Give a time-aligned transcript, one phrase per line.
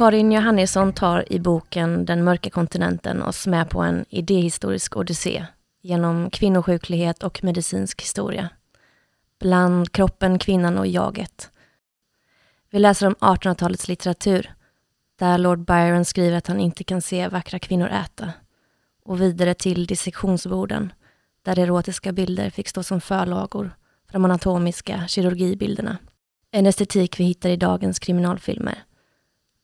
[0.00, 5.46] Karin Johannisson tar i boken Den mörka kontinenten oss med på en idéhistorisk odyssé
[5.82, 8.48] genom kvinnosjuklighet och medicinsk historia.
[9.40, 11.50] Bland kroppen, kvinnan och jaget.
[12.70, 14.54] Vi läser om 1800-talets litteratur,
[15.18, 18.32] där Lord Byron skriver att han inte kan se vackra kvinnor äta.
[19.04, 20.92] Och vidare till dissektionsborden,
[21.42, 23.76] där erotiska bilder fick stå som förlagor
[24.06, 25.98] för de anatomiska kirurgibilderna.
[26.50, 28.84] En estetik vi hittar i dagens kriminalfilmer.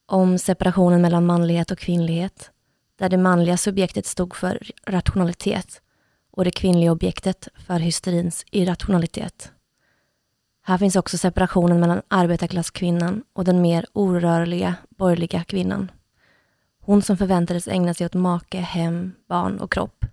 [0.08, 2.50] Om separationen mellan manlighet och kvinnlighet,
[2.98, 5.82] där det manliga subjektet stod för rationalitet
[6.30, 9.52] och det kvinnliga objektet för hysterins irrationalitet.
[10.62, 15.90] Här finns också separationen mellan arbetarklasskvinnan och den mer orörliga borgerliga kvinnan.
[16.80, 20.04] Hon som förväntades ägna sig åt make, hem, barn och kropp.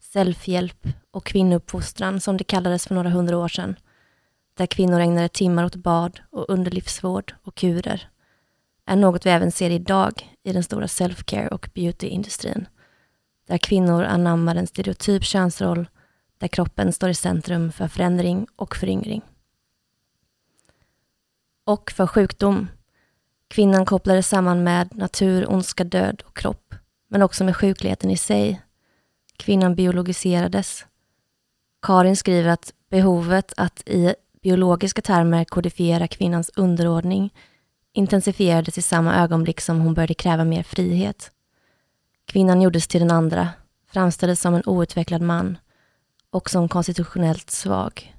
[0.00, 3.76] Selfhjälp och kvinnouppfostran som det kallades för några hundra år sedan.
[4.54, 8.08] Där kvinnor ägnade timmar åt bad och underlivsvård och kurer.
[8.86, 12.66] Är något vi även ser idag i den stora self-care och beauty-industrin.
[13.46, 15.88] Där kvinnor anammar en stereotyp könsroll
[16.38, 19.22] där kroppen står i centrum för förändring och föryngring
[21.64, 22.68] och för sjukdom.
[23.48, 26.74] Kvinnan kopplades samman med natur, ondska, död och kropp,
[27.08, 28.62] men också med sjukligheten i sig.
[29.36, 30.86] Kvinnan biologiserades.
[31.82, 37.34] Karin skriver att behovet att i biologiska termer kodifiera kvinnans underordning
[37.96, 41.30] intensifierades i samma ögonblick som hon började kräva mer frihet.
[42.26, 43.48] Kvinnan gjordes till den andra,
[43.92, 45.58] framställdes som en outvecklad man
[46.30, 48.16] och som konstitutionellt svag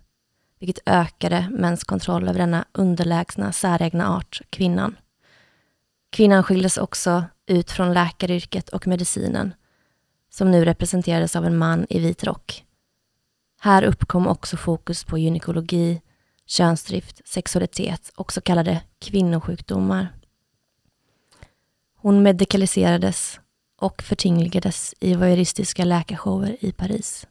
[0.59, 4.95] vilket ökade mäns kontroll över denna underlägsna, säregna art, kvinnan.
[6.09, 9.53] Kvinnan skildes också ut från läkaryrket och medicinen,
[10.29, 12.63] som nu representerades av en man i vit rock.
[13.59, 16.01] Här uppkom också fokus på gynekologi,
[16.47, 20.13] könsdrift, sexualitet och så kallade kvinnosjukdomar.
[21.95, 23.39] Hon medikaliserades
[23.79, 27.27] och förtingligades i voyeuristiska läkarshower i Paris.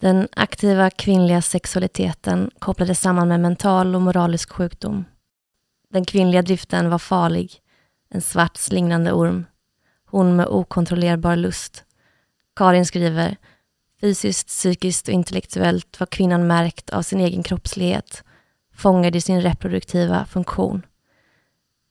[0.00, 5.04] Den aktiva kvinnliga sexualiteten kopplades samman med mental och moralisk sjukdom.
[5.88, 7.62] Den kvinnliga driften var farlig,
[8.08, 9.46] en svart slingrande orm.
[10.04, 11.84] Hon med okontrollerbar lust.
[12.56, 13.36] Karin skriver,
[14.00, 18.24] fysiskt, psykiskt och intellektuellt var kvinnan märkt av sin egen kroppslighet,
[18.74, 20.82] fångad i sin reproduktiva funktion.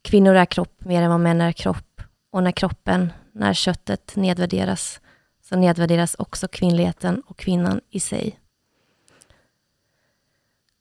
[0.02, 2.02] Kvinnor är kropp mer än vad män är kropp,
[2.32, 5.02] och när kroppen, när köttet nedvärderas,
[5.50, 8.40] så nedvärderas också kvinnligheten och kvinnan i sig.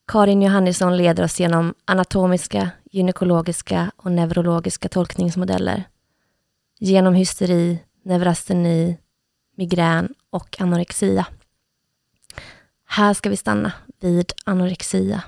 [0.06, 5.84] Karin Johannisson leder oss genom anatomiska, gynekologiska och neurologiska tolkningsmodeller.
[6.78, 8.98] Genom hysteri, neurasteni,
[9.56, 11.27] migrän och anorexia.
[12.87, 15.22] Här ska vi stanna vid anorexia.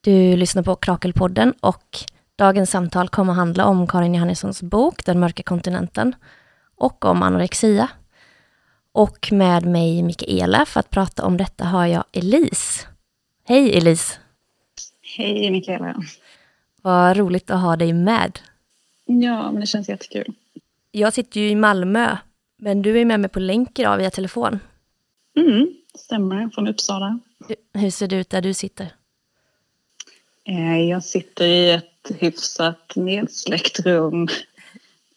[0.00, 1.98] Du lyssnar på Krakelpodden och
[2.36, 6.14] dagens samtal kommer att handla om Karin Johannissons bok Den mörka kontinenten
[6.76, 7.88] och om anorexia.
[8.92, 12.86] Och med mig Mikaela för att prata om detta har jag Elise.
[13.44, 14.18] Hej Elise!
[15.16, 15.94] Hej Mikaela!
[16.82, 18.38] Vad roligt att ha dig med.
[19.04, 20.34] Ja, men det känns jättekul.
[20.90, 22.16] Jag sitter ju i Malmö,
[22.60, 24.58] men du är med mig på länk idag via telefon.
[25.36, 27.18] Mm, stämmer, från Uppsala.
[27.72, 28.88] Hur ser det ut där du sitter?
[30.44, 34.28] Eh, jag sitter i ett hyfsat nedsläckt rum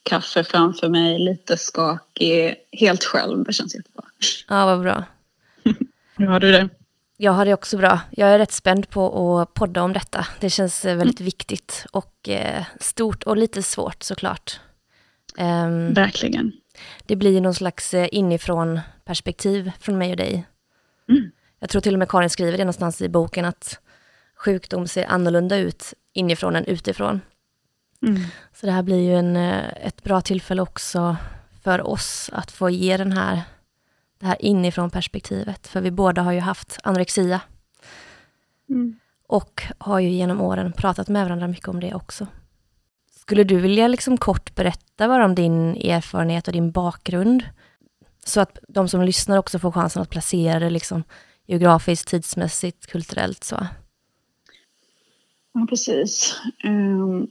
[0.03, 3.43] kaffe framför mig, lite skakig, helt själv.
[3.43, 4.03] Det känns jättebra.
[4.47, 5.03] Ja, vad bra.
[6.15, 6.69] Hur har du det?
[7.17, 7.99] Jag har det också bra.
[8.11, 10.27] Jag är rätt spänd på att podda om detta.
[10.39, 11.25] Det känns eh, väldigt mm.
[11.25, 14.59] viktigt och eh, stort och lite svårt såklart.
[15.37, 16.51] Um, Verkligen.
[17.05, 20.45] Det blir någon slags eh, inifrån perspektiv från mig och dig.
[21.09, 21.31] Mm.
[21.59, 23.79] Jag tror till och med Karin skriver det någonstans i boken att
[24.35, 27.21] sjukdom ser annorlunda ut inifrån än utifrån.
[28.01, 28.21] Mm.
[28.53, 31.17] Så det här blir ju en, eh, ett bra tillfälle också
[31.63, 33.41] för oss att få ge den här,
[34.19, 35.67] det här inifrån perspektivet.
[35.67, 37.41] För vi båda har ju haft anorexia.
[38.69, 38.99] Mm.
[39.27, 42.27] Och har ju genom åren pratat med varandra mycket om det också.
[43.23, 47.43] Skulle du vilja liksom kort berätta bara om din erfarenhet och din bakgrund?
[48.25, 51.03] Så att de som lyssnar också får chansen att placera det liksom
[51.45, 53.67] geografiskt, tidsmässigt, kulturellt så.
[55.53, 56.41] Ja, precis.
[56.63, 57.27] Um,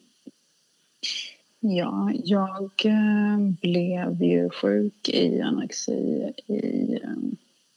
[1.64, 7.36] Ja, jag eh, blev ju sjuk i anorexi i ehm,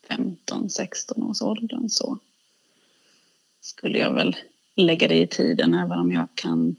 [0.10, 2.18] 15-16 års åldern så
[3.62, 4.36] skulle jag väl
[4.76, 6.76] lägga det i tiden även om jag kan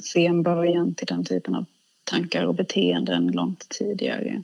[0.00, 1.64] se en början till den typen av
[2.04, 4.42] tankar och beteenden långt tidigare.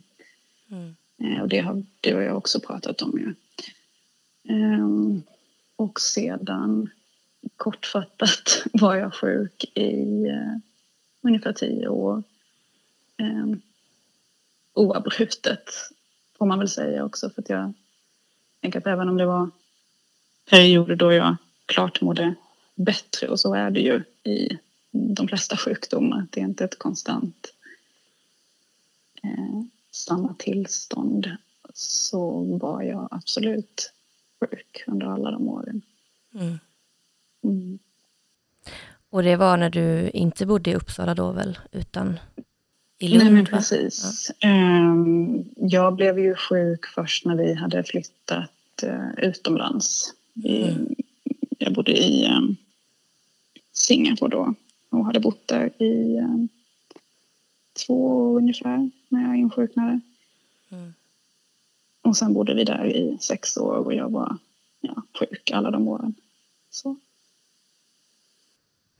[0.69, 0.95] Mm.
[1.17, 3.33] Eh, och det har, det har jag också pratat om ju.
[4.53, 5.23] Um,
[5.75, 6.89] och sedan
[7.57, 10.25] kortfattat var jag sjuk i
[11.21, 12.23] ungefär tio år.
[13.17, 13.47] Eh,
[14.73, 15.69] oavbrutet
[16.37, 17.73] får man väl säga också för att jag
[18.61, 19.49] tänker att även om det var
[20.49, 21.35] perioder då jag
[21.65, 22.35] klart mådde
[22.75, 24.57] bättre och så är det ju i
[24.91, 26.27] de flesta sjukdomar.
[26.29, 27.53] Det är inte ett konstant
[29.23, 31.31] eh, samma tillstånd
[31.73, 33.93] så var jag absolut
[34.39, 35.81] sjuk under alla de åren.
[36.33, 36.59] Mm.
[37.43, 37.79] Mm.
[39.09, 42.19] Och det var när du inte bodde i Uppsala då väl, utan
[42.99, 43.23] i Lund?
[43.23, 44.31] Nej men precis.
[44.39, 44.47] Ja.
[44.49, 50.13] Ehm, jag blev ju sjuk först när vi hade flyttat eh, utomlands.
[50.45, 50.95] Mm.
[51.57, 52.55] Jag bodde i ehm,
[53.71, 54.53] Singapore då
[54.89, 56.49] och hade bott där i ehm,
[57.85, 59.99] två år ungefär när jag insjuknade.
[60.69, 60.93] Mm.
[62.01, 64.37] Och sen bodde vi där i sex år och jag var
[64.81, 66.15] ja, sjuk alla de åren.
[66.69, 66.95] Så.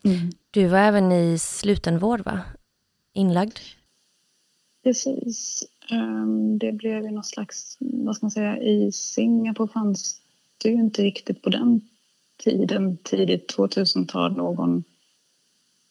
[0.03, 0.31] Mm.
[0.51, 2.41] Du var även i slutenvård, va?
[3.13, 3.59] Inlagd?
[4.83, 5.63] Precis.
[5.91, 10.21] Um, det blev ju någon slags, vad ska man säga, i Singapore fanns
[10.57, 11.81] det ju inte riktigt på den
[12.37, 14.83] tiden, tidigt 2000-tal, någon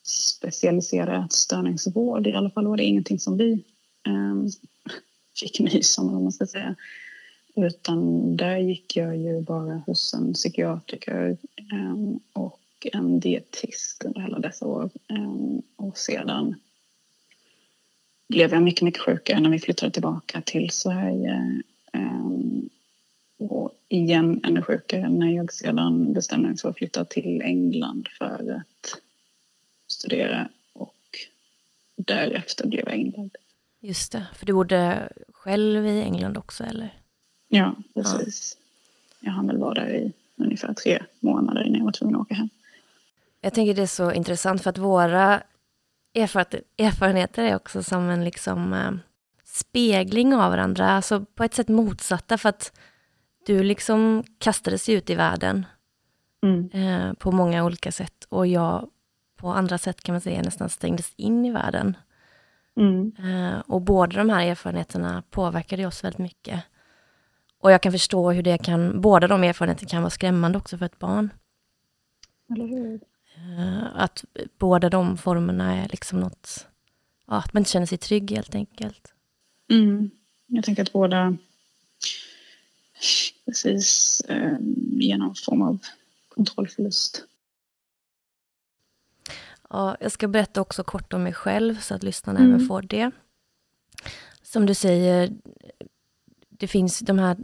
[0.09, 2.27] specialiserad ätstörningsvård.
[2.27, 3.53] I alla fall var det ingenting som vi
[4.07, 4.51] eh,
[5.41, 6.75] fick nys om, om man ska säga.
[7.57, 12.61] Utan där gick jag ju bara hos en psykiatriker eh, och
[12.93, 14.91] en dietist under hela dessa år.
[15.09, 16.55] Eh, och sedan
[18.29, 21.63] blev jag mycket, mycket sjukare när vi flyttade tillbaka till Sverige.
[21.93, 22.69] Ehm,
[23.39, 28.57] och igen ännu sjukare när jag sedan bestämde mig för att flytta till England för
[28.57, 29.03] att
[29.89, 30.95] studera och
[31.97, 33.37] därefter blev jag inlagd.
[33.81, 37.01] Just det, för du bodde själv i England också eller?
[37.49, 38.57] Ja, precis.
[38.61, 38.65] Ja.
[39.21, 42.35] Jag hann väl vara där i ungefär tre månader innan jag var tvungen att åka
[42.35, 42.49] hem.
[43.41, 45.43] Jag tänker det är så intressant för att våra
[46.15, 48.91] erfarenheter är också som en liksom, äh,
[49.45, 52.73] spegling av varandra, alltså på ett sätt motsatta för att
[53.47, 55.67] du liksom kastades ut i världen
[56.43, 56.71] mm.
[56.71, 58.91] äh, på många olika sätt och jag
[59.39, 61.97] på andra sätt kan man säga nästan stängdes in i världen.
[62.77, 63.13] Mm.
[63.19, 66.63] Äh, och båda de här erfarenheterna påverkade oss väldigt mycket.
[67.59, 70.87] Och jag kan förstå hur det kan, båda de erfarenheterna kan vara skrämmande också för
[70.87, 71.31] ett barn.
[72.51, 73.01] Eller hur?
[73.37, 74.25] Eh, att
[74.59, 76.67] båda de formerna är liksom något,
[77.27, 79.15] ja, att man inte känner sig trygg helt enkelt.
[79.71, 80.11] Mm.
[80.47, 81.37] Jag tänker att båda
[83.45, 84.57] precis eh,
[84.91, 85.79] genom form av
[86.29, 87.25] kontrollförlust.
[89.71, 92.55] Ja, jag ska berätta också kort om mig själv så att lyssnarna mm.
[92.55, 93.11] även får det.
[94.43, 95.33] Som du säger,
[96.49, 97.37] det finns de här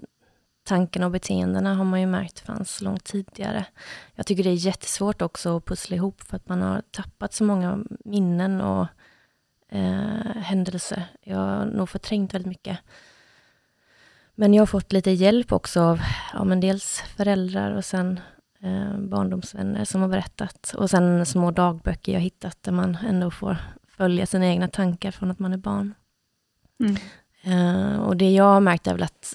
[0.64, 3.66] tankarna och beteendena har man ju märkt fanns långt tidigare.
[4.14, 7.44] Jag tycker det är jättesvårt också att pussla ihop för att man har tappat så
[7.44, 8.86] många minnen och
[9.68, 11.04] eh, händelser.
[11.20, 12.78] Jag har nog förträngt väldigt mycket.
[14.34, 16.00] Men jag har fått lite hjälp också av
[16.32, 18.20] ja, men dels föräldrar och sen
[18.64, 20.74] eh, barndomsvänner som har berättat.
[20.76, 23.56] Och sen små dagböcker jag hittat där man ändå får
[23.88, 25.94] följa sina egna tankar från att man är barn.
[26.80, 26.96] Mm.
[27.42, 29.34] Eh, och det jag har märkt är väl att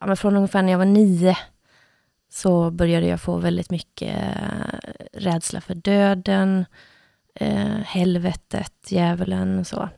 [0.00, 1.38] ja, men från ungefär när jag var nio
[2.28, 6.64] så började jag få väldigt mycket eh, rädsla för döden,
[7.34, 9.88] eh, helvetet, djävulen och så.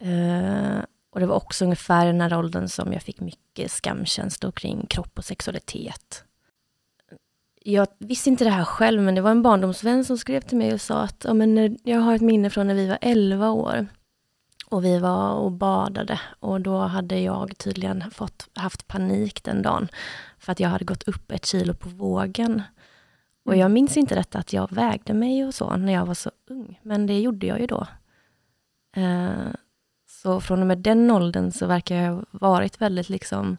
[0.00, 0.78] Eh,
[1.10, 4.86] och det var också ungefär i den här åldern som jag fick mycket skamkänslor kring
[4.86, 6.24] kropp och sexualitet.
[7.66, 10.74] Jag visste inte det här själv, men det var en barndomsvän som skrev till mig
[10.74, 13.86] och sa att ja, men jag har ett minne från när vi var 11 år.
[14.66, 19.88] Och vi var och badade och då hade jag tydligen fått, haft panik den dagen.
[20.38, 22.62] För att jag hade gått upp ett kilo på vågen.
[23.44, 23.60] Och mm.
[23.60, 26.80] jag minns inte detta att jag vägde mig och så när jag var så ung.
[26.82, 27.86] Men det gjorde jag ju då.
[28.96, 29.54] Eh,
[30.06, 33.56] så från och med den åldern så verkar jag ha varit väldigt liksom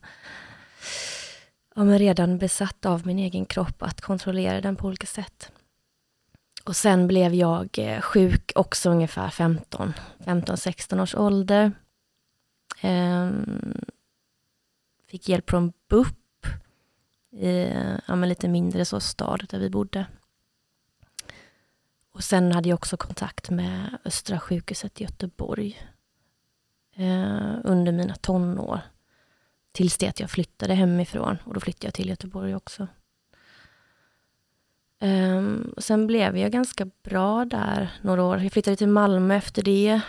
[1.75, 5.51] ja, men redan besatt av min egen kropp, att kontrollera den på olika sätt.
[6.63, 11.71] Och sen blev jag eh, sjuk också ungefär 15, 15-16 års ålder.
[12.81, 13.85] Ehm,
[15.07, 16.47] fick hjälp från BUP
[17.31, 17.73] i
[18.07, 20.05] ja, lite mindre så stad där vi bodde.
[22.11, 25.81] Och sen hade jag också kontakt med Östra sjukhuset i Göteborg
[26.95, 28.81] eh, under mina tonår.
[29.75, 32.87] Tills det att jag flyttade hemifrån och då flyttade jag till Göteborg också.
[35.01, 38.43] Um, sen blev jag ganska bra där några år.
[38.43, 40.01] Jag flyttade till Malmö efter det.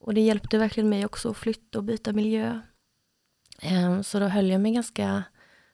[0.00, 2.60] Och det hjälpte verkligen mig också att flytta och byta miljö.
[3.62, 5.22] Um, så då höll jag mig ganska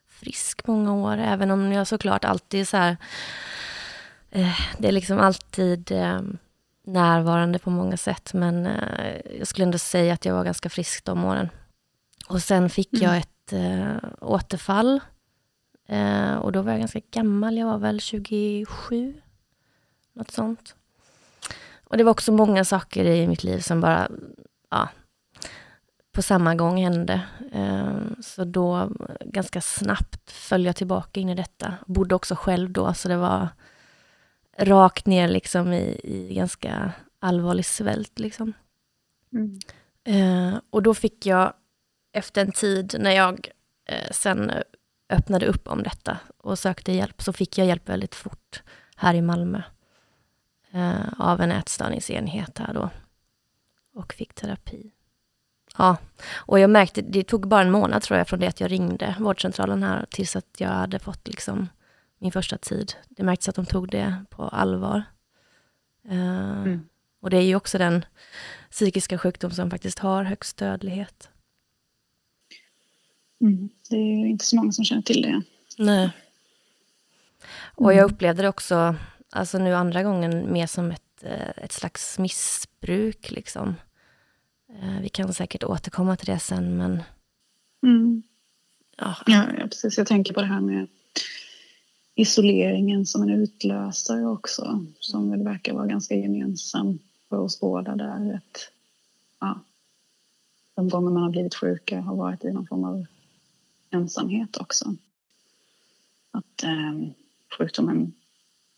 [0.07, 2.97] frisk många år, även om jag såklart alltid så här...
[4.35, 6.37] Uh, det är liksom alltid um,
[6.83, 11.05] närvarande på många sätt, men eh, jag skulle ändå säga att jag var ganska frisk
[11.05, 11.49] de åren.
[12.33, 13.05] Och sen fick mm.
[13.05, 14.99] jag ett eh, återfall.
[15.87, 19.21] Eh, och då var jag ganska gammal, jag var väl 27,
[20.13, 20.75] något sånt.
[21.83, 24.09] Och det var också många saker i mitt liv som bara,
[24.69, 24.89] ja,
[26.11, 27.21] på samma gång hände.
[27.51, 28.91] Eh, så då
[29.25, 31.73] ganska snabbt föll jag tillbaka in i detta.
[31.87, 33.47] Bodde också själv då, så det var
[34.57, 38.19] rakt ner liksom i, i ganska allvarlig svält.
[38.19, 38.53] Liksom.
[39.33, 39.59] Mm.
[40.69, 41.53] Och då fick jag,
[42.13, 43.49] efter en tid när jag
[43.85, 44.51] eh, sen
[45.09, 48.63] öppnade upp om detta och sökte hjälp, så fick jag hjälp väldigt fort
[48.95, 49.61] här i Malmö.
[50.71, 52.89] Eh, av en ätstörningsenhet här då.
[53.93, 54.91] Och fick terapi.
[55.77, 55.97] Ja,
[56.33, 59.15] och jag märkte, det tog bara en månad tror jag från det att jag ringde
[59.19, 61.69] vårdcentralen här tills att jag hade fått liksom
[62.19, 62.93] min första tid.
[63.09, 65.03] Det märktes att de tog det på allvar.
[66.05, 66.89] Uh, mm.
[67.21, 68.05] Och det är ju också den
[68.71, 71.29] psykiska sjukdom som faktiskt har högst dödlighet.
[73.43, 73.69] Mm.
[73.89, 75.41] Det är ju inte så många som känner till det.
[75.77, 76.09] Nej.
[77.75, 78.95] Och jag upplevde det också,
[79.29, 83.31] alltså nu andra gången, mer som ett, eh, ett slags missbruk.
[83.31, 83.75] Liksom.
[84.69, 87.03] Eh, vi kan säkert återkomma till det sen, men...
[87.83, 88.23] Mm.
[88.97, 89.15] Ja.
[89.25, 89.97] ja, precis.
[89.97, 90.87] Jag tänker på det här med
[92.15, 98.35] isoleringen som en utlösare också, som väl verkar vara ganska gemensam för oss båda där.
[98.35, 98.71] Att,
[99.39, 99.59] ja,
[100.75, 103.05] de gånger man har blivit sjuka har varit i någon form av
[103.93, 104.95] ensamhet också.
[106.31, 106.93] Att eh,
[107.57, 108.13] sjukdomen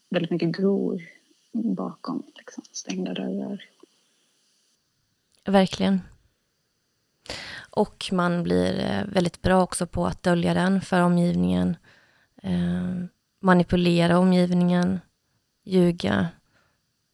[0.09, 1.01] väldigt mycket gror
[1.51, 3.63] bakom liksom, stängda dörrar.
[5.45, 6.01] Verkligen.
[7.69, 11.77] Och man blir eh, väldigt bra också på att dölja den för omgivningen.
[12.43, 13.05] Eh,
[13.39, 14.99] manipulera omgivningen,
[15.63, 16.27] ljuga.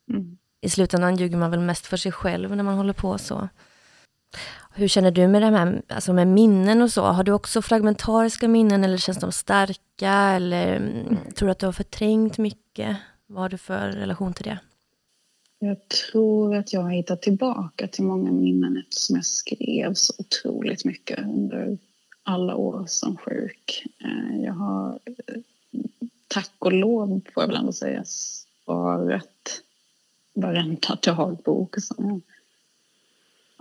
[0.09, 0.37] Mm.
[0.61, 3.49] I slutändan ljuger man väl mest för sig själv när man håller på så.
[4.73, 7.01] Hur känner du med det här alltså med minnen och så?
[7.01, 10.11] Har du också fragmentariska minnen eller känns de starka?
[10.11, 12.97] Eller mm, tror du att du har förträngt mycket?
[13.27, 14.59] Vad har du för relation till det?
[15.59, 20.85] Jag tror att jag har hittat tillbaka till många minnen eftersom jag skrev så otroligt
[20.85, 21.77] mycket under
[22.23, 23.83] alla år som sjuk.
[24.03, 24.99] Eh, jag har
[26.27, 29.61] tack och lov får jag väl ändå säga sparat
[30.33, 32.21] varenda dagbok som jag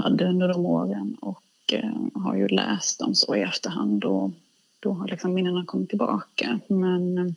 [0.03, 4.31] hade under de åren och eh, har ju läst dem så i efterhand och
[4.81, 6.61] då har liksom minnena kommit tillbaka.
[6.69, 7.33] Men eh,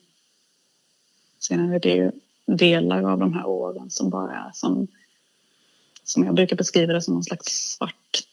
[1.39, 2.11] sen är det ju
[2.45, 4.87] delar av de här åren som bara är som,
[6.03, 8.23] som jag brukar beskriva det som någon slags svart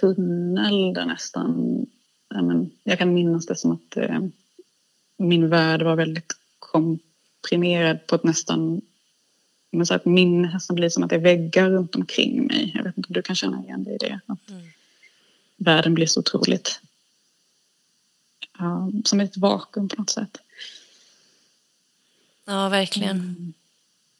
[0.00, 1.86] tunnel där nästan,
[2.28, 4.20] men, jag kan minnas det som att eh,
[5.16, 8.80] min värld var väldigt komprimerad på ett nästan
[9.70, 12.72] men så att min nästan blir som att det är väggar runt omkring mig.
[12.74, 14.20] Jag vet inte om du kan känna igen dig i det.
[14.26, 14.62] Att mm.
[15.56, 16.80] Världen blir så otroligt
[18.58, 20.38] ja, som ett vakuum på något sätt.
[22.44, 23.16] Ja, verkligen.
[23.16, 23.52] Mm.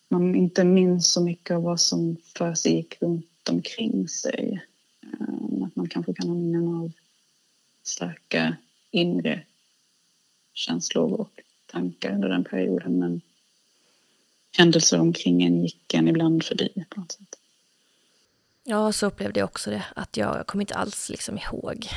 [0.08, 4.66] Man inte minns så mycket av vad som för sig gick runt omkring sig.
[5.18, 6.92] Um, att man kanske kan ha minnen av
[7.82, 8.56] starka
[8.90, 9.42] inre
[10.54, 13.20] känslor och tankar under den perioden men
[14.58, 17.38] händelser omkring en gick en ibland förbi på något sätt.
[18.64, 19.84] Ja, så upplevde jag också det.
[19.96, 21.88] Att jag, jag kommer inte alls liksom ihåg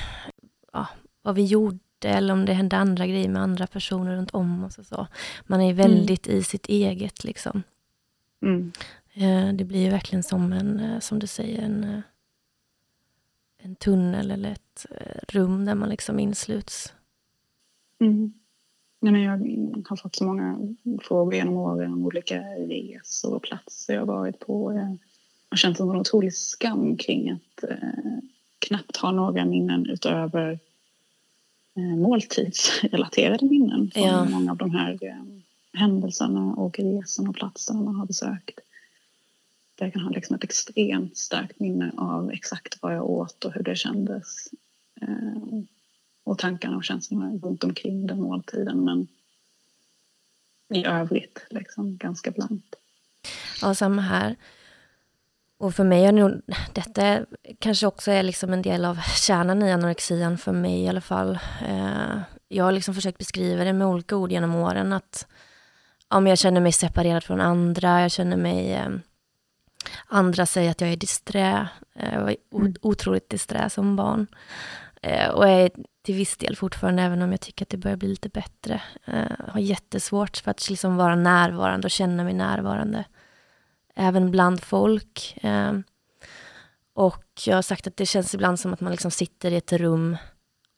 [0.74, 0.88] ja,
[1.22, 4.78] vad vi gjorde eller om det hände andra grejer med andra personer runt om oss.
[4.78, 5.08] Och så.
[5.44, 6.40] Man är väldigt mm.
[6.40, 7.24] i sitt eget.
[7.24, 7.64] liksom.
[8.42, 8.72] Mm.
[9.14, 12.00] Eh, det blir verkligen som en, eh, som du säger, en, eh,
[13.58, 14.86] en tunnel eller ett
[15.28, 16.94] rum där man liksom insluts.
[18.00, 18.34] Mm.
[19.00, 20.60] Nej, men jag har fått så många
[21.02, 24.74] frågor genom åren om olika resor och platser jag varit på.
[24.74, 24.98] Jag
[25.50, 28.20] har känt en otrolig skam kring att eh,
[28.60, 30.60] knappt ha några minnen utöver
[31.76, 34.26] eh, måltidsrelaterade minnen från ja.
[34.26, 35.24] många av de här eh,
[35.74, 38.60] händelserna och resorna och platserna man har besökt.
[39.76, 43.54] Där jag kan ha liksom ett extremt starkt minne av exakt vad jag åt och
[43.54, 44.50] hur det kändes.
[45.02, 45.62] Eh,
[46.30, 48.84] och tankarna och känslorna runt omkring den måltiden.
[48.86, 49.08] Men
[50.74, 52.76] i övrigt liksom ganska blankt.
[53.62, 54.36] Ja, samma här.
[55.58, 56.42] Och för mig är nog,
[56.74, 57.26] detta
[57.60, 61.40] kanske också är liksom en del av kärnan i anorexian, för mig i alla fall.
[61.68, 65.28] Eh, jag har liksom försökt beskriva det med olika ord genom åren, att
[66.10, 68.74] ja, jag känner mig separerad från andra, jag känner mig...
[68.74, 68.90] Eh,
[70.08, 71.68] andra säger att jag är disträ.
[71.96, 72.74] Eh, jag var mm.
[72.82, 74.28] otroligt disträ som barn.
[75.34, 75.72] och jag är
[76.10, 78.82] till viss del fortfarande, även om jag tycker att det börjar bli lite bättre.
[79.08, 83.06] Uh, har jättesvårt för att liksom vara närvarande och känna mig närvarande.
[83.96, 85.38] även bland folk.
[85.42, 85.74] Eh,
[86.94, 89.74] och jag har sagt att det känns ibland som att man liksom sitter i ett
[89.74, 90.18] rum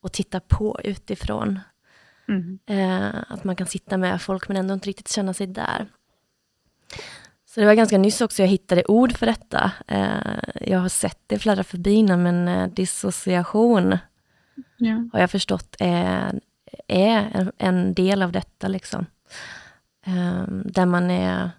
[0.01, 1.59] och tittar på utifrån.
[2.27, 2.59] Mm.
[2.65, 5.87] Eh, att man kan sitta med folk men ändå inte riktigt känna sig där.
[7.45, 9.71] Så det var ganska nyss också jag hittade ord för detta.
[9.87, 13.97] Eh, jag har sett det fladdra förbi innan, men eh, dissociation
[14.81, 15.09] ja.
[15.13, 16.39] har jag förstått är,
[16.87, 18.67] är en, en del av detta.
[18.67, 19.05] Liksom.
[20.05, 21.51] Eh, där man är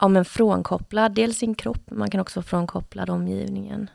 [0.00, 3.90] ja, men frånkopplad, dels sin kropp, men man kan också vara frånkopplad omgivningen.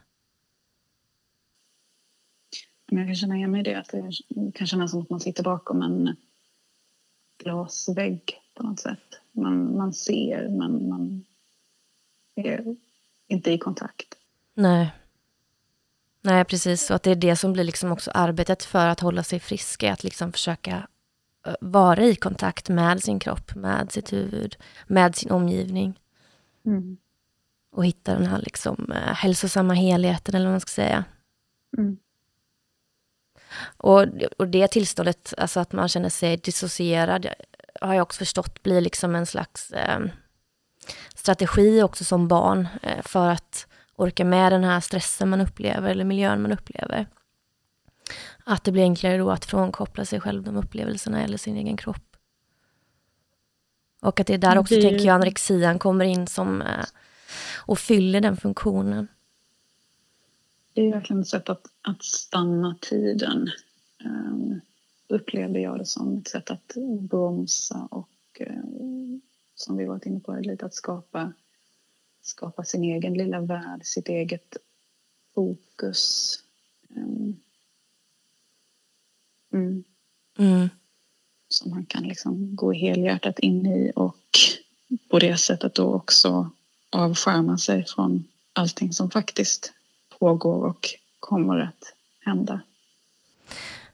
[2.91, 5.43] Jag kan känna igen mig i det, att det kan kännas som att man sitter
[5.43, 6.15] bakom en
[7.43, 9.21] glasvägg på något sätt.
[9.31, 11.25] Man, man ser, men man
[12.35, 12.75] är
[13.27, 14.15] inte i kontakt.
[14.53, 14.91] Nej.
[16.21, 16.89] Nej, precis.
[16.89, 19.83] Och att det är det som blir liksom också arbetet för att hålla sig frisk,
[19.83, 20.87] att liksom försöka
[21.61, 24.55] vara i kontakt med sin kropp, med sitt huvud,
[24.87, 25.99] med sin omgivning.
[26.65, 26.97] Mm.
[27.71, 31.03] Och hitta den här liksom, eh, hälsosamma helheten, eller vad man ska säga.
[31.77, 31.97] Mm.
[33.77, 34.05] Och,
[34.37, 37.27] och det tillståndet, alltså att man känner sig dissocierad,
[37.81, 39.99] har jag också förstått blir liksom en slags eh,
[41.15, 43.67] strategi också som barn eh, för att
[43.99, 47.07] orka med den här stressen man upplever eller miljön man upplever.
[48.43, 52.15] Att det blir enklare då att frånkoppla sig själv de upplevelserna eller sin egen kropp.
[54.01, 54.81] Och att det är där också, det...
[54.81, 56.85] tänker jag, anorexian kommer in som eh,
[57.65, 59.07] och fyller den funktionen.
[60.73, 63.49] Det är verkligen ett sätt att, att stanna tiden.
[64.05, 64.61] Um,
[65.07, 69.21] upplever jag det som ett sätt att bromsa och um,
[69.55, 71.33] som vi varit inne på, lite att skapa,
[72.21, 74.57] skapa sin egen lilla värld, sitt eget
[75.35, 76.35] fokus.
[76.89, 77.39] Um,
[79.53, 79.83] mm.
[80.37, 80.69] Mm.
[81.47, 84.15] Som man kan liksom gå helhjärtat in i och
[85.09, 86.51] på det sättet då också
[86.89, 89.73] avskärma sig från allting som faktiskt
[90.19, 90.87] pågår och
[91.19, 92.61] kommer att hända.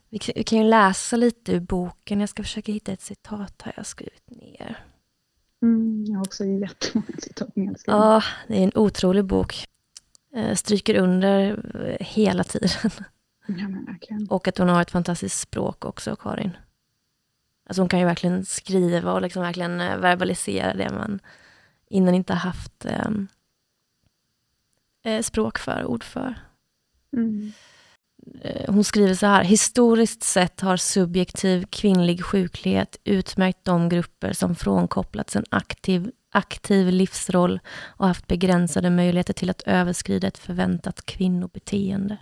[0.09, 2.19] Vi kan ju läsa lite ur boken.
[2.19, 4.85] Jag ska försöka hitta ett citat här jag skrivit ner.
[6.07, 7.49] Jag har också jättemånga citat
[7.85, 9.65] Ja, det är en otrolig bok.
[10.35, 11.49] Eh, stryker under
[11.85, 12.69] eh, hela tiden.
[13.47, 13.67] Ja,
[14.29, 16.57] och att hon har ett fantastiskt språk också, Karin.
[17.65, 21.19] Alltså hon kan ju verkligen skriva och liksom verkligen eh, verbalisera det man
[21.89, 23.27] innan inte haft um,
[25.21, 26.35] språk för, ord för.
[27.13, 27.51] Mm.
[28.41, 34.55] Eh, hon skriver så här, historiskt sett har subjektiv kvinnlig sjuklighet utmärkt de grupper som
[34.55, 42.17] frånkopplats en aktiv, aktiv livsroll och haft begränsade möjligheter till att överskrida ett förväntat kvinnobeteende.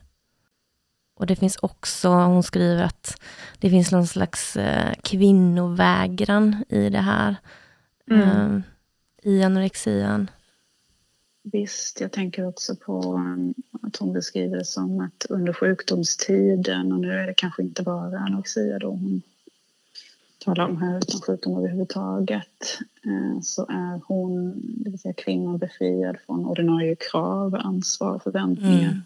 [1.15, 3.21] Och det finns också, hon skriver att
[3.59, 7.35] det finns någon slags eh, kvinnovägran i det här.
[8.11, 8.63] Mm.
[9.23, 10.29] Eh, I anorexian.
[11.43, 16.99] Visst, jag tänker också på um, att hon beskriver det som att under sjukdomstiden, och
[16.99, 19.21] nu är det kanske inte bara anorexia då hon
[20.45, 24.53] talar om här, utan sjukdom överhuvudtaget, eh, så är hon,
[24.83, 28.89] det vill säga kvinnan, befriad från ordinarie krav, ansvar, förväntningar.
[28.89, 29.01] Mm.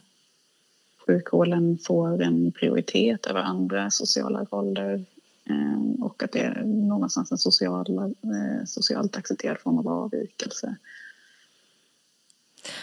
[1.07, 5.05] Sjukvården får en prioritet över andra sociala roller
[5.45, 10.75] eh, och att det är någonstans en social, eh, socialt accepterad form av avvikelse.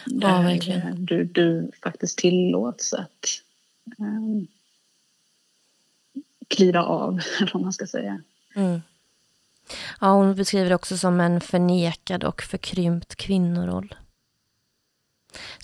[0.06, 1.04] Ja, verkligen.
[1.04, 3.40] Du, du faktiskt tillåts att
[3.98, 4.46] um,
[6.48, 8.20] kliva av, eller vad man ska säga.
[8.54, 8.80] Mm.
[10.00, 13.94] Ja, hon beskriver det också som en förnekad och förkrympt kvinnoroll.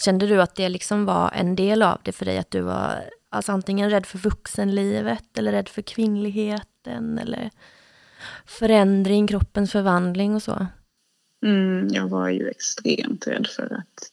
[0.05, 2.39] Kände du att det liksom var en del av det för dig?
[2.39, 7.51] Att du var alltså antingen rädd för vuxenlivet eller rädd för kvinnligheten eller
[8.47, 10.67] förändring, kroppens förvandling och så?
[11.43, 14.13] Mm, jag var ju extremt rädd för att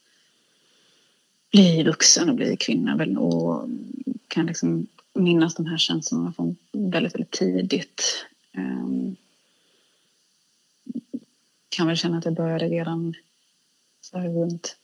[1.52, 3.70] bli vuxen och bli kvinna och
[4.28, 8.26] kan liksom minnas de här känslorna från väldigt, väldigt tidigt.
[8.58, 9.16] Um,
[11.70, 13.14] kan väl känna att jag började redan
[14.02, 14.78] så här runt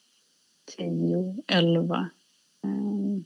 [0.65, 2.09] 10, 11.
[2.61, 3.23] Um,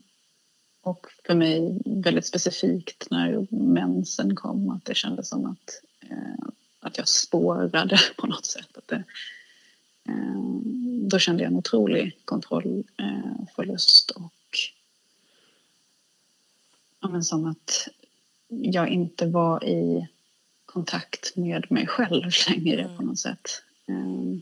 [0.82, 6.50] och för mig väldigt specifikt när mensen kom att det kändes som att, uh,
[6.88, 8.78] att jag spårade på något sätt.
[8.78, 9.04] Att det,
[10.10, 10.62] uh,
[11.08, 14.34] då kände jag en otrolig kontrollförlust och
[17.02, 17.88] ja, men som att
[18.48, 20.08] jag inte var i
[20.66, 22.98] kontakt med mig själv längre mm.
[22.98, 23.64] på något sätt.
[23.88, 24.42] Ehm,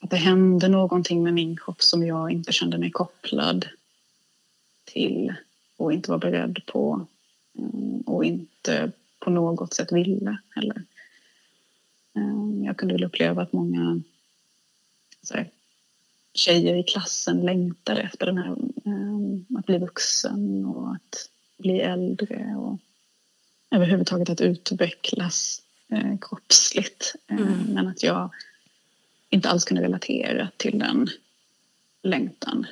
[0.00, 3.68] att det hände någonting med min kropp som jag inte kände mig kopplad
[4.84, 5.34] till
[5.76, 7.06] och inte var beredd på
[7.58, 8.92] ehm, och inte
[9.26, 10.82] på något sätt ville heller.
[12.14, 14.00] Ehm, jag kunde väl uppleva att många
[15.34, 15.50] här,
[16.34, 18.50] tjejer i klassen längtar efter den här,
[18.84, 22.78] eh, att bli vuxen och att bli äldre och
[23.70, 27.14] överhuvudtaget att utvecklas eh, kroppsligt.
[27.26, 27.74] Eh, mm.
[27.74, 28.30] Men att jag
[29.30, 31.08] inte alls kunde relatera till den
[32.02, 32.66] längtan.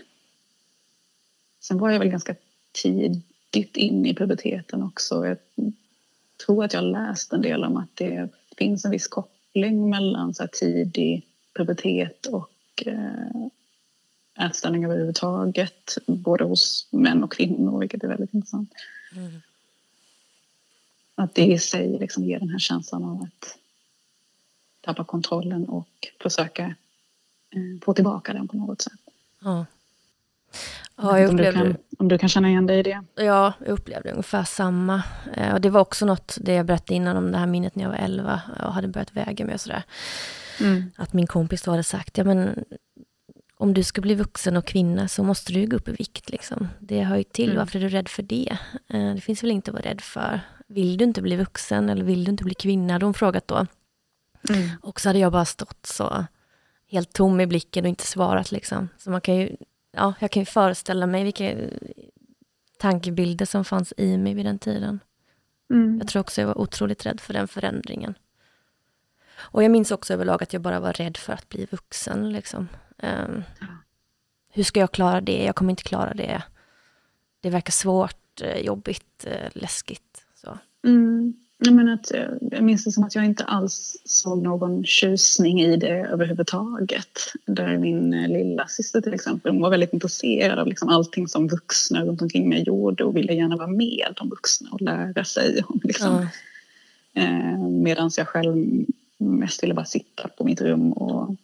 [1.60, 2.34] Sen var jag väl ganska
[2.72, 5.26] tidigt in i puberteten också.
[5.26, 5.38] Jag
[6.36, 10.46] tror att jag läst en del om att det finns en viss koppling mellan så
[10.52, 12.50] tidig pubertet och
[12.86, 15.98] eh, ätstörning överhuvudtaget.
[16.06, 18.72] Både hos män och kvinnor, vilket är väldigt intressant.
[19.16, 19.40] Mm.
[21.14, 23.58] Att det i sig liksom ger den här känslan av att
[24.80, 25.88] tappa kontrollen och
[26.20, 26.74] försöka
[27.50, 29.00] eh, få tillbaka den på något sätt.
[29.40, 29.66] Ja.
[30.96, 33.04] Ja, jag upplevde, om, du kan, om du kan känna igen dig i det?
[33.14, 35.02] Ja, jag upplevde ungefär samma.
[35.36, 37.84] Eh, och det var också något, det jag berättade innan om det här minnet när
[37.84, 39.82] jag var 11 och hade börjat väga mig och sådär.
[40.60, 40.90] Mm.
[40.96, 42.64] Att min kompis då hade sagt, ja men
[43.56, 46.30] om du ska bli vuxen och kvinna så måste du gå upp i vikt.
[46.30, 46.68] Liksom.
[46.78, 47.58] Det hör ju till, mm.
[47.58, 48.58] varför är du rädd för det?
[48.88, 50.40] Eh, det finns väl inte att vara rädd för.
[50.66, 52.92] Vill du inte bli vuxen eller vill du inte bli kvinna?
[52.92, 53.66] Hade hon frågat då.
[54.48, 54.68] Mm.
[54.82, 56.26] Och så hade jag bara stått så
[56.90, 58.52] helt tom i blicken och inte svarat.
[58.52, 58.88] Liksom.
[58.98, 59.56] Så man kan ju,
[59.96, 61.56] ja, jag kan ju föreställa mig vilka
[62.78, 65.00] tankebilder som fanns i mig vid den tiden.
[65.70, 65.98] Mm.
[65.98, 68.14] Jag tror också jag var otroligt rädd för den förändringen.
[69.36, 72.32] Och jag minns också överlag att jag bara var rädd för att bli vuxen.
[72.32, 72.68] Liksom.
[72.96, 73.42] Um,
[74.50, 75.44] hur ska jag klara det?
[75.44, 76.42] Jag kommer inte klara det.
[77.40, 80.26] Det verkar svårt, eh, jobbigt, eh, läskigt.
[80.34, 80.58] Så.
[80.84, 81.43] Mm.
[81.58, 85.60] Jag, menar att, eh, jag minns det som att jag inte alls såg någon tjusning
[85.60, 87.18] i det överhuvudtaget.
[87.46, 92.04] Där min lilla syster till exempel hon var väldigt intresserad av liksom allting som vuxna
[92.04, 95.64] runt omkring mig gjorde och ville gärna vara med de vuxna och lära sig.
[95.66, 96.26] Om liksom.
[97.14, 97.82] Mm.
[97.82, 98.84] Medan jag själv
[99.18, 101.36] mest ville bara sitta på mitt rum och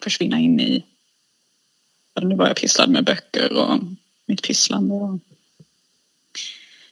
[0.00, 0.84] försvinna in i
[2.22, 3.78] nu var jag pysslad med böcker och
[4.26, 4.94] mitt pysslande.
[4.94, 5.18] Och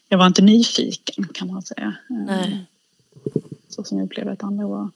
[0.09, 1.97] jag var inte nyfiken kan man säga.
[2.09, 2.67] Nej.
[3.69, 4.90] Så som jag upplevde att andra var.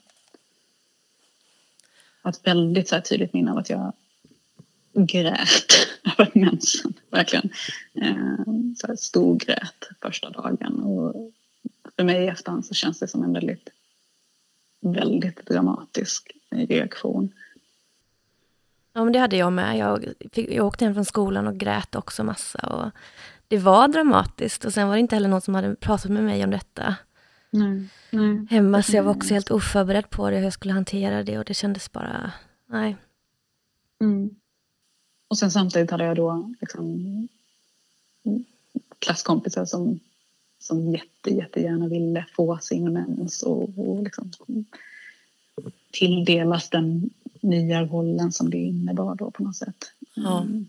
[2.29, 3.92] Ett väldigt så här, tydligt minne av att jag
[4.94, 5.73] grät
[6.18, 6.94] över mensen.
[7.11, 7.51] Verkligen.
[7.94, 8.44] Eh,
[8.77, 10.81] så här, storgrät första dagen.
[10.83, 11.33] Och
[11.97, 13.68] för mig i efterhand så känns det som en väldigt,
[14.81, 17.33] väldigt dramatisk reaktion.
[18.92, 19.79] Ja, men det hade jag med.
[19.79, 22.59] Jag, fick, jag åkte hem från skolan och grät också massa.
[22.59, 22.90] Och
[23.49, 26.45] det var dramatiskt och sen var det inte heller någon som hade pratat med mig
[26.45, 26.97] om detta.
[27.51, 28.47] Nej, nej.
[28.51, 31.45] Hemma, så jag var också helt oförberedd på det, hur jag skulle hantera det och
[31.45, 32.33] det kändes bara,
[32.67, 32.97] nej.
[34.01, 34.31] Mm.
[35.29, 37.29] Och sen samtidigt hade jag då liksom
[38.99, 40.01] klasskompisar som,
[40.59, 44.33] som jätte, jättegärna ville få sin mens och, och liksom
[45.91, 49.93] tilldelas den nya rollen som det innebar då på något sätt.
[50.17, 50.69] Mm.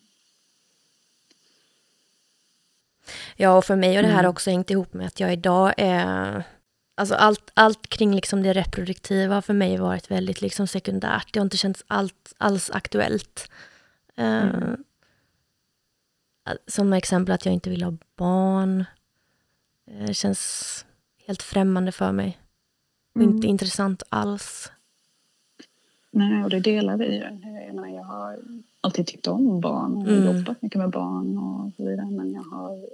[3.35, 4.29] Ja, och för mig har det här mm.
[4.31, 6.43] också hängt ihop med att jag idag är...
[6.97, 11.33] Alltså allt, allt kring liksom det reproduktiva har för mig varit väldigt liksom sekundärt.
[11.33, 13.51] Det har inte känts allt, alls aktuellt.
[14.17, 14.83] Eh, mm.
[16.49, 18.85] Uh, som exempel att jag inte vill ha barn.
[19.85, 20.85] Det uh, känns
[21.25, 22.39] helt främmande för mig.
[23.15, 23.29] Mm.
[23.29, 24.71] inte intressant alls.
[26.11, 27.21] Nej, och det delar vi ju.
[27.21, 28.39] Jag, menar, jag har
[28.81, 30.37] alltid tyckt om barn och mm.
[30.37, 32.09] jobbat mycket med barn och så vidare.
[32.11, 32.85] Men jag har,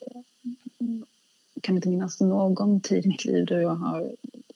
[1.62, 4.12] kan inte minnas någon tid i mitt liv då jag har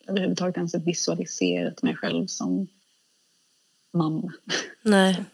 [0.08, 2.67] överhuvudtaget ens visualiserat mig själv som
[3.91, 4.34] mamma.
[4.82, 5.26] Nej.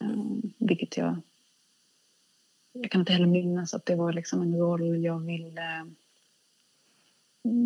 [0.00, 1.16] um, vilket jag...
[2.72, 5.86] Jag kan inte heller minnas att det var liksom en roll jag ville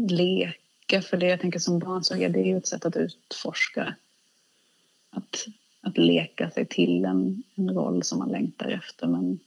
[0.08, 1.02] leka.
[1.02, 3.94] För det jag tänker som barn så är det ju ett sätt att utforska
[5.18, 5.46] att,
[5.80, 9.06] att leka sig till en, en roll som man längtar efter.
[9.06, 9.40] Men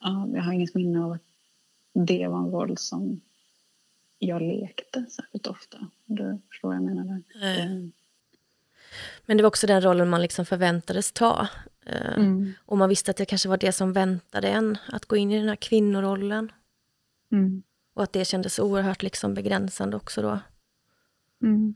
[0.00, 1.24] ja, jag har inget minne av att
[1.92, 3.20] det var en roll som
[4.18, 5.78] jag lekte särskilt ofta.
[6.06, 7.22] Du förstår vad jag menar?
[7.42, 7.92] Mm.
[9.26, 11.48] Men det var också den rollen man liksom förväntades ta.
[11.86, 12.52] Eh, mm.
[12.66, 15.38] Och man visste att det kanske var det som väntade en, att gå in i
[15.38, 16.52] den här kvinnorollen.
[17.32, 17.62] Mm.
[17.94, 20.38] Och att det kändes oerhört liksom begränsande också då.
[21.42, 21.74] Mm.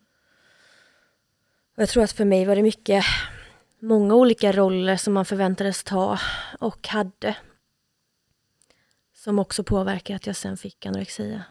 [1.75, 3.05] Och jag tror att för mig var det mycket,
[3.79, 6.19] många olika roller som man förväntades ta
[6.61, 7.37] och hade.
[9.15, 11.45] Som också påverkar att jag sen fick anorexia.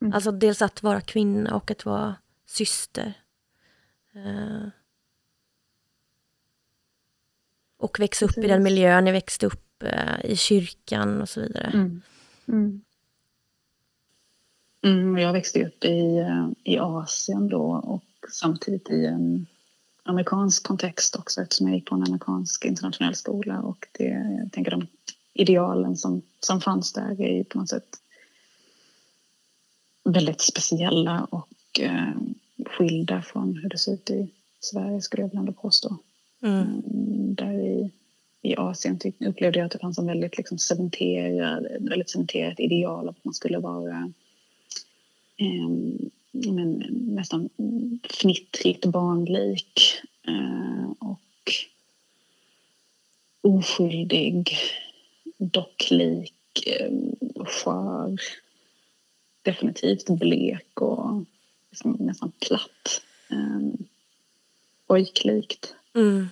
[0.00, 0.12] Mm.
[0.12, 2.14] Alltså dels att vara kvinna och att vara
[2.46, 3.14] syster.
[4.16, 4.68] Uh,
[7.76, 8.44] och växa upp Precis.
[8.44, 11.70] i den miljön jag växte upp uh, i kyrkan och så vidare.
[11.74, 12.02] Mm.
[12.48, 12.82] Mm.
[14.82, 19.46] Mm, jag växte upp i, uh, i Asien då och samtidigt i en
[20.02, 24.04] amerikansk kontext också eftersom jag gick på en amerikansk internationell skola och det,
[24.40, 24.86] jag tänker de
[25.34, 27.98] idealen som, som fanns där är på något sätt
[30.04, 32.12] väldigt speciella och eh,
[32.66, 34.28] skilda från hur det ser ut i
[34.60, 35.96] Sverige skulle jag ändå påstå.
[36.42, 36.62] Mm.
[36.62, 37.34] mm.
[37.34, 37.90] Där i,
[38.42, 43.08] i Asien upplevde jag att det fanns en väldigt liksom cementerad, väldigt cementerat ideal av
[43.08, 44.12] att man skulle vara
[45.36, 45.68] eh,
[46.46, 47.48] men, nästan
[48.02, 51.52] fnittrigt barnlik eh, och
[53.40, 54.56] oskyldig,
[55.38, 56.90] docklik, eh,
[57.44, 58.18] skör
[59.42, 61.24] definitivt blek och
[61.70, 63.02] liksom nästan platt.
[63.30, 63.88] Um,
[64.86, 65.74] pojklikt.
[65.94, 66.28] Mm.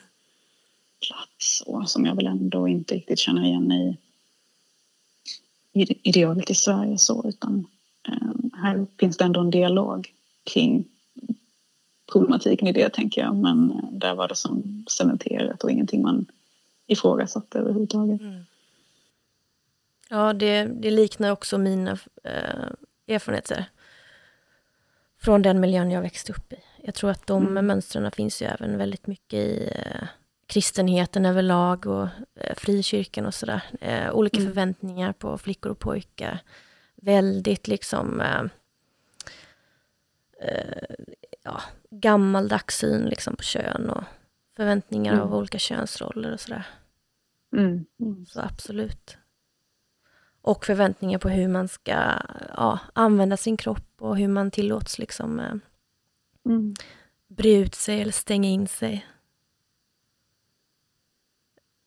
[1.06, 3.96] Platt så, som jag väl ändå inte riktigt känner igen i,
[6.02, 7.66] idealet i Sverige så utan
[8.54, 10.12] här finns det ändå en dialog
[10.44, 10.84] kring
[12.12, 16.26] problematiken i det tänker jag men uh, där var det som cementerat och ingenting man
[16.86, 18.20] ifrågasatte överhuvudtaget.
[18.20, 18.44] Mm.
[20.08, 23.64] Ja, det, det liknar också mina eh, erfarenheter
[25.18, 26.56] från den miljön jag växte upp i.
[26.82, 27.66] Jag tror att de mm.
[27.66, 30.08] mönstren finns ju även väldigt mycket i eh,
[30.46, 33.62] kristenheten överlag och eh, frikyrkan och sådär.
[33.80, 34.48] Eh, olika mm.
[34.48, 36.38] förväntningar på flickor och pojkar.
[36.96, 38.42] Väldigt liksom eh,
[40.40, 40.94] eh,
[41.42, 44.04] ja, gammaldags syn liksom på kön och
[44.56, 45.24] förväntningar mm.
[45.24, 46.66] av olika könsroller och sådär.
[47.56, 47.84] Mm.
[48.00, 48.26] mm.
[48.26, 49.18] Så absolut
[50.46, 51.92] och förväntningar på hur man ska
[52.56, 55.54] ja, använda sin kropp och hur man tillåts liksom eh,
[56.46, 56.74] mm.
[57.28, 59.06] bre ut sig eller stänga in sig.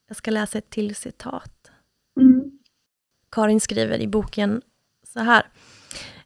[0.07, 1.71] Jag ska läsa ett till citat.
[2.19, 2.59] Mm.
[3.29, 4.61] Karin skriver i boken
[5.13, 5.43] så här.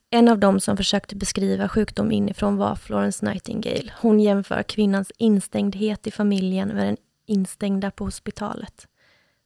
[0.09, 3.93] En av dem som försökte beskriva sjukdom inifrån var Florence Nightingale.
[4.01, 8.87] Hon jämför kvinnans instängdhet i familjen med den instängda på hospitalet.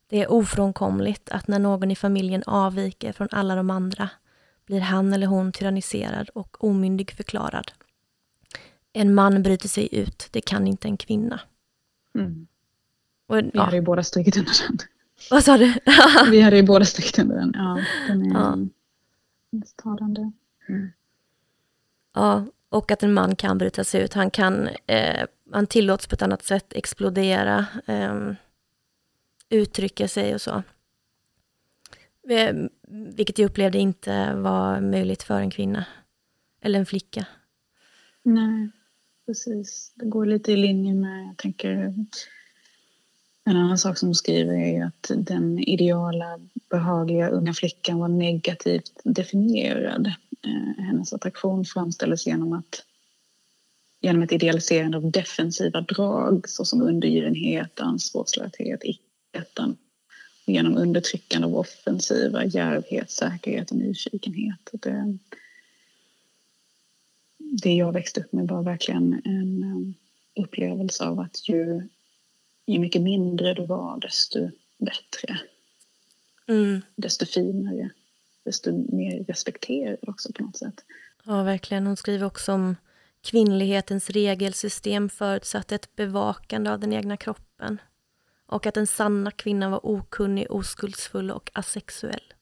[0.10, 4.10] Det är ofrånkomligt att när någon i familjen avviker från alla de andra
[4.66, 7.72] blir han eller hon tyranniserad och omyndig förklarad.
[8.94, 11.40] En man bryter sig ut, det kan inte en kvinna.
[12.16, 12.48] Mm.
[13.28, 13.64] Och, Vi ja.
[13.64, 14.78] hade ju båda strukit under den.
[15.30, 15.74] Vad sa du?
[16.32, 17.52] Vi hade ju båda strukit under den.
[17.56, 18.58] Ja, den är ja.
[19.76, 20.32] Talande.
[20.70, 20.90] Mm.
[22.14, 24.14] Ja, och att en man kan bryta sig ut.
[24.14, 27.66] Han kan, eh, han tillåts på ett annat sätt explodera.
[27.86, 28.32] Eh,
[29.50, 30.64] uttrycka sig och så.
[32.30, 32.56] Eh,
[32.88, 35.86] vilket jag upplevde inte var möjligt för en kvinna.
[36.62, 37.26] Eller en flicka.
[38.24, 38.72] Nej,
[39.26, 39.94] precis.
[39.96, 41.94] Det går lite i linje med, jag tänker,
[43.50, 48.92] en annan sak som hon skriver är att den ideala, behagliga unga flickan var negativt
[49.04, 50.08] definierad.
[50.42, 52.84] Eh, hennes attraktion framställdes genom att
[54.02, 58.82] genom ett idealiserande av defensiva drag såsom undergivenhet, ansvarslöshet,
[59.32, 59.78] ettan
[60.46, 64.70] genom undertryckande av offensiva, djärvhet, säkerhet och nyfikenhet.
[64.72, 65.18] Det,
[67.38, 71.90] det jag växte upp med var verkligen en eh, upplevelse av att ju,
[72.74, 75.40] ju mycket mindre du var, desto bättre.
[76.48, 76.82] Mm.
[76.96, 77.90] Desto finare,
[78.44, 80.84] desto mer respekterad också på något sätt.
[81.24, 81.88] Ja, verkligen.
[81.88, 82.76] Hon skriver också om
[83.22, 87.82] kvinnlighetens regelsystem förutsatte ett bevakande av den egna kroppen
[88.46, 92.34] och att den sanna kvinnan var okunnig, oskuldsfull och asexuell.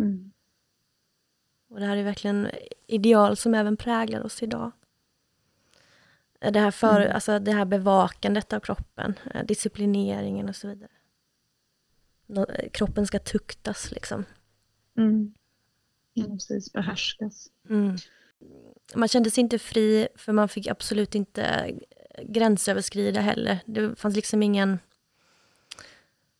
[0.00, 0.32] Mm.
[1.68, 2.48] Och det här är verkligen
[2.86, 4.72] ideal som även präglar oss idag.
[6.52, 7.14] Det här, för, mm.
[7.14, 10.90] alltså det här bevakandet av kroppen, eh, disciplineringen och så vidare.
[12.36, 14.24] Eh, kroppen ska tuktas liksom.
[14.96, 15.34] Mm.
[16.12, 16.72] Ja, precis.
[16.72, 17.50] Behärskas.
[17.70, 17.96] Mm.
[18.94, 21.74] Man kände sig inte fri, för man fick absolut inte
[22.22, 23.58] gränsöverskrida heller.
[23.66, 24.78] Det fanns liksom ingen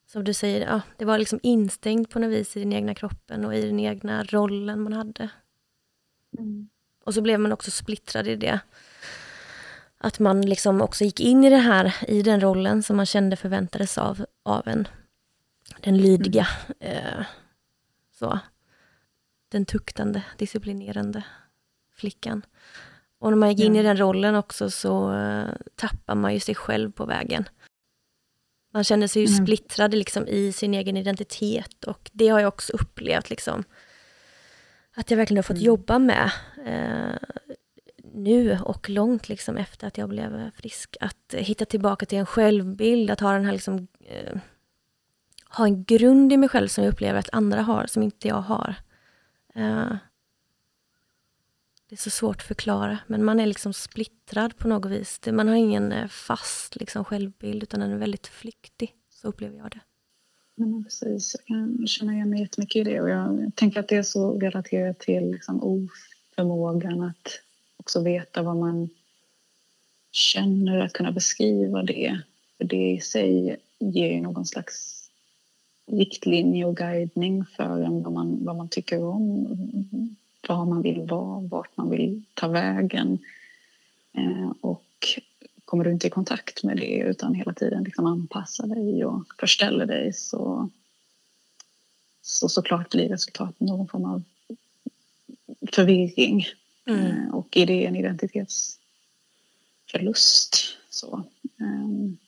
[0.07, 3.45] som du säger, ja, det var liksom instängt på något vis i den egna kroppen
[3.45, 5.29] och i den egna rollen man hade.
[6.39, 6.69] Mm.
[7.05, 8.61] Och så blev man också splittrad i det.
[10.05, 13.37] Att man liksom också gick in i det här, i den rollen som man kände
[13.37, 14.89] förväntades av, av en.
[15.81, 16.47] Den lydiga,
[16.81, 16.97] mm.
[16.97, 17.27] eh,
[18.19, 18.39] så.
[19.49, 21.25] Den tuktande, disciplinerande
[21.95, 22.43] flickan.
[23.19, 26.55] Och när man gick in i den rollen också så eh, tappar man ju sig
[26.55, 27.49] själv på vägen.
[28.73, 29.45] Man känner sig ju mm.
[29.47, 33.31] splittrad liksom, i sin egen identitet och det har jag också upplevt.
[33.31, 33.65] Liksom,
[34.95, 35.67] att jag verkligen har fått mm.
[35.67, 36.31] jobba med
[36.67, 37.17] eh,
[38.15, 40.97] nu och långt liksom, efter att jag blev frisk.
[41.01, 44.39] Att hitta tillbaka till en självbild, att ha den här liksom, eh,
[45.49, 48.41] ha en grund i mig själv som jag upplever att andra har, som inte jag
[48.41, 48.75] har.
[49.55, 49.97] Eh,
[51.89, 55.21] det är så svårt att förklara, men man är liksom splittrad på något vis.
[55.33, 58.95] Man har ingen eh, fast liksom, självbild, utan den är väldigt flyktig.
[59.11, 59.81] Så upplever jag det.
[60.57, 63.01] Men precis, jag kan känna igen mig jättemycket i det.
[63.01, 67.41] Och jag tänker att det är så relaterat till liksom oförmågan att
[67.85, 68.89] också veta vad man
[70.13, 72.21] känner, att kunna beskriva det.
[72.59, 75.09] För det i sig ger ju någon slags
[75.87, 79.47] riktlinje och guidning för en vad man, vad man tycker om,
[80.49, 83.19] var man vill vara, vart man vill ta vägen.
[84.13, 85.21] Eh, och
[85.65, 89.87] kommer du inte i kontakt med det utan hela tiden liksom anpassar dig och förställer
[89.87, 90.71] dig så,
[92.23, 94.23] så såklart blir resultatet någon form av
[95.73, 96.47] förvirring.
[96.87, 97.07] Mm.
[97.07, 100.57] Eh, och är det en identitetsförlust
[100.91, 101.25] så
[101.59, 102.19] um,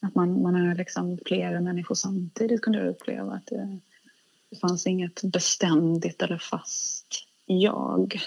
[0.00, 3.78] att man, man är liksom flera människor samtidigt kunde jag uppleva att det,
[4.50, 8.20] det fanns inget beständigt eller fast jag.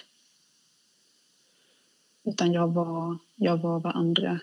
[2.23, 4.39] Utan jag var, jag var vad andra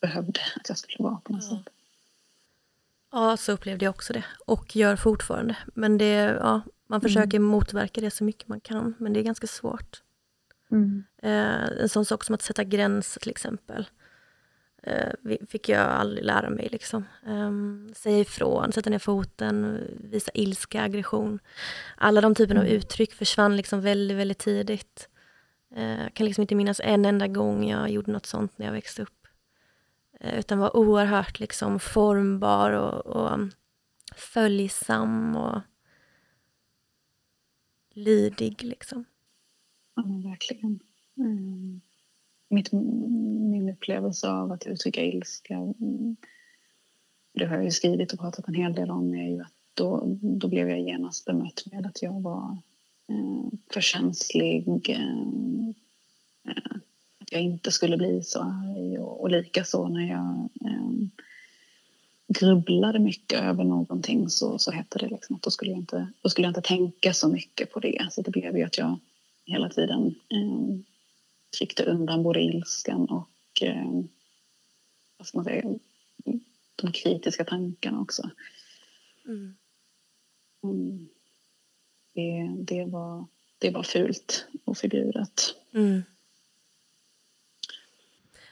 [0.00, 1.56] behövde att jag skulle vara på något ja.
[1.56, 1.68] sätt.
[3.10, 4.24] Ja, så upplevde jag också det.
[4.46, 5.56] Och gör fortfarande.
[5.74, 7.42] Men det, ja, man försöker mm.
[7.42, 10.02] motverka det så mycket man kan, men det är ganska svårt.
[10.70, 11.04] Mm.
[11.22, 13.86] Eh, en sån sak som att sätta gränser till exempel.
[14.82, 15.12] Eh,
[15.48, 16.68] fick jag aldrig lära mig.
[16.72, 17.04] Liksom.
[17.26, 17.50] Eh,
[17.94, 21.38] säga ifrån, sätta ner foten, visa ilska, aggression.
[21.96, 22.72] Alla de typerna mm.
[22.72, 25.08] av uttryck försvann liksom väldigt, väldigt tidigt.
[25.68, 28.72] Jag eh, kan liksom inte minnas en enda gång jag gjorde något sånt när jag
[28.72, 29.26] växte upp.
[30.20, 33.38] Utan var oerhört liksom formbar och, och
[34.16, 35.60] följsam och
[37.90, 38.62] lydig.
[38.62, 39.04] Liksom.
[39.96, 40.80] Ja, verkligen.
[41.16, 41.80] Mm.
[42.48, 46.16] Mitt, min upplevelse av att uttrycka ilska, mm,
[47.32, 50.18] det har jag ju skrivit och pratat en hel del om, är ju att då,
[50.20, 52.58] då blev jag genast bemött med att jag var
[53.08, 54.88] eh, för känslig.
[54.88, 55.76] Eh
[57.26, 61.08] att jag inte skulle bli så arg och, och likaså när jag eh,
[62.28, 66.28] grubblade mycket över någonting så, så hette det liksom att då skulle, jag inte, då
[66.28, 68.08] skulle jag inte tänka så mycket på det.
[68.10, 68.98] Så det blev ju att jag
[69.46, 70.78] hela tiden eh,
[71.58, 74.02] tryckte undan både ilskan och eh,
[75.16, 75.78] vad ska man säga,
[76.76, 78.30] de kritiska tankarna också.
[79.24, 79.56] Mm.
[80.62, 81.08] Mm.
[82.14, 83.26] Det, det, var,
[83.58, 85.54] det var fult och förbjudet.
[85.74, 86.02] Mm.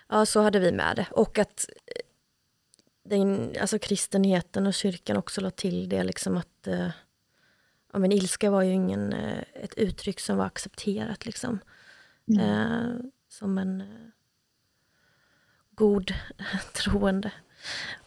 [0.09, 1.07] Ja, så hade vi med det.
[1.11, 2.03] Och att eh,
[3.03, 6.89] den, alltså kristenheten och kyrkan också la till det liksom att eh,
[7.95, 11.59] ja, men ilska var ju ingen, eh, ett uttryck som var accepterat liksom.
[12.29, 12.41] Mm.
[12.51, 12.97] Eh,
[13.29, 13.87] som en eh,
[15.71, 16.15] god
[16.73, 17.31] troende.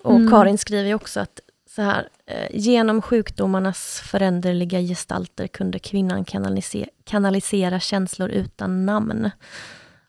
[0.01, 0.31] Och mm.
[0.31, 6.89] Karin skriver ju också att så här, eh, genom sjukdomarnas föränderliga gestalter kunde kvinnan kanalisera,
[7.03, 9.31] kanalisera känslor utan namn.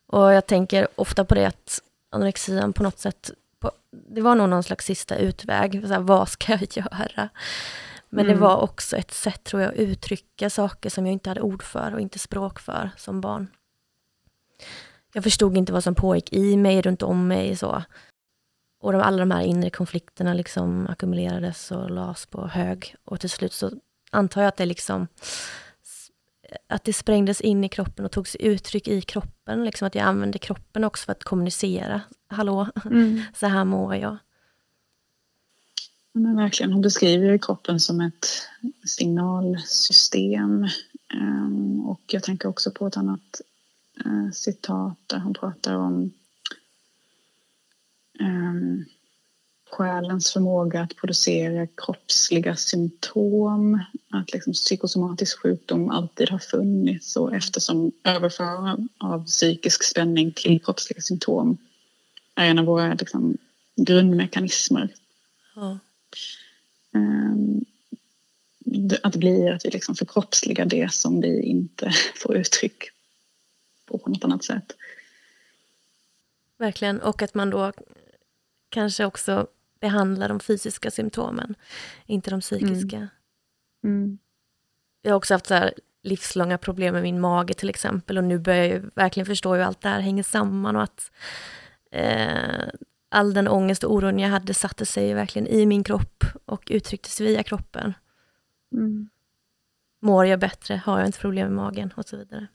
[0.07, 4.49] Och jag tänker ofta på det att anorexian på något sätt, på, det var nog
[4.49, 5.83] någon slags sista utväg.
[5.87, 7.29] Så här, vad ska jag göra?
[8.09, 8.37] Men mm.
[8.37, 11.63] det var också ett sätt, tror jag, att uttrycka saker som jag inte hade ord
[11.63, 13.49] för och inte språk för som barn.
[15.13, 17.57] Jag förstod inte vad som pågick i mig, runt om mig.
[17.57, 17.83] så.
[18.81, 22.95] Och de, alla de här inre konflikterna liksom ackumulerades och lades på hög.
[23.05, 23.71] Och till slut så
[24.11, 25.07] antar jag att det liksom
[26.69, 29.65] att det sprängdes in i kroppen och tog sig uttryck i kroppen.
[29.65, 32.01] Liksom att jag använde kroppen också för att kommunicera.
[32.29, 33.23] Hallå, mm.
[33.35, 34.17] så här mår jag.
[36.13, 38.27] Men verkligen, hon beskriver kroppen som ett
[38.85, 40.69] signalsystem.
[41.15, 43.41] Ehm, och jag tänker också på ett annat
[44.05, 46.13] eh, citat där hon pratar om
[48.21, 48.85] ehm,
[49.71, 53.81] själens förmåga att producera kroppsliga symptom.
[54.11, 61.01] Att liksom psykosomatisk sjukdom alltid har funnits och eftersom överföring av psykisk spänning till kroppsliga
[61.01, 61.59] symptom
[62.35, 63.37] är en av våra liksom,
[63.77, 64.89] grundmekanismer.
[65.55, 65.79] Ja.
[66.93, 67.65] Um,
[69.03, 72.91] att det blir att vi liksom förkroppsligar det som vi inte får uttryck
[73.87, 74.77] på på något annat sätt.
[76.59, 77.73] Verkligen, och att man då
[78.69, 79.47] kanske också
[79.81, 81.55] behandlar de fysiska symptomen,
[82.07, 82.97] inte de psykiska.
[82.97, 83.09] Mm.
[83.85, 84.19] Mm.
[85.03, 85.71] Jag har också haft så
[86.03, 89.81] livslånga problem med min mage till exempel och nu börjar jag verkligen förstå hur allt
[89.81, 91.11] det här hänger samman och att
[91.91, 92.69] eh,
[93.09, 97.21] all den ångest och oron jag hade satte sig verkligen i min kropp och uttrycktes
[97.21, 97.95] via kroppen.
[98.73, 99.09] Mm.
[100.01, 100.83] Mår jag bättre?
[100.85, 101.93] Har jag inte problem med magen?
[101.97, 102.47] Och så vidare.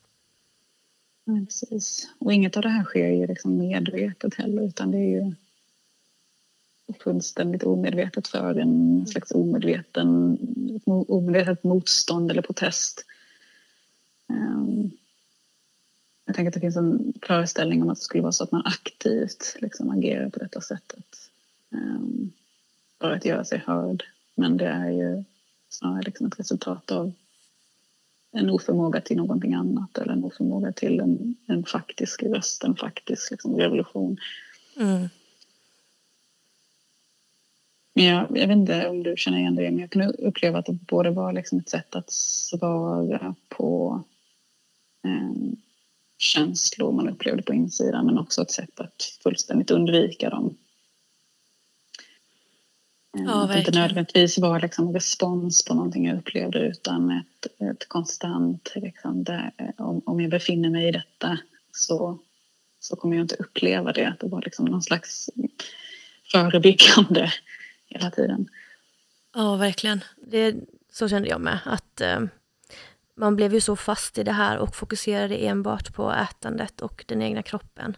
[1.25, 2.09] Ja, precis.
[2.19, 5.35] Och inget av det här sker ju liksom medvetet heller utan det är ju
[6.99, 10.37] fullständigt omedvetet för en slags omedveten,
[10.85, 13.05] omedvetet motstånd eller protest.
[14.27, 14.91] Um,
[16.25, 18.63] jag tänker att det finns en föreställning om att det skulle vara så att man
[18.65, 21.29] aktivt liksom agerar på detta sättet.
[21.69, 22.31] Um,
[23.01, 24.03] för att göra sig hörd.
[24.35, 25.23] Men det är ju
[25.69, 27.13] snarare liksom ett resultat av
[28.31, 33.31] en oförmåga till någonting annat eller en oförmåga till en, en faktisk röst, en faktisk
[33.31, 34.17] liksom, revolution.
[34.77, 35.09] Mm.
[37.93, 40.65] Men jag, jag, vet inte om du känner igen det, men jag kunde uppleva att
[40.65, 44.03] det både var liksom ett sätt att svara på
[45.05, 45.53] eh,
[46.23, 50.57] känslor man upplevde på insidan men också ett sätt att fullständigt undvika dem.
[53.17, 58.71] Ja, att inte nödvändigtvis var liksom respons på någonting jag upplevde utan ett, ett konstant,
[58.75, 61.37] liksom där, eh, om, om jag befinner mig i detta
[61.71, 62.19] så,
[62.79, 64.15] så kommer jag inte uppleva det.
[64.19, 65.29] Det var liksom någon slags
[66.31, 67.31] förebyggande
[67.87, 68.47] hela tiden.
[69.33, 70.03] Ja, verkligen.
[70.27, 70.55] Det,
[70.91, 71.59] så kände jag med.
[71.65, 72.19] Att eh,
[73.15, 77.21] Man blev ju så fast i det här och fokuserade enbart på ätandet och den
[77.21, 77.97] egna kroppen.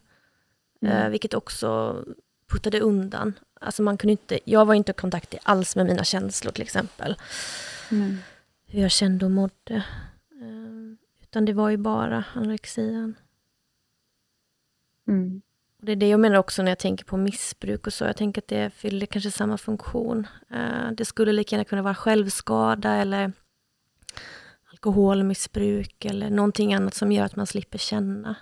[0.82, 0.98] Mm.
[0.98, 2.04] Eh, vilket också
[2.48, 3.34] puttade undan.
[3.62, 7.16] Alltså man kunde inte, jag var inte i kontakt alls med mina känslor till exempel.
[7.92, 8.18] Mm.
[8.68, 9.76] Hur jag kände och mådde.
[10.42, 13.16] Eh, utan det var ju bara anorexian.
[15.08, 15.42] Mm.
[15.82, 18.06] Det är det jag menar också när jag tänker på missbruk och så.
[18.06, 20.28] Jag tänker att det fyller kanske samma funktion.
[20.50, 23.34] Eh, det skulle lika gärna kunna vara självskada eller
[24.86, 28.36] alkoholmissbruk eller någonting annat som gör att man slipper känna.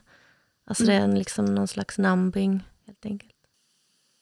[0.65, 0.95] Alltså mm.
[0.95, 3.33] det är en, liksom någon slags numbing helt enkelt.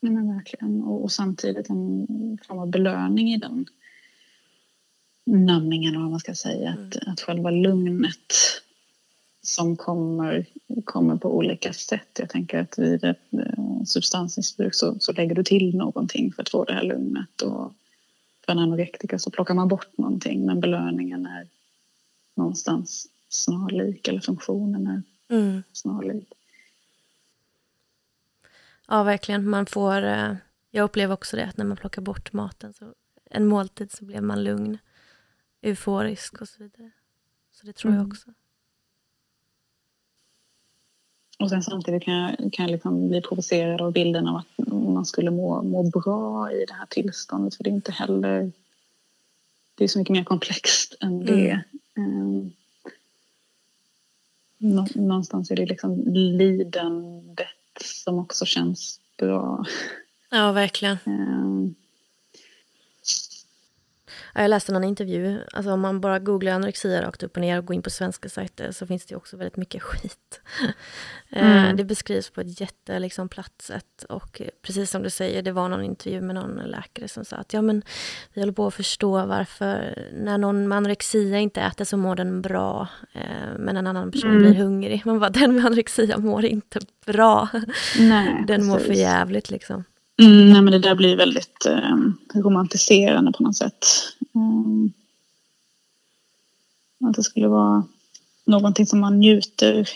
[0.01, 0.81] Nej men verkligen.
[0.83, 2.07] Och, och samtidigt en
[2.47, 3.65] form av belöning i den
[5.25, 6.69] numbingen, vad man ska säga.
[6.69, 6.87] Mm.
[6.87, 8.33] Att, att själva lugnet
[9.41, 10.45] som kommer,
[10.85, 12.19] kommer på olika sätt.
[12.19, 16.49] Jag tänker att vid ett eh, substansmissbruk så, så lägger du till någonting för att
[16.49, 17.41] få det här lugnet.
[17.41, 17.73] Och
[18.45, 21.47] för en anorektiker så plockar man bort någonting men belöningen är
[22.33, 25.03] någonstans snarlik eller funktionen är
[25.35, 25.63] mm.
[25.71, 26.33] snarlik.
[28.87, 29.49] Ja, verkligen.
[29.49, 30.35] Man får, eh,
[30.71, 32.93] jag upplever också det, att när man plockar bort maten, så
[33.25, 34.77] en måltid, så blir man lugn,
[35.61, 36.91] euforisk och så vidare.
[37.51, 38.01] Så det tror mm.
[38.01, 38.33] jag också.
[41.39, 45.05] Och sen samtidigt kan jag, kan jag liksom bli provocerad av bilden av att man
[45.05, 47.55] skulle må, må bra i det här tillståndet.
[47.55, 48.51] För det är inte heller...
[49.75, 51.25] Det är så mycket mer komplext än mm.
[51.25, 51.51] det.
[51.51, 51.70] Um,
[54.95, 57.47] någonstans är det liksom lidandet
[57.83, 59.65] som också känns bra.
[60.31, 60.97] Ja, verkligen.
[61.05, 61.75] Um,
[64.35, 67.65] jag läste någon intervju, alltså om man bara googlar anorexia rakt upp och ner och
[67.65, 70.41] går in på svenska sajter så finns det också väldigt mycket skit.
[71.33, 71.77] Eh, mm.
[71.77, 75.69] Det beskrivs på ett jätte liksom, platt sätt och precis som du säger, det var
[75.69, 77.81] någon intervju med någon läkare som sa att ja men
[78.33, 82.41] vi håller på att förstå varför när någon med anorexia inte äter så mår den
[82.41, 84.41] bra eh, men en annan person mm.
[84.41, 85.01] blir hungrig.
[85.05, 87.47] Man bara, den med anorexia mår inte bra.
[87.99, 89.83] Nej, den mår för jävligt liksom.
[90.21, 93.85] Mm, nej, men det där blir väldigt eh, romantiserande på något sätt.
[94.35, 94.93] Mm.
[97.03, 97.83] Att det skulle vara
[98.45, 99.89] någonting som man njuter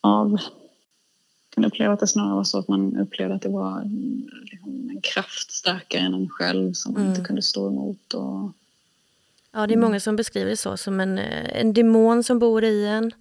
[0.00, 0.30] av.
[0.30, 3.84] Jag kan uppleva att det snarare var så att man upplevde att det var
[4.42, 7.14] liksom, en kraft starkare än en själv som man mm.
[7.14, 8.14] inte kunde stå emot.
[8.14, 8.52] Och,
[9.52, 12.64] ja, det är många som beskriver det så, som en, eh, en demon som bor
[12.64, 13.12] i en.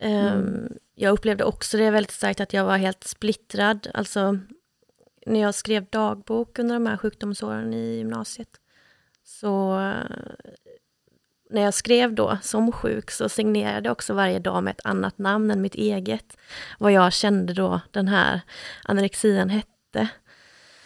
[0.00, 3.88] Um, jag upplevde också det väldigt starkt att jag var helt splittrad.
[3.94, 4.38] Alltså,
[5.26, 8.48] när jag skrev dagbok under de här sjukdomsåren i gymnasiet,
[9.26, 9.78] så
[11.50, 15.18] när jag skrev då som sjuk så signerade jag också varje dag med ett annat
[15.18, 16.36] namn än mitt eget.
[16.78, 18.40] Vad jag kände då den här
[18.84, 20.08] anorexian hette.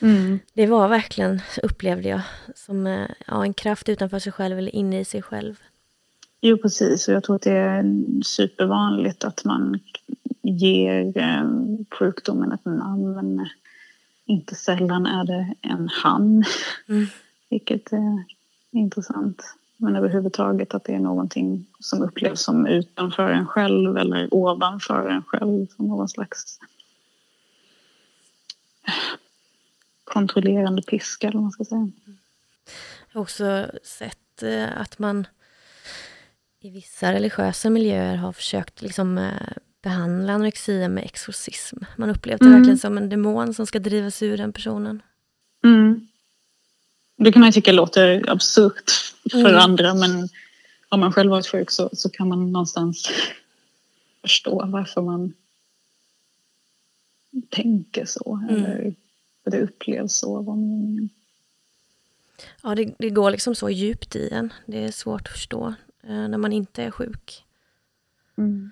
[0.00, 0.38] Mm.
[0.52, 2.20] Det var verkligen, upplevde jag,
[2.54, 5.60] som eh, ja, en kraft utanför sig själv eller inne i sig själv.
[6.40, 7.08] Jo, precis.
[7.08, 7.84] Och jag tror att det är
[8.24, 9.80] supervanligt att man
[10.42, 11.44] ger eh,
[11.98, 13.48] sjukdomen ett namn.
[14.26, 16.44] Inte sällan är det en han,
[16.88, 17.06] mm.
[17.50, 18.24] Vilket är
[18.70, 19.56] intressant.
[19.76, 25.22] Men överhuvudtaget att det är någonting som upplevs som utanför en själv eller ovanför en
[25.22, 25.66] själv.
[25.66, 26.58] Som någon slags
[30.04, 31.90] kontrollerande piska eller vad man ska säga.
[33.12, 35.26] Jag har också sett eh, att man
[36.60, 39.32] i vissa religiösa miljöer har försökt liksom eh,
[39.82, 41.76] behandla anorexia med exorcism.
[41.96, 42.58] Man upplevt det mm.
[42.58, 45.02] verkligen som en demon som ska drivas ur den personen.
[45.64, 46.08] Mm.
[47.24, 48.90] Det kan man tycka låter absurt
[49.30, 49.56] för mm.
[49.56, 50.28] andra men
[50.88, 53.10] om man själv varit sjuk så, så kan man någonstans
[54.20, 55.32] förstå varför man
[57.50, 58.64] tänker så mm.
[58.64, 58.94] eller
[59.44, 61.08] för det upplevs så var meningen.
[62.62, 64.52] Ja, det, det, går liksom så djupt i en.
[64.66, 67.44] Det är svårt att förstå eh, när man inte är sjuk.
[68.38, 68.70] Mm.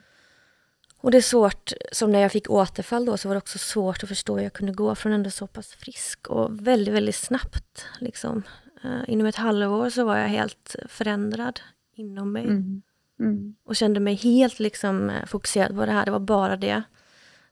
[1.00, 4.02] Och det är svårt, som när jag fick återfall då, så var det också svårt
[4.02, 7.86] att förstå hur jag kunde gå från ändå så pass frisk och väldigt, väldigt snabbt.
[8.00, 8.42] Liksom.
[8.84, 11.60] Uh, inom ett halvår så var jag helt förändrad
[11.94, 12.44] inom mig.
[12.44, 12.82] Mm.
[13.20, 13.54] Mm.
[13.64, 16.04] Och kände mig helt liksom eh, fokuserad på det här.
[16.04, 16.82] Det var bara det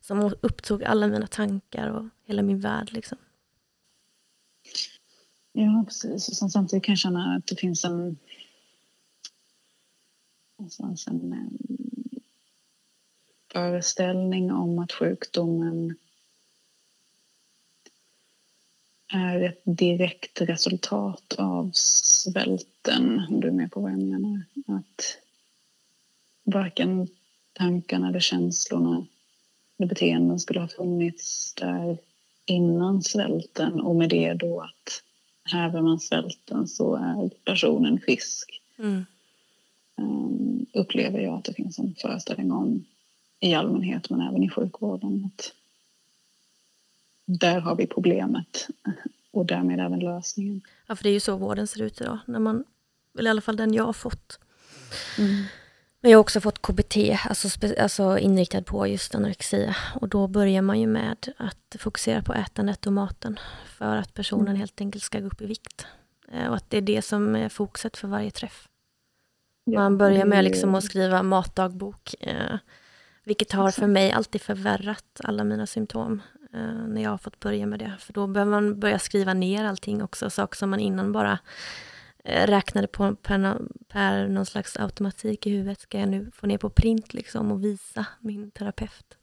[0.01, 2.93] som upptog alla mina tankar och hela min värld.
[2.93, 3.19] Liksom.
[5.53, 6.43] Ja, precis.
[6.43, 8.19] Och samtidigt kan jag känna att det finns en...
[10.59, 11.35] Någonstans en
[13.57, 15.95] föreställning om att sjukdomen
[19.13, 24.43] är ett direkt resultat av svälten, om du är med på vad jag menar.
[24.67, 25.19] Att
[26.45, 27.09] varken
[27.53, 29.07] tankarna eller känslorna
[29.79, 31.99] eller beteenden skulle ha funnits där
[32.47, 35.03] innan svälten och med det då att
[35.45, 38.63] häver man svälten så är personen frisk.
[38.79, 39.05] Mm.
[39.97, 42.85] Um, upplever jag att det finns en föreställning om
[43.41, 45.31] i allmänhet men även i sjukvården.
[45.35, 45.53] Att
[47.25, 48.69] där har vi problemet
[49.31, 50.61] och därmed även lösningen.
[50.87, 52.65] Ja, för det är ju så vården ser ut idag, när man,
[53.19, 54.39] eller i alla fall den jag har fått.
[55.19, 55.45] Mm.
[56.01, 56.97] Men jag har också fått KBT,
[57.29, 59.77] alltså, alltså inriktad på just anorexia.
[59.95, 64.49] Och då börjar man ju med att fokusera på ätandet och maten för att personen
[64.49, 64.57] mm.
[64.57, 65.87] helt enkelt ska gå upp i vikt.
[66.33, 68.69] Eh, och att det är det som är fokuset för varje träff.
[69.65, 72.59] Ja, man börjar med liksom att skriva matdagbok, eh,
[73.27, 76.23] vilket har för mig alltid förvärrat alla mina symptom
[76.55, 77.95] eh, när jag har fått börja med det.
[78.01, 81.39] För då behöver man börja skriva ner allting också, saker som man innan bara
[82.29, 83.59] Eh, räknade på per,
[83.89, 87.65] per någon slags automatik i huvudet, ska jag nu få ner på print liksom och
[87.65, 89.19] visa min terapeut.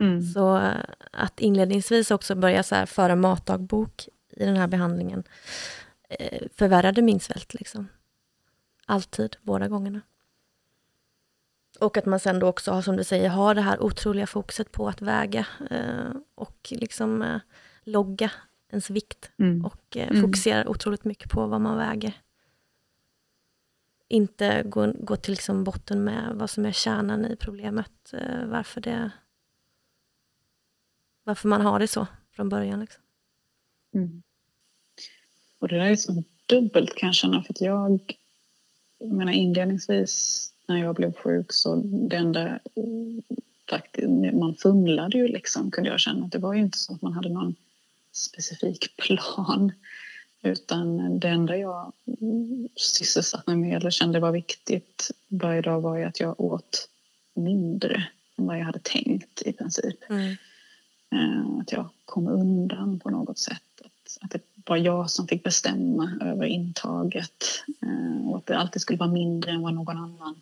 [0.00, 0.22] Mm.
[0.22, 5.24] Så eh, att inledningsvis också börja så här föra matdagbok i den här behandlingen
[6.08, 7.54] eh, förvärrade min svält.
[7.54, 7.88] Liksom.
[8.86, 10.00] Alltid, båda gångerna.
[11.80, 14.72] Och att man sen då också har, som du säger, har det här otroliga fokuset
[14.72, 17.40] på att väga eh, och liksom eh,
[17.82, 18.30] logga
[18.70, 19.64] ens vikt mm.
[19.64, 20.22] och eh, mm.
[20.22, 22.12] fokuserar otroligt mycket på vad man väger.
[24.08, 28.80] Inte gå, gå till liksom botten med vad som är kärnan i problemet, eh, varför,
[28.80, 29.10] det,
[31.24, 32.80] varför man har det så från början.
[32.80, 33.02] Liksom.
[33.94, 34.22] Mm.
[35.58, 38.16] Och det där är så dubbelt kan jag känna, för att jag,
[38.98, 42.58] jag menar inledningsvis när jag blev sjuk så det enda
[44.32, 46.26] man fumlade ju liksom kunde jag känna.
[46.26, 47.54] Det var ju inte så att man hade någon
[48.12, 49.72] specifik plan.
[50.42, 51.92] Utan det enda jag
[52.76, 56.88] sysselsatte mig med eller kände var viktigt varje dag var ju att jag åt
[57.34, 60.10] mindre än vad jag hade tänkt i princip.
[60.10, 60.36] Mm.
[61.10, 63.62] Eh, att jag kom undan på något sätt.
[63.84, 67.44] Att, att det var jag som fick bestämma över intaget.
[67.82, 70.40] Eh, och att det alltid skulle vara mindre än vad någon annan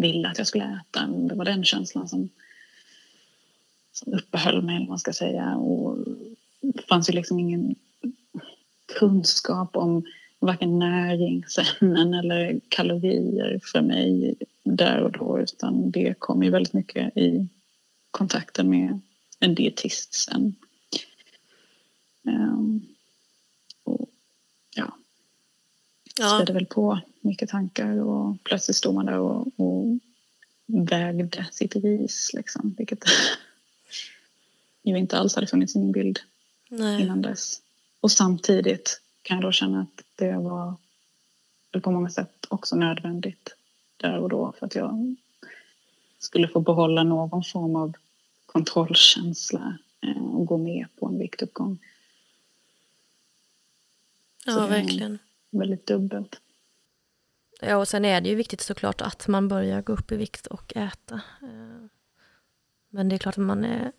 [0.00, 1.06] ville att jag skulle äta.
[1.06, 2.28] Det var den känslan som,
[3.92, 5.56] som uppehöll mig, eller man ska säga.
[5.56, 5.98] Och
[6.60, 7.74] det fanns ju liksom ingen
[8.98, 10.04] kunskap om
[10.38, 14.34] varken näringsämnen eller kalorier för mig
[14.64, 17.48] där och då utan det kom ju väldigt mycket i
[18.10, 19.00] kontakten med
[19.38, 20.54] en dietist sen.
[22.22, 22.86] Um,
[23.84, 24.10] och,
[24.76, 24.96] ja
[26.20, 26.28] ja.
[26.28, 29.98] Spädde väl på mycket tankar och plötsligt stod man där och, och
[30.66, 33.04] vägde sitt ris liksom, vilket
[34.82, 36.20] ju inte alls hade funnits i min bild
[36.68, 37.02] Nej.
[37.02, 37.62] innan dess.
[38.00, 40.74] Och samtidigt kan jag då känna att det var
[41.82, 43.56] på många sätt också nödvändigt
[43.96, 45.16] där och då för att jag
[46.18, 47.92] skulle få behålla någon form av
[48.46, 51.78] kontrollkänsla eh, och gå med på en viktuppgång.
[54.46, 55.18] Ja, verkligen.
[55.50, 56.40] Väldigt dubbelt.
[57.60, 60.46] Ja, och sen är det ju viktigt såklart att man börjar gå upp i vikt
[60.46, 61.14] och äta.
[61.42, 61.86] Eh,
[62.88, 63.92] men det är klart att man är,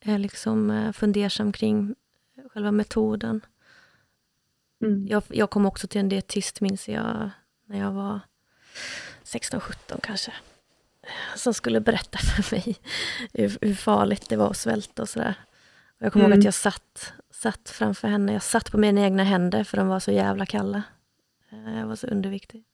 [0.00, 1.94] är liksom eh, fundersam kring
[2.52, 3.40] själva metoden.
[4.82, 5.06] Mm.
[5.08, 7.30] Jag, jag kom också till en dietist, minns jag,
[7.66, 8.20] när jag var
[9.24, 10.32] 16-17 kanske.
[11.36, 12.76] Som skulle berätta för mig
[13.32, 15.34] hur, hur, farligt det var att svälta och sådär.
[15.98, 16.32] Jag kommer mm.
[16.32, 18.32] ihåg att jag satt, satt framför henne.
[18.32, 20.82] Jag satt på mina egna händer för de var så jävla kalla.
[21.50, 22.64] Eh, jag var så underviktig.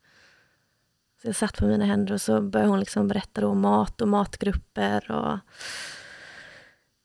[1.23, 4.09] Så jag satt på mina händer och så började hon liksom berätta om mat och
[4.09, 5.39] matgrupper och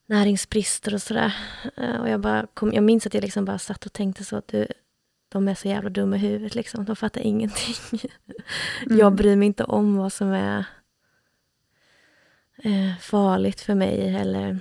[0.05, 1.35] näringsbrister och sådär.
[1.75, 4.35] Eh, och jag, bara kom, jag minns att jag liksom bara satt och tänkte så
[4.35, 4.67] att du,
[5.29, 6.85] de är så jävla dumma i huvudet liksom.
[6.85, 7.75] De fattar ingenting.
[8.85, 8.97] Mm.
[8.97, 10.65] Jag bryr mig inte om vad som är
[12.57, 14.59] eh, farligt för mig eller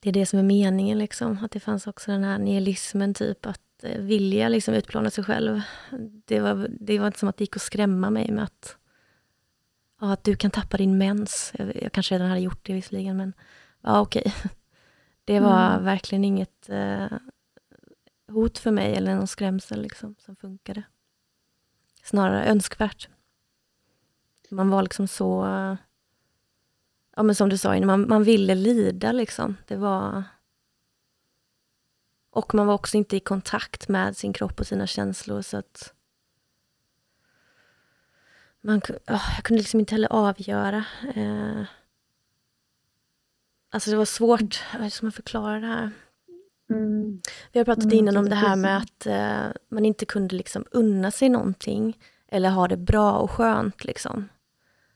[0.00, 1.38] det är det som är meningen liksom.
[1.42, 5.60] Att det fanns också den här nihilismen typ att eh, vilja liksom utplåna sig själv.
[6.24, 8.76] Det var, det var inte som att det gick att skrämma mig med att
[10.00, 11.52] ja, att du kan tappa din mens.
[11.58, 13.32] Jag, jag kanske redan hade gjort det visserligen, men
[13.80, 14.22] ja, okej.
[14.26, 14.50] Okay.
[15.24, 15.84] Det var mm.
[15.84, 17.06] verkligen inget eh,
[18.28, 20.82] hot för mig eller någon skrämsel liksom, som funkade.
[22.02, 23.08] Snarare önskvärt.
[24.50, 25.46] Man var liksom så...
[27.16, 29.56] Ja, men som du sa, man, man ville lida liksom.
[29.66, 30.22] Det var...
[32.30, 35.94] Och man var också inte i kontakt med sin kropp och sina känslor så att...
[38.60, 40.84] Man, oh, jag kunde liksom inte heller avgöra.
[41.14, 41.62] Eh,
[43.70, 45.90] alltså det var svårt, hur ska man förklara det här?
[46.70, 47.20] Mm.
[47.52, 50.64] Vi har pratat mm, innan om det här med att eh, man inte kunde liksom
[50.70, 53.84] unna sig någonting eller ha det bra och skönt.
[53.84, 54.28] Liksom.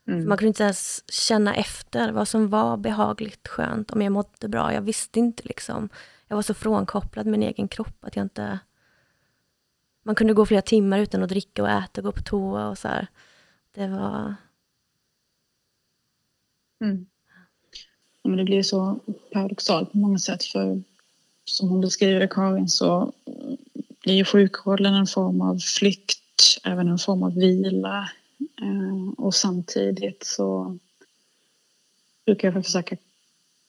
[0.09, 0.29] Mm.
[0.29, 4.75] Man kunde inte ens känna efter vad som var behagligt skönt, om jag mådde bra.
[4.75, 5.43] Jag visste inte.
[5.45, 5.89] liksom.
[6.35, 8.59] Jag var så frånkopplad min egen kropp att jag inte...
[10.03, 12.79] Man kunde gå flera timmar utan att dricka och äta och gå på toa och
[12.79, 13.07] så här.
[13.75, 14.35] Det var...
[16.81, 17.07] Mm.
[18.23, 18.99] Ja, men det blir så
[19.33, 20.45] paradoxalt på många sätt.
[20.45, 20.83] För
[21.45, 23.13] som hon beskriver Karin så
[24.03, 28.11] blir ju sjukrollen en form av flykt, även en form av vila.
[28.63, 30.79] Eh, och samtidigt så
[32.25, 32.97] brukar jag försöka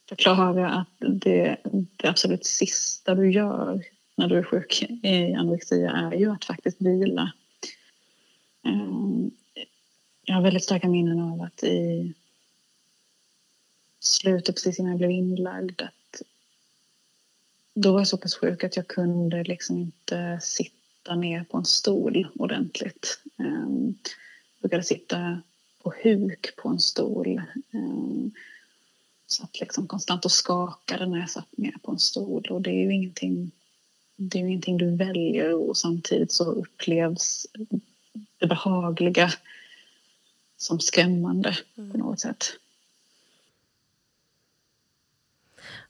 [0.09, 3.83] förklara att det, det absolut sista du gör
[4.15, 7.31] när du är sjuk i anorexia är ju att faktiskt vila.
[8.65, 9.27] Eh,
[10.25, 12.13] jag har väldigt starka minnen av att i
[13.99, 16.21] slutet, precis innan jag blev inlagd, att
[17.73, 21.65] då var jag så pass sjuk att jag kunde liksom inte sitta ner på en
[21.65, 23.19] stol ordentligt.
[23.39, 25.41] Eh, jag brukade sitta
[25.83, 27.37] på huk på en stol.
[27.71, 28.41] Eh,
[29.27, 32.83] Satt liksom konstant och skakade när jag satt ner på en stol och det är
[32.83, 33.51] ju ingenting,
[34.15, 37.47] det är ju ingenting du väljer och samtidigt så upplevs
[38.37, 39.31] det behagliga
[40.57, 41.91] som skrämmande mm.
[41.91, 42.45] på något sätt.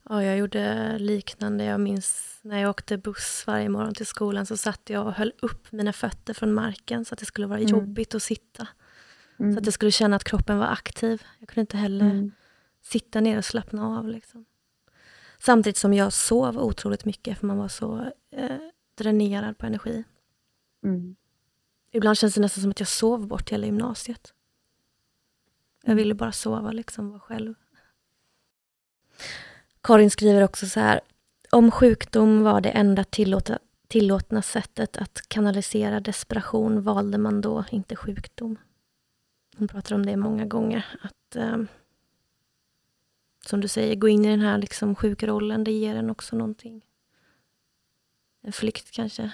[0.10, 1.64] Ja, jag gjorde liknande.
[1.64, 5.34] Jag minns när jag åkte buss varje morgon till skolan så satt jag och höll
[5.42, 7.72] upp mina fötter från marken så att det skulle vara mm.
[7.72, 8.68] jobbigt att sitta.
[9.40, 9.54] Mm.
[9.54, 11.24] Så att jag skulle känna att kroppen var aktiv.
[11.40, 12.32] Jag kunde inte heller mm.
[12.86, 14.08] Sitta ner och slappna av.
[14.08, 14.46] Liksom.
[15.40, 18.58] Samtidigt som jag sov otroligt mycket för man var så eh,
[18.96, 20.04] dränerad på energi.
[20.84, 21.16] Mm.
[21.92, 24.34] Ibland känns det nästan som att jag sov bort hela gymnasiet.
[25.82, 25.98] Jag mm.
[25.98, 27.54] ville bara sova, liksom vara själv.
[29.82, 31.02] Karin skriver också så här.
[31.52, 37.96] Om sjukdom var det enda tillåta, tillåtna sättet att kanalisera desperation valde man då inte
[37.96, 38.58] sjukdom.
[39.58, 40.86] Hon pratar om det många gånger.
[41.02, 41.58] Att, eh,
[43.48, 46.82] som du säger, gå in i den här liksom sjukrollen, det ger en också någonting.
[48.42, 49.32] En flykt kanske.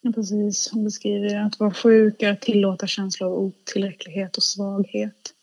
[0.00, 0.70] Ja, precis.
[0.72, 5.34] Hon beskriver att vara sjuk är att tillåta känslor av otillräcklighet och svaghet.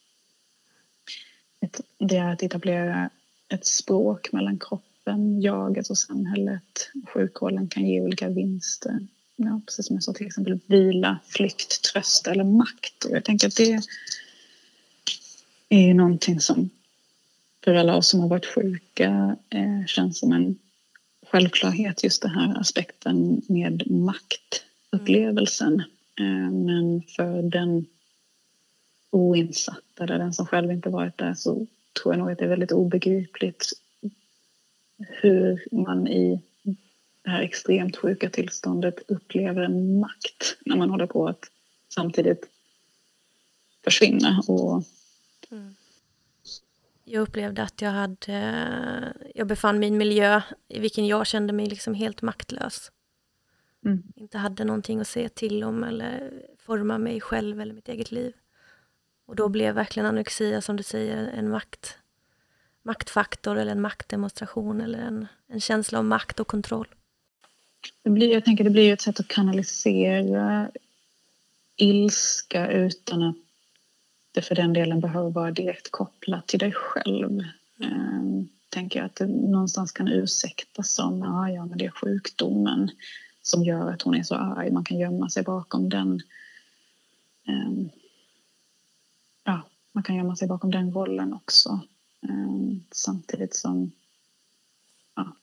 [1.98, 3.10] Det är att etablera
[3.48, 6.92] ett språk mellan kroppen, jaget och samhället.
[7.08, 9.08] Sjukrollen kan ge olika vinster.
[9.36, 13.06] Ja, precis som jag sa, till exempel vila, flykt, tröst eller makt.
[13.06, 13.82] Och jag tänker att det
[15.76, 16.70] är ju någonting som
[17.64, 20.60] för alla oss som har varit sjuka eh, känns som en
[21.32, 25.84] självklarhet, just den här aspekten med maktupplevelsen.
[26.20, 26.66] Mm.
[26.66, 27.86] Men för den
[29.10, 31.68] oinsatta eller den som själv inte varit där så
[32.02, 33.74] tror jag nog att det är väldigt obegripligt
[34.98, 36.42] hur man i
[37.24, 41.46] det här extremt sjuka tillståndet upplever en makt när man håller på att
[41.90, 42.50] samtidigt
[43.84, 44.84] försvinna och
[45.52, 45.76] mm
[47.06, 51.54] jag upplevde att jag hade, jag befann mig i en miljö i vilken jag kände
[51.54, 52.92] mig liksom helt maktlös.
[53.86, 54.04] Mm.
[54.16, 58.34] Inte hade någonting att säga till om eller forma mig själv eller mitt eget liv.
[59.26, 61.98] Och då blev verkligen anorexia, som du säger, en makt,
[62.84, 66.88] maktfaktor eller en maktdemonstration eller en, en känsla av makt och kontroll.
[68.04, 70.72] Det blir, jag tänker det blir ett sätt att kanalisera
[71.76, 73.36] ilska utan att
[74.36, 77.40] det för den delen behöver vara direkt kopplat till dig själv.
[77.82, 78.22] Eh,
[78.70, 82.92] Tänker jag att det någonstans kan ursäktas som ah, ja, men det är sjukdomen
[83.42, 84.72] som gör att hon är så arg.
[84.72, 86.22] Man kan gömma sig bakom den.
[87.48, 87.72] Eh,
[89.44, 89.62] ja,
[89.92, 91.80] man kan gömma sig bakom den rollen också.
[92.22, 93.92] eh, samtidigt som
[95.16, 95.36] ja,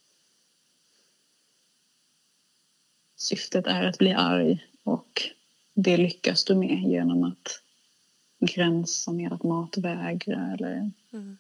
[3.16, 5.22] syftet är att bli arg och
[5.74, 7.62] det lyckas du med genom att
[8.46, 11.38] gränser med att matvägra eller mm.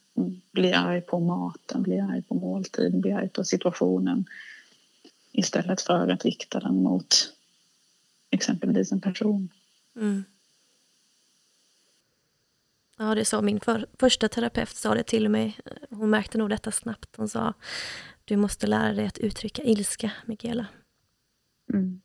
[0.52, 4.24] bli arg på maten, bli arg på måltiden, bli arg på situationen
[5.32, 7.32] istället för att rikta den mot
[8.30, 9.48] exempelvis en person.
[9.96, 10.24] Mm.
[12.98, 15.58] Ja, det sa min för, första terapeut sa det till mig.
[15.90, 17.16] Hon märkte nog detta snabbt.
[17.16, 17.54] Hon sa,
[18.24, 20.66] du måste lära dig att uttrycka ilska, Mikaela.
[21.72, 22.00] Mm.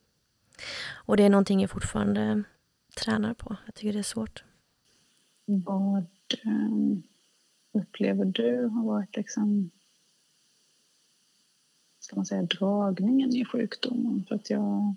[0.90, 2.42] Och det är någonting jag fortfarande
[2.96, 3.56] tränar på.
[3.66, 4.44] Jag tycker det är svårt.
[5.50, 6.06] Vad
[6.44, 7.02] um,
[7.72, 9.70] upplever du har varit liksom,
[12.00, 14.24] ska man säga, dragningen i sjukdomen?
[14.28, 14.94] För att jag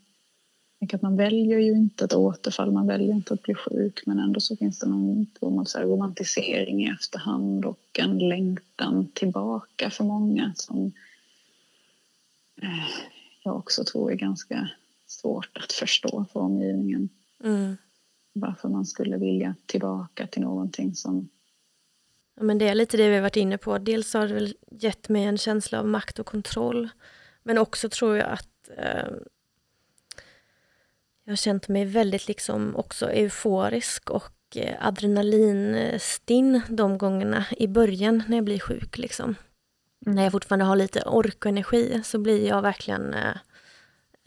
[0.80, 4.20] tänker att man väljer ju inte ett återfall, man väljer inte att bli sjuk men
[4.20, 9.90] ändå så finns det någon form av så romantisering i efterhand och en längtan tillbaka
[9.90, 10.92] för många som
[12.62, 12.88] eh,
[13.44, 14.70] jag också tror är ganska
[15.08, 17.10] svårt att förstå för omgivningen.
[17.44, 17.78] Mm.
[18.34, 21.30] Varför man skulle vilja tillbaka till någonting som...
[22.36, 23.78] Ja, men det är lite det vi har varit inne på.
[23.78, 26.90] Dels har det väl gett mig en känsla av makt och kontroll.
[27.44, 29.12] Men också tror jag att eh,
[31.24, 38.24] jag har känt mig väldigt liksom också euforisk och eh, adrenalinstinn de gångerna i början
[38.28, 38.98] när jag blir sjuk.
[38.98, 39.36] Liksom.
[40.06, 40.16] Mm.
[40.16, 43.38] När jag fortfarande har lite ork och energi så blir jag verkligen eh,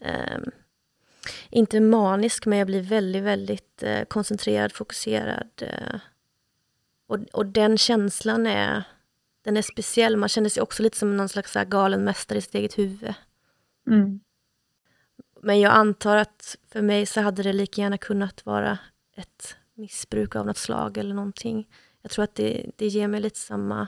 [0.01, 0.39] eh,
[1.49, 5.49] inte manisk, men jag blir väldigt, väldigt eh, koncentrerad, fokuserad.
[5.61, 5.99] Eh,
[7.07, 8.83] och, och den känslan är,
[9.41, 10.17] den är speciell.
[10.17, 13.13] Man känner sig också lite som någon slags galen mästare i sitt eget huvud.
[13.87, 14.19] Mm.
[15.41, 18.77] Men jag antar att för mig så hade det lika gärna kunnat vara
[19.15, 21.67] ett missbruk av något slag eller någonting.
[22.01, 23.87] Jag tror att det, det ger mig lite samma...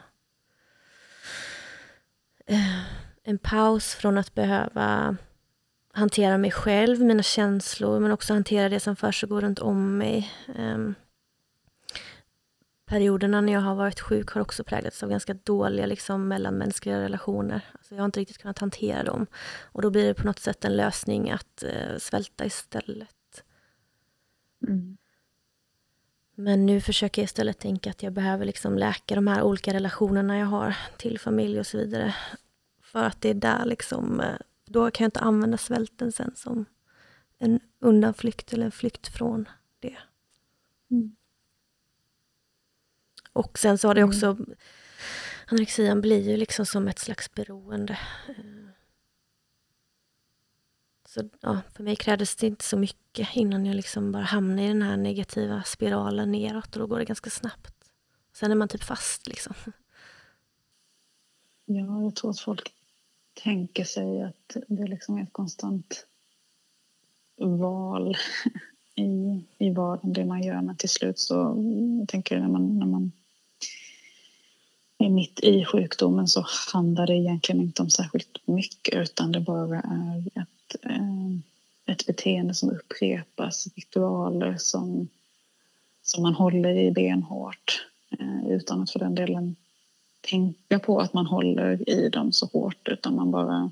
[2.46, 2.84] Eh,
[3.24, 5.18] en paus från att behöva
[5.98, 10.32] hantera mig själv, mina känslor, men också hantera det som försiggår runt om mig.
[10.58, 10.95] Um,
[12.86, 17.62] perioderna när jag har varit sjuk har också präglats av ganska dåliga liksom, mellanmänskliga relationer.
[17.74, 19.28] Alltså, jag har inte riktigt kunnat hantera dem.
[19.72, 23.43] Och då blir det på något sätt en lösning att uh, svälta istället.
[24.68, 24.98] Mm.
[26.36, 30.38] Men nu försöker jag istället tänka att jag behöver liksom läka de här olika relationerna
[30.38, 32.16] jag har till familj och så vidare.
[32.82, 34.36] För att det är där liksom uh,
[34.72, 36.65] då kan jag inte använda svälten sen som
[37.38, 39.49] en undanflykt eller en flykt från
[39.80, 39.97] det.
[40.91, 41.15] Mm.
[43.34, 44.09] Och sen så har det mm.
[44.09, 44.38] också,
[45.47, 47.99] anorexian blir ju liksom som ett slags beroende.
[51.07, 54.68] Så ja, för mig krävdes det inte så mycket innan jag liksom bara hamnade i
[54.68, 57.74] den här negativa spiralen neråt och då går det ganska snabbt.
[58.34, 59.53] Sen är man typ fast liksom.
[61.65, 62.76] Ja, jag tror att folk
[63.44, 66.06] tänker sig att det liksom är ett konstant
[67.38, 68.16] val
[68.96, 70.62] i, i vardagen, det man gör.
[70.62, 73.12] Men till slut så, mm, jag tänker när man, när man
[74.98, 79.80] är mitt i sjukdomen så handlar det egentligen inte om särskilt mycket utan det bara
[79.80, 85.08] är ett, eh, ett beteende som upprepas, ritualer som,
[86.02, 87.88] som man håller i benhårt
[88.20, 89.56] eh, utan att för den delen
[90.22, 93.72] tänka på att man håller i dem så hårt utan man bara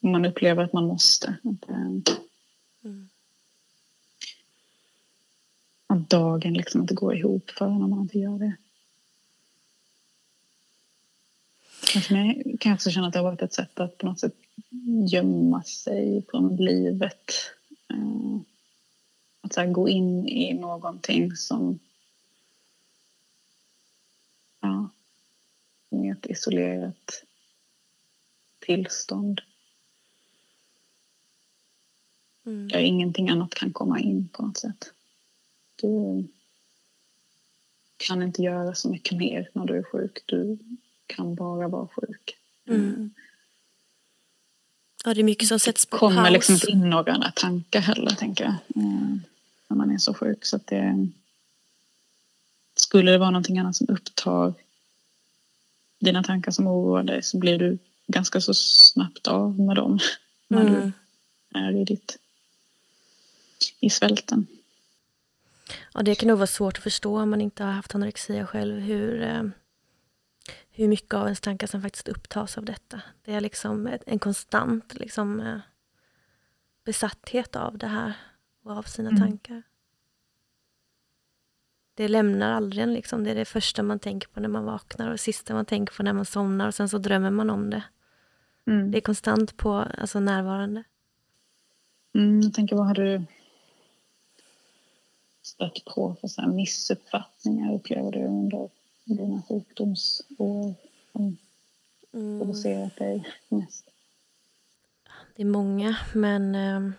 [0.00, 1.36] man upplever att man måste.
[2.84, 3.08] Mm.
[5.86, 8.56] Att dagen liksom inte går ihop för en om man inte gör det.
[12.00, 14.20] För mig kan jag också känna att det har varit ett sätt att på något
[14.20, 14.34] sätt
[15.08, 17.30] gömma sig från livet.
[17.90, 18.40] Eh,
[19.40, 21.78] att så gå in i någonting som
[25.92, 27.24] med ett isolerat
[28.58, 29.40] tillstånd.
[32.46, 32.68] Mm.
[32.68, 34.92] Där ingenting annat kan komma in på något sätt.
[35.76, 36.24] Du
[37.96, 40.22] kan inte göra så mycket mer när du är sjuk.
[40.26, 40.58] Du
[41.06, 42.36] kan bara vara sjuk.
[42.66, 43.14] Mm.
[45.04, 46.10] Ja, det är mycket som sätts på paus.
[46.10, 48.84] Det kommer liksom inte in några tankar heller, tänker jag.
[48.84, 49.20] Mm.
[49.68, 50.44] När man är så sjuk.
[50.44, 51.08] Så att det,
[52.74, 54.54] skulle det vara någonting annat som upptar
[56.02, 59.98] dina tankar som oroar dig så blir du ganska så snabbt av med dem
[60.48, 60.92] när mm.
[61.52, 62.18] du är i ditt
[63.80, 64.46] i svälten.
[65.94, 68.80] Ja, det kan nog vara svårt att förstå om man inte har haft anorexia själv
[68.80, 69.42] hur, eh,
[70.70, 73.00] hur mycket av ens tankar som faktiskt upptas av detta.
[73.24, 75.58] Det är liksom en konstant liksom, eh,
[76.84, 78.12] besatthet av det här
[78.62, 79.20] och av sina mm.
[79.20, 79.62] tankar
[81.94, 82.94] det lämnar aldrig en.
[82.94, 83.24] Liksom.
[83.24, 85.94] Det är det första man tänker på när man vaknar och det sista man tänker
[85.96, 87.82] på när man somnar och sen så drömmer man om det.
[88.66, 88.90] Mm.
[88.90, 90.84] Det är konstant på, alltså närvarande.
[92.14, 93.24] Mm, jag tänker, vad har du
[95.42, 98.68] stött på för så missuppfattningar upplever du under
[99.04, 100.74] dina sjukdomsår
[101.12, 101.36] som
[102.12, 102.40] mm.
[102.40, 103.90] provocerat dig mest?
[105.36, 106.92] Det är många, men eh,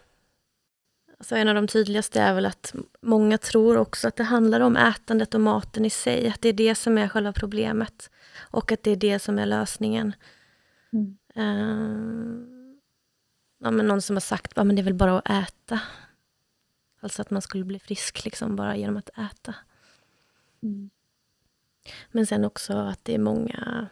[1.24, 4.78] Alltså en av de tydligaste är väl att många tror också att det handlar om
[4.78, 8.10] ätandet och maten i sig, att det är det som är själva problemet
[8.40, 10.14] och att det är det som är lösningen.
[10.94, 11.18] Mm.
[11.38, 12.46] Uh,
[13.60, 15.80] ja, men någon som har sagt att det är väl bara att äta.
[17.02, 19.56] Alltså att man skulle bli frisk liksom bara genom att äta.
[20.64, 20.90] Mm.
[22.12, 23.88] Men sen också att det är många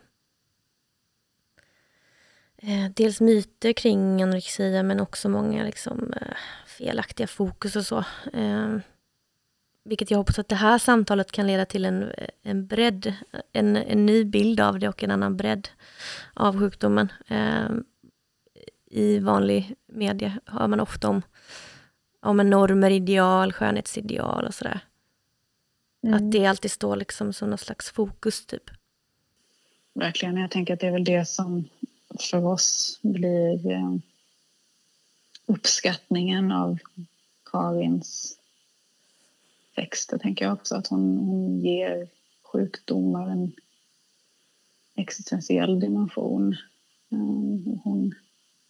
[2.62, 8.04] eh, dels myter kring anorexia men också många liksom, eh, felaktiga fokus och så.
[8.34, 8.78] Eh,
[9.84, 13.14] vilket jag hoppas att det här samtalet kan leda till en, en bredd,
[13.52, 15.70] en, en ny bild av det och en annan bredd
[16.34, 17.12] av sjukdomen.
[17.28, 17.70] Eh,
[18.86, 21.22] I vanlig media hör man ofta om,
[22.20, 24.80] om normer, ideal, skönhetsideal och sådär.
[26.04, 26.16] Mm.
[26.16, 28.70] Att det alltid står liksom som någon slags fokus typ.
[29.94, 31.70] Verkligen, jag tänker att det är väl det som
[32.20, 33.96] för oss blir eh,
[35.46, 36.80] uppskattningen av
[37.44, 38.38] Karins
[39.76, 42.08] texter tänker jag också att hon, hon ger
[42.44, 43.52] sjukdomar en
[44.96, 46.56] existentiell dimension.
[47.10, 48.14] Um, hon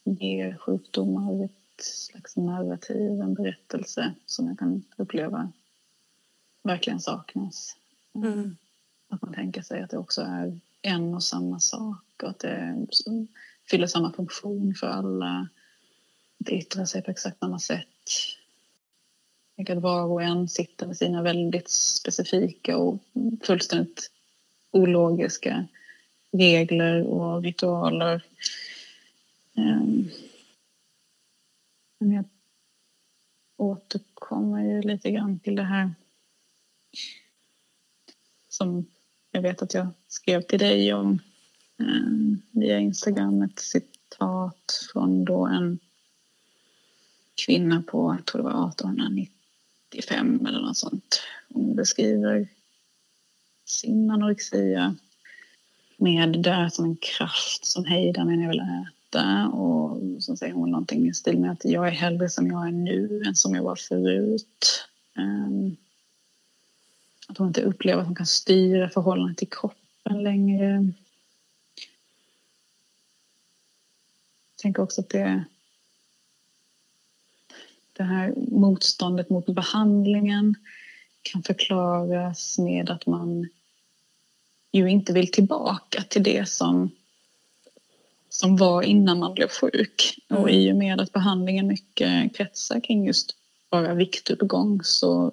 [0.03, 5.51] ger sjukdomar ett slags narrativ, en berättelse som jag kan uppleva
[6.63, 7.77] verkligen saknas.
[8.15, 8.55] Mm.
[9.09, 12.87] Att man tänker sig att det också är en och samma sak och att det
[13.69, 15.49] fyller samma funktion för alla.
[16.37, 17.87] Det yttrar sig på exakt samma sätt.
[19.69, 22.99] Att var och en sitter med sina väldigt specifika och
[23.43, 24.11] fullständigt
[24.71, 25.67] ologiska
[26.31, 28.23] regler och ritualer.
[29.55, 30.09] Ehm,
[31.99, 32.25] men jag
[33.57, 35.93] återkommer ju lite grann till det här
[38.49, 38.85] som
[39.31, 41.19] jag vet att jag skrev till dig om
[41.81, 45.79] Eh, via Instagram ett citat från då en
[47.45, 51.21] kvinna på, jag tror det var 1895 eller något sånt.
[51.53, 52.47] Hon beskriver
[53.65, 54.95] sin anorexia
[55.97, 60.53] med det som en kraft som hejdar mig när jag vill äta och så säger
[60.53, 63.55] hon någonting i stil med att jag är hellre som jag är nu än som
[63.55, 64.87] jag var förut.
[65.17, 65.75] Ehm,
[67.27, 70.91] att hon inte upplever att hon kan styra förhållandet till kroppen längre.
[74.61, 75.43] Tänker också att det,
[77.93, 80.55] det här motståndet mot behandlingen
[81.21, 83.49] kan förklaras med att man
[84.71, 86.89] ju inte vill tillbaka till det som,
[88.29, 90.19] som var innan man blev sjuk.
[90.29, 90.43] Mm.
[90.43, 93.35] Och i och med att behandlingen mycket kretsar kring just
[93.69, 95.31] bara viktuppgång så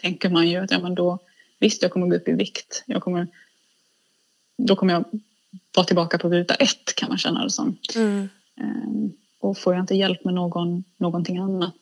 [0.00, 1.18] tänker man ju att ja, men då,
[1.58, 2.84] visst, jag kommer gå upp i vikt.
[2.86, 3.26] Jag kommer,
[4.56, 5.04] då kommer jag
[5.76, 7.76] vara tillbaka på ruta ett kan man känna det som.
[7.96, 8.28] Mm.
[8.60, 11.74] Um, och får jag inte hjälp med någon, någonting annat,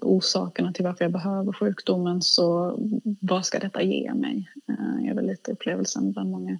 [0.00, 2.78] orsakerna till varför jag behöver sjukdomen, så
[3.20, 4.50] vad ska detta ge mig?
[4.70, 6.58] Uh, är väl lite upplevelsen bland många.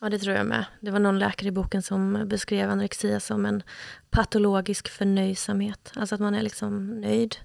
[0.00, 0.64] Ja, det tror jag med.
[0.80, 3.62] Det var någon läkare i boken som beskrev anorexia som en
[4.10, 5.92] patologisk förnöjsamhet.
[5.96, 7.36] Alltså att man är liksom nöjd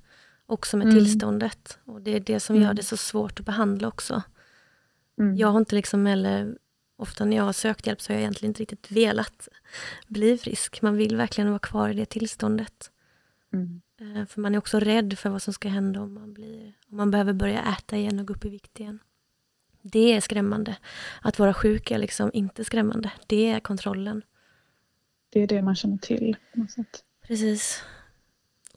[0.46, 0.96] också med mm.
[0.98, 1.78] tillståndet.
[1.86, 2.68] Och det är det som mm.
[2.68, 4.22] gör det så svårt att behandla också.
[5.20, 5.36] Mm.
[5.36, 6.58] Jag har inte liksom heller,
[6.98, 9.48] ofta när jag har sökt hjälp så har jag egentligen inte riktigt velat
[10.08, 10.82] bli frisk.
[10.82, 12.92] Man vill verkligen vara kvar i det tillståndet.
[13.54, 13.82] Mm.
[14.02, 16.98] Eh, för man är också rädd för vad som ska hända om man, blir, om
[16.98, 19.00] man behöver börja äta igen och gå upp i vikt igen.
[19.82, 20.78] Det är skrämmande.
[21.22, 23.12] Att vara sjuk är liksom inte skrämmande.
[23.28, 24.22] Det är kontrollen.
[25.30, 27.04] Det är det man känner till på något sätt.
[27.28, 27.84] Precis.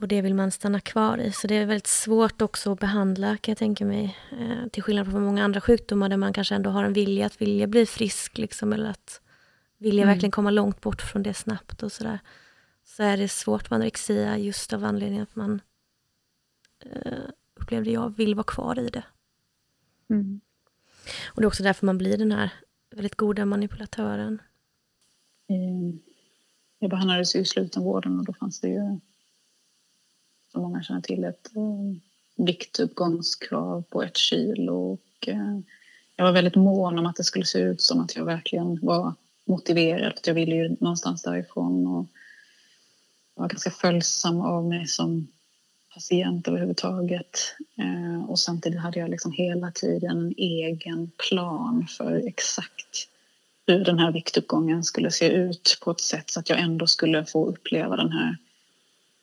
[0.01, 1.33] Och det vill man stanna kvar i.
[1.33, 4.17] Så det är väldigt svårt också att behandla kan jag tänka mig.
[4.41, 7.43] Eh, till skillnad från många andra sjukdomar där man kanske ändå har en vilja att
[7.43, 8.39] vilja bli frisk.
[8.39, 9.21] Liksom, eller att
[9.79, 10.15] vilja mm.
[10.15, 12.19] verkligen komma långt bort från det snabbt och sådär.
[12.85, 15.61] Så är det svårt med anorexia just av anledningen att man
[16.85, 17.13] eh,
[17.61, 19.05] upplevde jag vill vara kvar i det.
[20.11, 20.41] Mm.
[21.27, 22.53] Och det är också därför man blir den här
[22.91, 24.43] väldigt goda manipulatören.
[25.49, 25.99] Mm.
[26.79, 29.01] Jag behandlades i slutenvården och då fanns det ju
[30.53, 34.93] som många känner till, ett eh, viktuppgångskrav på ett kilo.
[34.93, 35.59] Och, eh,
[36.17, 39.15] jag var väldigt mån om att det skulle se ut som att jag verkligen var
[39.45, 40.21] motiverad.
[40.25, 42.07] Jag ville ju någonstans därifrån och
[43.35, 45.27] var ganska följsam av mig som
[45.95, 47.57] patient överhuvudtaget.
[47.79, 53.09] Eh, och samtidigt hade jag liksom hela tiden en egen plan för exakt
[53.67, 57.25] hur den här viktuppgången skulle se ut på ett sätt så att jag ändå skulle
[57.25, 58.37] få uppleva den här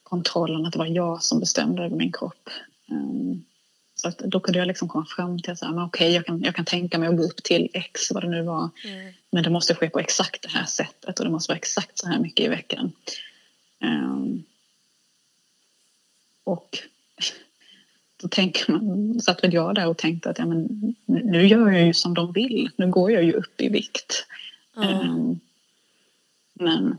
[0.05, 2.49] kontrollen, att det var jag som bestämde över min kropp.
[2.89, 3.45] Um,
[3.95, 6.55] så att då kunde jag liksom komma fram till att okej, okay, jag, kan, jag
[6.55, 8.69] kan tänka mig att gå upp till X, vad det nu var.
[8.85, 9.13] Mm.
[9.31, 12.07] Men det måste ske på exakt det här sättet och det måste vara exakt så
[12.07, 12.91] här mycket i veckan.
[13.83, 14.43] Um,
[16.43, 16.77] och
[18.21, 21.87] då tänker man, satt väl jag där och tänkte att ja, men, nu gör jag
[21.87, 22.69] ju som de vill.
[22.75, 24.25] Nu går jag ju upp i vikt.
[24.77, 25.09] Mm.
[25.09, 25.39] Um,
[26.53, 26.97] men,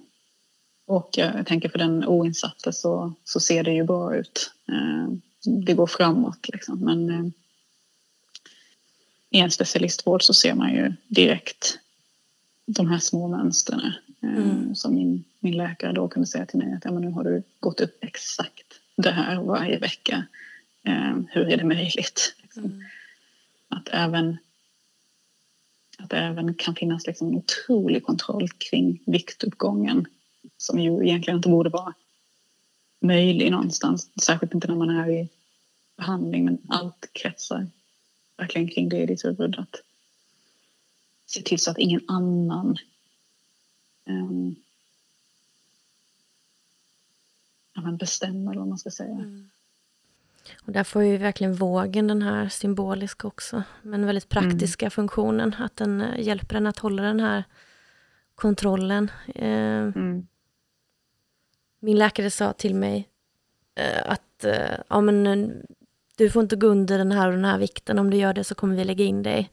[0.87, 4.53] och jag tänker för den oinsatte så, så ser det ju bra ut.
[4.67, 5.21] Um,
[5.65, 6.79] det går framåt liksom.
[6.79, 7.33] Men um,
[9.31, 11.79] i en specialistvård så ser man ju direkt
[12.67, 13.93] de här små mönstren.
[14.23, 14.75] Mm.
[14.75, 17.43] Som min, min läkare då kunde säga till mig att ja, men nu har du
[17.61, 20.27] gått upp exakt det här varje vecka.
[21.29, 22.35] Hur är det möjligt?
[22.43, 22.65] Liksom.
[22.65, 22.83] Mm.
[23.69, 24.37] Att, även,
[25.99, 30.07] att det även kan finnas liksom en otrolig kontroll kring viktuppgången
[30.57, 31.95] som ju egentligen inte borde vara
[33.01, 34.11] möjlig någonstans.
[34.23, 35.29] Särskilt inte när man är i
[35.97, 37.67] behandling men allt kretsar
[38.37, 39.59] verkligen kring det i ditt huvud.
[39.59, 39.83] Att
[41.27, 42.77] se till så att ingen annan
[44.05, 44.57] um,
[47.99, 49.15] bestämmer vad man ska säga.
[49.15, 49.51] Mm.
[50.63, 54.91] Och där får ju verkligen vågen den här symboliska också, men väldigt praktiska mm.
[54.91, 55.55] funktionen.
[55.59, 57.45] Att den eh, hjälper en att hålla den här
[58.35, 59.11] kontrollen.
[59.35, 60.27] Eh, mm.
[61.87, 63.09] Min läkare sa till mig
[63.75, 65.49] eh, att eh, ja, men, eh,
[66.17, 67.99] du får inte gå under den här och den här vikten.
[67.99, 69.51] Om du gör det så kommer vi lägga in dig.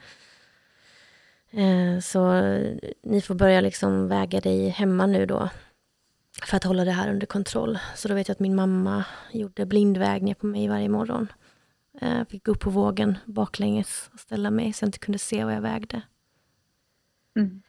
[1.52, 5.50] Eh, så eh, ni får börja liksom väga dig hemma nu då
[6.44, 7.80] för att hålla det här under kontroll.
[7.96, 11.28] Så då vet jag att min mamma gjorde blindvägningar på mig varje morgon.
[12.02, 15.20] Jag eh, fick gå upp på vågen baklänges och ställa mig så jag inte kunde
[15.20, 16.02] se vad jag vägde.
[17.36, 17.62] Mm.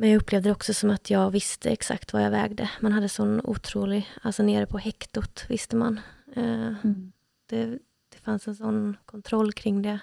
[0.00, 2.70] Men jag upplevde det också som att jag visste exakt vad jag vägde.
[2.80, 6.00] Man hade sån otrolig, alltså nere på hektot visste man.
[6.36, 7.12] Eh, mm.
[7.46, 7.66] Det,
[8.08, 9.98] det fanns en sån kontroll kring det.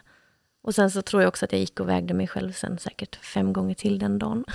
[0.62, 3.16] Och sen så tror jag också att jag gick och vägde mig själv sen säkert
[3.16, 4.46] fem gånger till den dagen.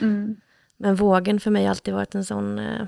[0.00, 0.40] Mm.
[0.76, 2.86] Men vågen för mig har alltid varit en sån eh,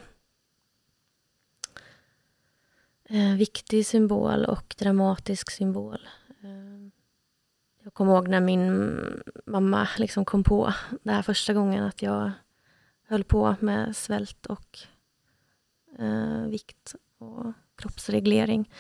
[3.05, 6.09] eh, viktig symbol och dramatisk symbol.
[7.85, 8.99] Jag kommer ihåg när min
[9.47, 12.31] mamma liksom kom på det här första gången att jag
[13.09, 14.79] höll på med svält och
[15.99, 18.71] eh, vikt och kroppsreglering.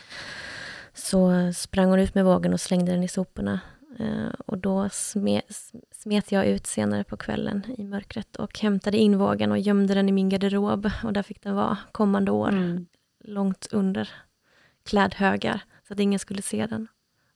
[0.94, 3.60] Så sprang hon ut med vågen och slängde den i soporna.
[3.98, 9.18] Eh, och då smet, smet jag ut senare på kvällen i mörkret och hämtade in
[9.18, 10.90] vågen och gömde den i min garderob.
[11.04, 12.86] Och där fick den vara kommande år, mm.
[13.24, 14.08] långt under
[14.84, 16.88] klädhögar, så att ingen skulle se den.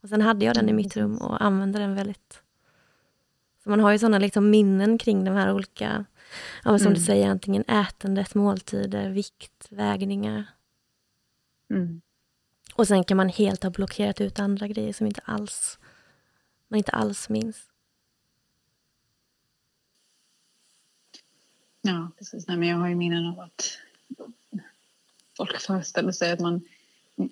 [0.09, 2.43] Och sen hade jag den i mitt rum och använde den väldigt...
[3.63, 6.05] Så man har ju sådana liksom minnen kring de här olika,
[6.65, 6.95] ja, som mm.
[6.95, 10.45] du säger, antingen ätandet, måltider, vikt, vägningar.
[11.71, 12.01] Mm.
[12.75, 15.79] Och sen kan man helt ha blockerat ut andra grejer som inte alls,
[16.69, 17.71] man inte alls minns.
[21.83, 22.49] Ja, precis.
[22.49, 23.79] Nej, men jag har ju minnen av att
[25.37, 26.65] folk föreställer sig att man,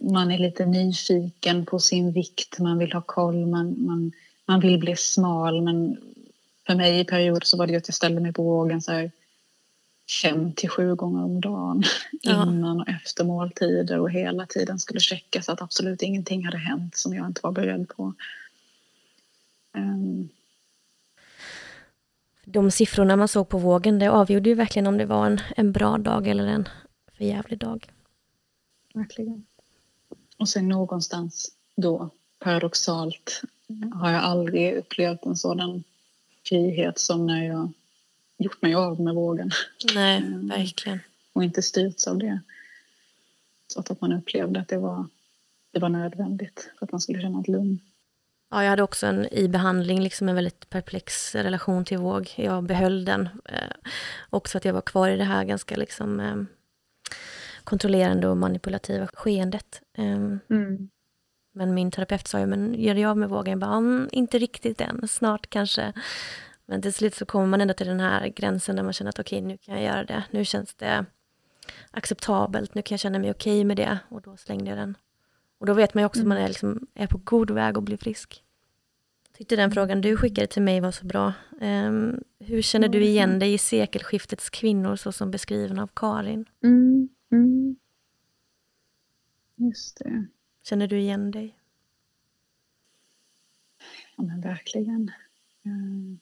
[0.01, 4.13] man är lite nyfiken på sin vikt, man vill ha koll, man, man,
[4.47, 5.63] man vill bli smal.
[5.63, 5.97] Men
[6.67, 9.11] för mig i perioder så var det att jag ställde mig på vågen så här
[10.23, 11.83] fem till sju gånger om dagen
[12.23, 12.43] ja.
[12.43, 16.97] innan och efter måltider och hela tiden skulle checka så att absolut ingenting hade hänt
[16.97, 18.15] som jag inte var beredd på.
[19.73, 20.29] Um.
[22.45, 25.73] De siffrorna man såg på vågen, det avgjorde ju verkligen om det var en, en
[25.73, 26.69] bra dag eller en
[27.19, 27.91] förjävlig dag.
[28.95, 29.47] Verkligen.
[30.37, 33.43] Och sen någonstans då, paradoxalt,
[33.95, 35.85] har jag aldrig upplevt en sådan
[36.49, 37.73] frihet som när jag
[38.39, 39.51] gjort mig av med vågen.
[39.95, 41.01] Nej, ehm, verkligen.
[41.33, 42.41] Och inte styrts av det.
[43.67, 45.07] Så att man upplevde att det var,
[45.73, 47.79] det var nödvändigt för att man skulle känna ett lugn.
[48.51, 52.35] Ja, jag hade också en, i behandling liksom en väldigt perplex relation till våg.
[52.37, 53.29] Jag behöll den.
[53.45, 53.91] Eh,
[54.31, 56.37] också att jag var kvar i det här ganska liksom, eh,
[57.67, 59.83] kontrollerande och manipulativa skeendet.
[59.99, 60.05] Eh,
[60.51, 60.89] mm.
[61.53, 63.51] Men min terapeut sa ju, men gör av med vågen?
[63.51, 65.93] Jag bara, mm, inte riktigt än, snart kanske.
[66.67, 69.19] Men till slut så kommer man ändå till den här gränsen där man känner att
[69.19, 70.25] okej, okay, nu kan jag göra det.
[70.31, 71.05] Nu känns det
[71.91, 73.99] acceptabelt, nu kan jag känna mig okej okay med det.
[74.09, 74.97] Och då slängde jag den.
[75.59, 76.33] Och då vet man ju också mm.
[76.33, 78.43] att man är, liksom, är på god väg att bli frisk.
[79.37, 81.33] Tyckte den frågan du skickade till mig var så bra.
[81.61, 86.45] Um, hur känner du igen dig i sekelskiftets kvinnor så som beskriven av Karin?
[86.65, 87.09] Mm.
[87.31, 87.77] Mm.
[89.57, 90.27] Just det.
[90.63, 91.59] Känner du igen dig?
[94.17, 95.11] Ja men verkligen.
[95.65, 96.19] Mm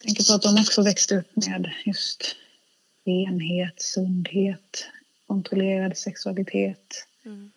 [0.00, 2.36] tänker på att de också växte upp med just
[3.04, 4.86] renhet, sundhet,
[5.26, 7.06] kontrollerad sexualitet.
[7.24, 7.50] Mm.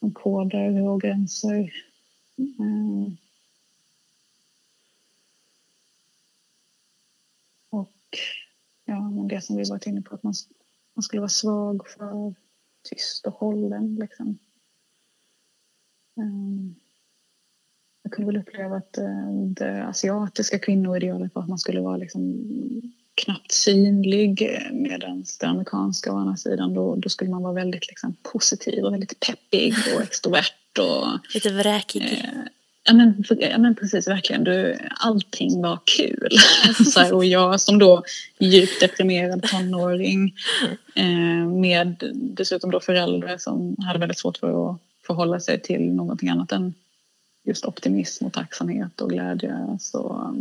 [0.00, 1.72] De koder och gränser.
[2.38, 3.16] Mm.
[7.70, 8.18] Och
[8.84, 10.34] ja, men det som vi varit inne på, att man,
[10.98, 12.34] man skulle vara svag för
[12.90, 13.94] tyst och hållen.
[13.94, 14.38] Liksom.
[16.16, 16.74] Um,
[18.02, 22.22] jag kunde väl uppleva att uh, det asiatiska kvinnoidealet var att man skulle vara liksom
[23.14, 28.16] knappt synlig medan det amerikanska å andra sidan då, då skulle man vara väldigt liksom,
[28.22, 30.78] positiv och väldigt peppig och extrovert.
[30.78, 32.02] Och, Lite vräkig.
[32.02, 32.42] Eh,
[32.88, 34.44] ja, men, ja men precis, verkligen.
[34.44, 36.30] Du, allting var kul.
[36.92, 38.02] så här, och jag som då
[38.38, 40.34] djupt deprimerad tonåring
[40.94, 46.28] eh, med dessutom då föräldrar som hade väldigt svårt för att förhålla sig till någonting
[46.28, 46.74] annat än
[47.44, 49.78] just optimism och tacksamhet och glädje.
[49.80, 50.34] Så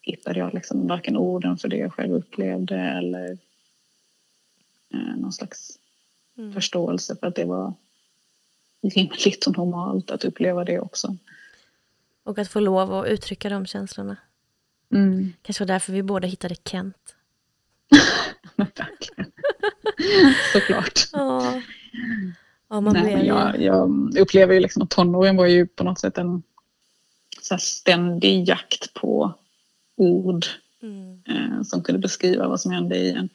[0.00, 3.38] hittade jag liksom varken orden för det jag själv upplevde eller
[4.94, 5.78] eh, någon slags
[6.38, 6.52] mm.
[6.52, 7.74] förståelse för att det var
[8.82, 11.16] rimligt och normalt att uppleva det också.
[12.24, 14.16] Och att få lov att uttrycka de känslorna.
[14.92, 15.32] Mm.
[15.42, 17.14] Kanske var därför vi båda hittade Kent.
[18.56, 19.32] Verkligen.
[20.52, 21.08] Såklart.
[21.12, 21.62] Ja.
[22.70, 26.18] Ja, man Nej, jag, jag upplever ju liksom att tonåren var ju på något sätt
[26.18, 26.42] en
[27.40, 29.34] så ständig jakt på
[29.96, 30.46] ord
[30.82, 31.22] mm.
[31.28, 33.28] eh, som kunde beskriva vad som hände i en.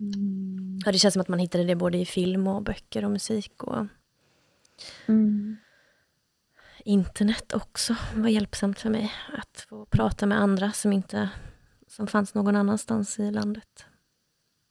[0.00, 0.78] Mm.
[0.84, 3.62] Ja, det känns som att man hittade det både i film och böcker och musik
[3.62, 3.86] och
[5.06, 5.56] mm.
[6.84, 9.12] internet också var hjälpsamt för mig.
[9.32, 11.30] Att få prata med andra som inte
[11.86, 13.86] som fanns någon annanstans i landet.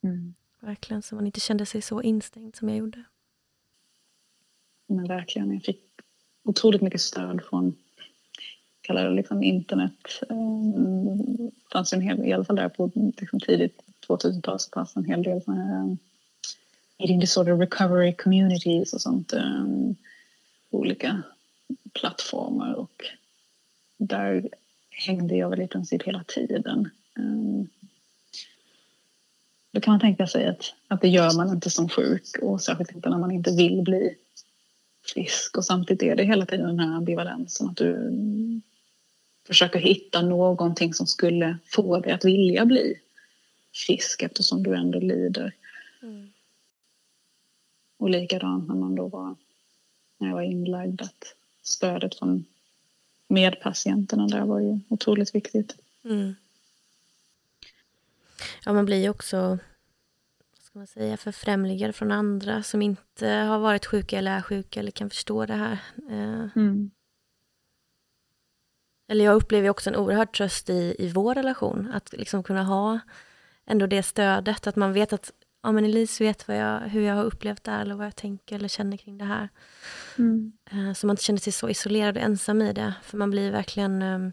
[0.04, 0.34] Mm.
[0.60, 3.04] Verkligen, så man inte kände sig så instängd som jag gjorde.
[4.88, 5.82] Men verkligen, jag fick
[6.44, 7.76] otroligt mycket stöd från
[8.82, 10.22] kallar det liksom internet.
[10.30, 15.06] Um, fanns en hel, I alla fall där på liksom tidigt 2000-tal så fanns en
[15.06, 15.98] hel del såna här um,
[16.98, 19.34] eating disorder recovery communities och sånt.
[19.34, 19.96] Um,
[20.70, 21.24] olika
[21.94, 23.04] plattformar och
[23.98, 24.50] där
[24.90, 26.90] hängde jag väl i princip hela tiden.
[27.16, 27.68] Um,
[29.72, 32.92] då kan man tänka sig att, att det gör man inte som sjuk och särskilt
[32.92, 34.16] inte när man inte vill bli
[35.06, 38.12] frisk och samtidigt är det hela tiden den här ambivalensen att du
[39.48, 43.00] försöker hitta någonting som skulle få dig att vilja bli
[43.86, 45.56] frisk eftersom du ändå lider.
[46.02, 46.30] Mm.
[47.98, 49.36] Och likadant när man då var,
[50.18, 52.46] när jag var inlagd, att stödet från
[53.28, 55.78] medpatienterna där var ju otroligt viktigt.
[56.04, 56.36] Mm.
[58.66, 59.38] Ja, man blir ju också
[60.52, 64.80] vad ska man säga, förfrämligad från andra som inte har varit sjuka eller är sjuka
[64.80, 65.80] eller kan förstå det här.
[66.10, 66.92] Eh, mm.
[69.08, 73.00] Eller jag upplever också en oerhörd tröst i, i vår relation, att liksom kunna ha
[73.68, 75.32] ändå det stödet, att man vet att
[75.64, 78.16] ja, men Elise vet vad jag, hur jag har upplevt det här, eller vad jag
[78.16, 79.50] tänker eller känner kring det här.
[80.18, 80.54] Mm.
[80.72, 83.52] Eh, så man inte känner sig så isolerad och ensam i det, för man blir
[83.52, 84.02] verkligen...
[84.02, 84.32] Ehm,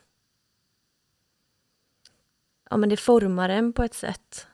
[2.70, 4.46] ja, men det formar en på ett sätt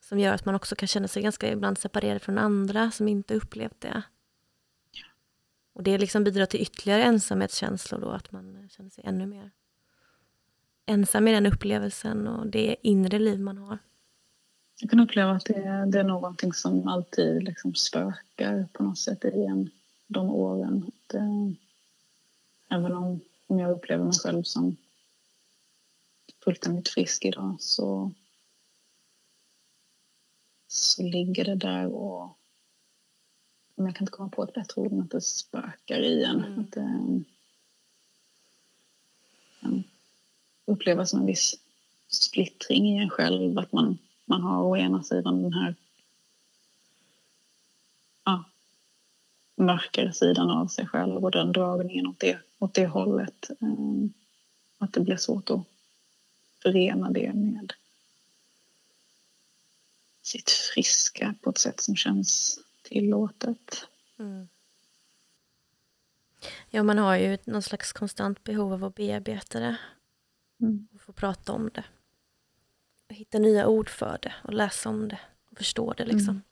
[0.00, 3.34] som gör att man också kan känna sig ganska ibland separerad från andra som inte
[3.34, 4.02] upplevt det.
[5.74, 9.50] Och det liksom bidrar till ytterligare ensamhetskänslor då, att man känner sig ännu mer
[10.86, 13.78] ensam i den upplevelsen och det inre liv man har.
[14.82, 18.98] Jag kan uppleva att det är, det är någonting som alltid liksom spökar på något
[18.98, 19.70] sätt i en
[20.06, 20.84] de åren.
[20.88, 21.50] Att, eh,
[22.68, 24.76] även om, om jag upplever mig själv som
[26.44, 28.12] fullständigt frisk idag så,
[30.68, 32.38] så ligger det där och
[33.74, 36.44] men jag kan inte komma på ett bättre ord än att det spökar i en.
[36.44, 36.60] Mm.
[36.60, 37.22] Att det
[39.60, 39.84] kan
[40.64, 41.54] upplevas som en viss
[42.08, 43.58] splittring i en själv.
[43.58, 43.98] Att man,
[44.32, 45.74] man har å ena sidan den här
[48.24, 48.44] ja,
[49.56, 53.50] mörkare sidan av sig själv och den dragningen åt det, åt det hållet.
[53.60, 54.12] Um,
[54.78, 55.66] att det blir svårt att
[56.62, 57.72] förena det med
[60.22, 63.86] sitt friska på ett sätt som känns tillåtet.
[64.18, 64.48] Mm.
[66.70, 69.76] Ja, man har ju någon slags konstant behov av att bearbeta det.
[70.60, 70.88] Mm.
[70.94, 71.84] Och få prata om det.
[73.12, 75.18] Och hitta nya ord för det och läsa om det
[75.50, 76.28] och förstå det liksom.
[76.28, 76.42] Mm.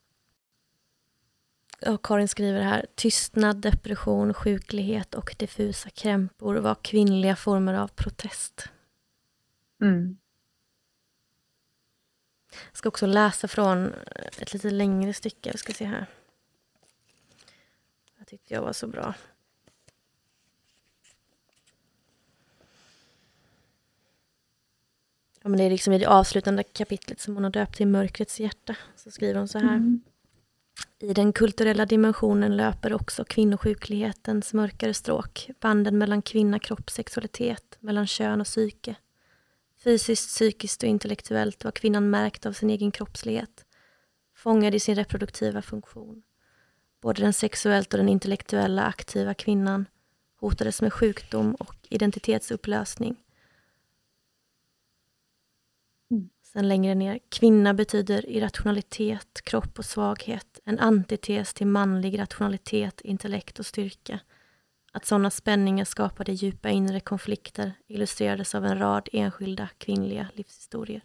[1.80, 8.68] Ja, Karin skriver här, tystnad, depression, sjuklighet och diffusa krämpor var kvinnliga former av protest.
[9.82, 10.18] Mm.
[12.50, 13.94] Jag ska också läsa från
[14.38, 16.06] ett lite längre stycke, vi ska se här
[18.30, 19.14] tyckte jag var så bra.
[25.42, 28.40] Ja, men det är liksom i det avslutande kapitlet som hon har döpt till Mörkrets
[28.40, 28.76] hjärta.
[28.96, 29.76] Så skriver hon så här.
[29.76, 30.00] Mm.
[30.98, 35.50] I den kulturella dimensionen löper också kvinnosjuklighetens mörkare stråk.
[35.60, 38.96] Banden mellan kvinna, kropp, sexualitet, mellan kön och psyke.
[39.84, 43.64] Fysiskt, psykiskt och intellektuellt var kvinnan märkt av sin egen kroppslighet,
[44.34, 46.22] fångad i sin reproduktiva funktion.
[47.00, 49.86] Både den sexuellt och den intellektuella aktiva kvinnan
[50.36, 53.16] hotades med sjukdom och identitetsupplösning.
[56.10, 56.28] Mm.
[56.52, 63.58] Sen längre ner, kvinna betyder irrationalitet, kropp och svaghet, en antites till manlig rationalitet, intellekt
[63.58, 64.20] och styrka.
[64.92, 71.04] Att sådana spänningar skapade djupa inre konflikter illustrerades av en rad enskilda kvinnliga livshistorier.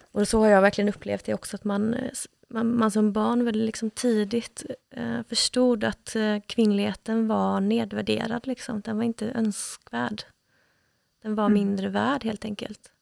[0.00, 2.10] Och så har jag verkligen upplevt det också, att man, eh,
[2.48, 8.46] man, man som barn väldigt liksom tidigt eh, förstod att eh, kvinnligheten var nedvärderad.
[8.46, 8.80] Liksom.
[8.80, 10.24] Den var inte önskvärd.
[11.24, 11.54] Den var mm.
[11.54, 12.92] mindre värd helt enkelt.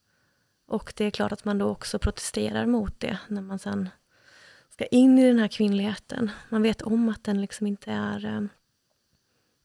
[0.66, 3.88] Och det är klart att man då också protesterar mot det när man sen
[4.70, 6.30] ska in i den här kvinnligheten.
[6.48, 8.24] Man vet om att den liksom inte är...
[8.24, 8.42] Eh,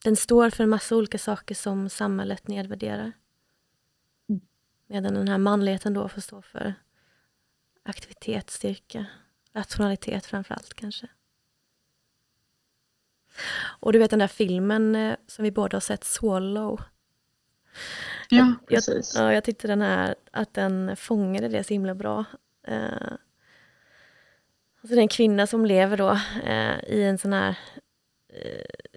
[0.04, 3.12] den står för en massa olika saker som samhället nedvärderar.
[4.28, 4.40] Mm.
[4.86, 6.74] Medan den här manligheten då får stå för
[7.82, 9.06] aktivitet, styrka,
[9.52, 11.08] rationalitet framför allt kanske.
[13.80, 16.80] Och du vet den där filmen eh, som vi båda har sett, Swallow.
[18.28, 19.14] Ja, precis.
[19.16, 22.24] Jag, ja, jag tyckte den här, att den fångade det så himla bra.
[22.68, 23.12] Uh,
[24.80, 26.10] alltså det är en kvinna som lever då
[26.46, 27.58] uh, i en sån här
[28.34, 28.88] uh,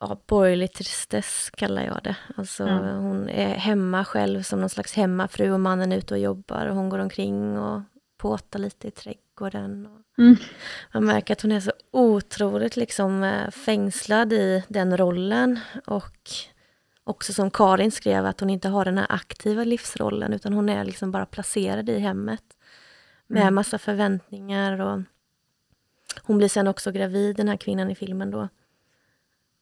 [0.00, 2.16] ja, borgerlig tristess kallar jag det.
[2.36, 2.96] Alltså mm.
[2.96, 6.76] hon är hemma själv som någon slags hemmafru och mannen är ute och jobbar och
[6.76, 7.82] hon går omkring och
[8.16, 9.88] påtar lite i trädgården.
[10.18, 10.36] Mm.
[10.94, 16.30] Man märker att hon är så otroligt liksom eh, fängslad i den rollen och
[17.04, 20.84] också som Karin skrev att hon inte har den här aktiva livsrollen utan hon är
[20.84, 22.44] liksom bara placerad i hemmet
[23.26, 23.54] med mm.
[23.54, 25.00] massa förväntningar och
[26.22, 28.48] hon blir sen också gravid, den här kvinnan i filmen då.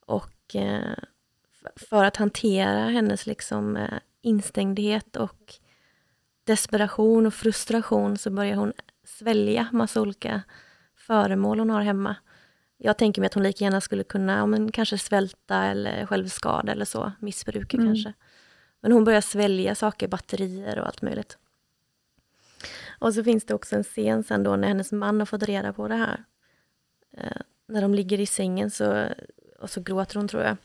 [0.06, 0.94] Och eh,
[1.76, 5.54] för att hantera hennes liksom eh, instängdhet och
[6.44, 8.72] desperation och frustration så börjar hon
[9.04, 10.42] svälja massa olika
[10.96, 12.16] föremål hon har hemma.
[12.84, 16.72] Jag tänker mig att hon lika gärna skulle kunna ja, men kanske svälta eller självskada
[16.72, 17.88] eller så, missbruka mm.
[17.88, 18.12] kanske.
[18.80, 21.38] Men hon börjar svälja saker, batterier och allt möjligt.
[22.98, 25.72] Och så finns det också en scen sen då när hennes man har fått reda
[25.72, 26.24] på det här.
[27.16, 29.08] Eh, när de ligger i sängen så
[29.58, 30.56] och så gråter hon tror jag.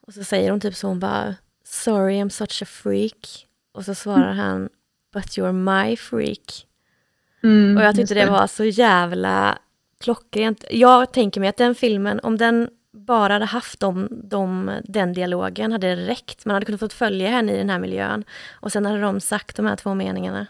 [0.00, 3.46] Och så säger hon typ så, hon bara Sorry I'm such a freak.
[3.72, 4.68] Och så svarar han
[5.12, 6.66] But you're my freak.
[7.42, 9.58] Mm, och jag tyckte det var så jävla
[10.00, 10.64] klockrent.
[10.70, 15.72] Jag tänker mig att den filmen, om den bara hade haft de, de, den dialogen
[15.72, 16.44] hade det räckt.
[16.44, 18.24] Man hade kunnat fått följa henne i den här miljön.
[18.52, 20.46] Och sen hade de sagt de här två meningarna.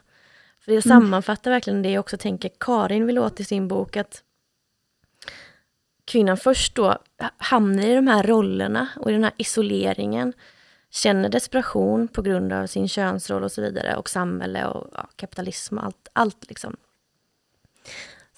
[0.60, 1.00] För det mm.
[1.00, 4.22] sammanfattar verkligen det jag också tänker Karin vill åt i sin bok, att
[6.04, 6.98] kvinnan först då
[7.38, 10.32] hamnar i de här rollerna och i den här isoleringen,
[10.90, 15.78] känner desperation på grund av sin könsroll och så vidare och samhälle och ja, kapitalism
[15.78, 16.76] och allt, allt liksom.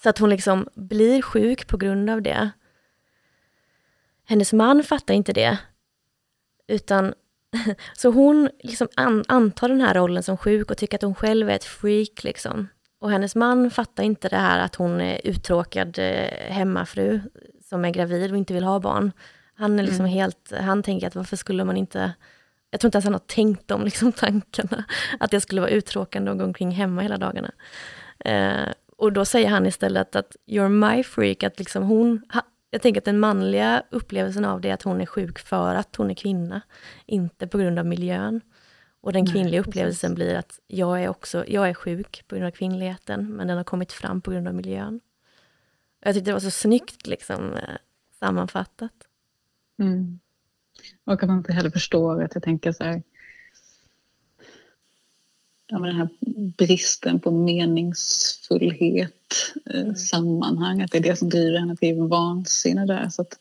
[0.03, 2.49] Så att hon liksom blir sjuk på grund av det.
[4.25, 5.57] Hennes man fattar inte det,
[6.67, 7.13] utan
[7.97, 11.49] så hon liksom an, antar den här rollen som sjuk och tycker att hon själv
[11.49, 12.67] är ett freak liksom.
[12.99, 17.21] Och hennes man fattar inte det här att hon är uttråkad eh, hemmafru
[17.69, 19.11] som är gravid och inte vill ha barn.
[19.55, 20.13] Han är liksom mm.
[20.13, 22.13] helt, han tänker att varför skulle man inte,
[22.69, 24.83] jag tror inte ens han har tänkt de liksom tankarna,
[25.19, 27.51] att det skulle vara uttråkande att gå omkring hemma hela dagarna.
[28.19, 28.73] Eh,
[29.03, 32.23] och då säger han istället att you're my freak, att liksom hon,
[32.69, 35.95] jag tänker att den manliga upplevelsen av det är att hon är sjuk för att
[35.95, 36.61] hon är kvinna,
[37.05, 38.41] inte på grund av miljön.
[39.01, 40.15] Och den kvinnliga Nej, upplevelsen precis.
[40.15, 43.63] blir att jag är också, jag är sjuk på grund av kvinnligheten, men den har
[43.63, 44.99] kommit fram på grund av miljön.
[46.03, 47.75] Jag tyckte det var så snyggt liksom, eh,
[48.19, 48.93] sammanfattat.
[49.79, 50.19] Mm.
[51.05, 53.03] Och att man inte heller förstår att jag tänker så här,
[55.73, 56.09] ja, den här
[56.57, 59.95] bristen på meningsfullhet, eh, mm.
[59.95, 63.09] sammanhang, att det är det som driver henne till vansinne där.
[63.09, 63.37] Så att,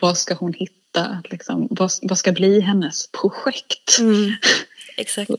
[0.00, 1.22] vad ska hon hitta?
[1.30, 3.98] Liksom, vad, vad ska bli hennes projekt?
[4.00, 4.32] Mm.
[4.96, 5.30] Exakt.
[5.30, 5.38] och,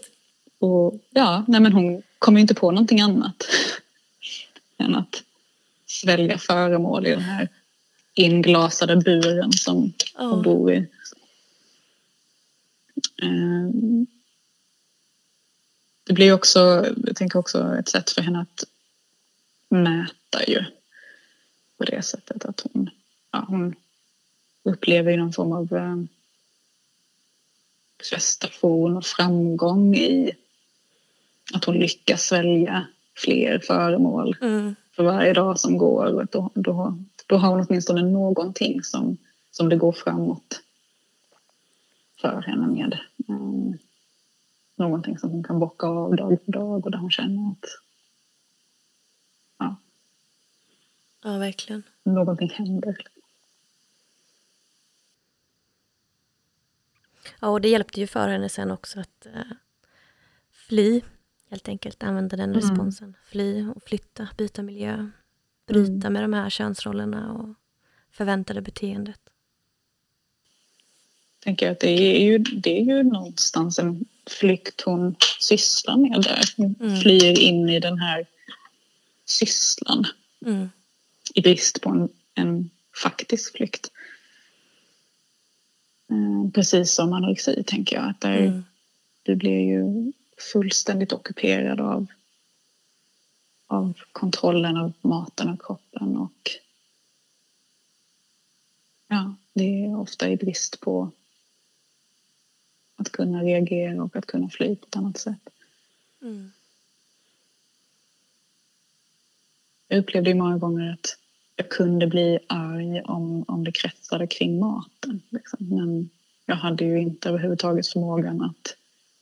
[0.60, 3.44] och, ja, nej men hon kommer ju inte på någonting annat
[4.78, 5.24] än att
[5.88, 7.50] svälja föremål i den här
[8.14, 10.30] inglasade buren som oh.
[10.30, 10.88] hon bor i.
[13.22, 14.08] Ehm,
[16.10, 18.64] det blir också, jag tänker också ett sätt för henne att
[19.70, 20.64] mäta ju.
[21.78, 22.90] På det sättet att hon,
[23.32, 23.76] ja, hon
[24.64, 25.96] upplever någon form av eh,
[27.98, 30.32] prestation och framgång i
[31.54, 34.38] att hon lyckas svälja fler föremål.
[34.42, 36.06] Mm för varje dag som går.
[36.06, 39.18] Och då, då, då har hon åtminstone någonting som,
[39.52, 40.62] som det går framåt
[42.22, 43.78] för henne med um,
[44.80, 47.66] någonting som hon kan bocka av dag för dag och där hon känner att
[49.58, 49.76] ja,
[51.24, 51.84] ja verkligen.
[52.04, 52.98] någonting händer.
[57.42, 59.42] Ja, och det hjälpte ju för henne sen också att uh,
[60.52, 61.02] fly,
[61.50, 62.62] helt enkelt, använda den mm.
[62.62, 63.16] responsen.
[63.26, 65.10] Fly och flytta, byta miljö,
[65.68, 66.14] bryta mm.
[66.14, 67.56] med de här könsrollerna och
[68.12, 69.20] förväntade beteendet.
[71.40, 76.22] Jag tänker att det är ju, det är ju någonstans en flykt hon sysslar med
[76.22, 76.54] där.
[76.58, 77.02] Hon mm.
[77.02, 78.26] flyr in i den här
[79.26, 80.06] sysslan.
[80.46, 80.70] Mm.
[81.34, 82.70] I brist på en, en
[83.04, 83.92] faktisk flykt.
[86.12, 88.10] Eh, precis som anorexi tänker jag.
[88.10, 88.64] Att där, mm.
[89.24, 90.12] Du blir ju
[90.54, 92.08] fullständigt ockuperad av,
[93.68, 96.18] av kontrollen av maten och kroppen.
[96.18, 96.52] Och
[99.08, 101.12] ja, det är ofta i brist på
[103.00, 105.50] att kunna reagera och att kunna fly på ett annat sätt.
[106.22, 106.52] Mm.
[109.88, 111.18] Jag upplevde ju många gånger att
[111.56, 115.22] jag kunde bli arg om, om det kretsade kring maten.
[115.30, 115.70] Liksom.
[115.70, 116.10] Men
[116.46, 118.76] jag hade ju inte överhuvudtaget förmågan att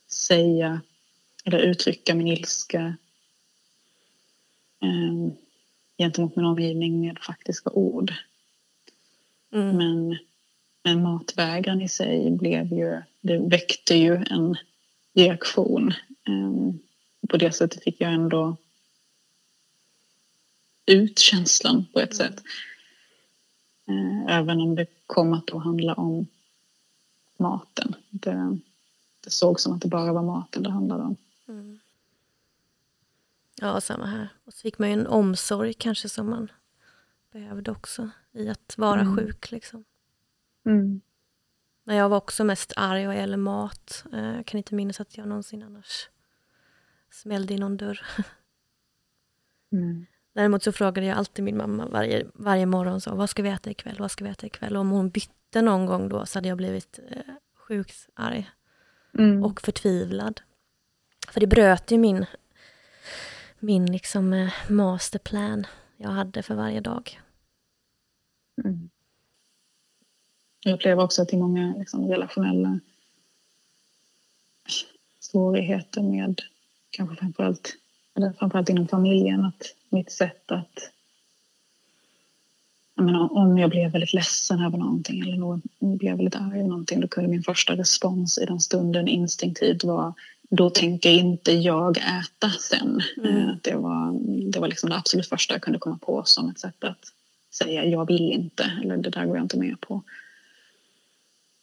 [0.08, 0.80] säga
[1.44, 2.96] eller uttrycka min ilska
[4.82, 5.32] eh,
[5.98, 8.14] gentemot min omgivning med faktiska ord.
[9.52, 9.76] Mm.
[9.76, 10.18] Men,
[10.82, 14.56] men matvägran i sig blev ju, det väckte ju en
[15.14, 15.88] reaktion.
[16.28, 16.74] Eh,
[17.28, 18.56] på det sättet fick jag ändå
[20.86, 22.42] ut känslan på ett sätt.
[23.86, 26.26] Eh, även om det kom att då handla om
[27.36, 27.94] maten.
[28.10, 28.58] Det,
[29.20, 31.16] det såg som att det bara var maten det handlade om.
[31.48, 31.78] Mm.
[33.60, 34.28] Ja, samma här.
[34.44, 36.50] Och så fick man ju en omsorg kanske som man
[37.32, 39.16] behövde också i att vara mm.
[39.16, 39.50] sjuk.
[39.50, 39.84] Liksom.
[40.68, 41.00] Mm.
[41.84, 44.04] Jag var också mest arg vad gäller mat.
[44.12, 46.08] Eh, jag kan inte minnas att jag någonsin annars
[47.10, 48.06] smällde i någon dörr.
[49.72, 50.06] Mm.
[50.32, 53.70] Däremot så frågade jag alltid min mamma varje, varje morgon så, vad ska vi äta
[53.70, 54.76] ikväll, vad ska vi äta ikväll?
[54.76, 58.50] Och om hon bytte någon gång då så hade jag blivit eh, sjukt arg
[59.18, 59.44] mm.
[59.44, 60.40] och förtvivlad.
[61.28, 62.26] För det bröt ju min,
[63.58, 65.66] min liksom, eh, masterplan
[65.96, 67.20] jag hade för varje dag.
[68.64, 68.90] Mm.
[70.60, 72.80] Jag upplever också att det är många liksom, relationella
[75.20, 76.40] svårigheter med
[76.90, 77.76] kanske framförallt,
[78.16, 79.44] eller framförallt inom familjen.
[79.44, 80.90] Att mitt sätt att
[82.94, 86.68] jag menar, om jag blev väldigt ledsen över någonting eller någon, blev väldigt arg över
[86.68, 90.14] någonting då kunde min första respons i den stunden instinktivt vara
[90.50, 93.00] då tänker inte jag äta sen.
[93.16, 93.36] Mm.
[93.36, 94.12] Eh, det var,
[94.52, 97.12] det var liksom det absolut första jag kunde komma på som ett sätt att
[97.50, 100.02] säga jag vill inte eller det där går jag inte med på.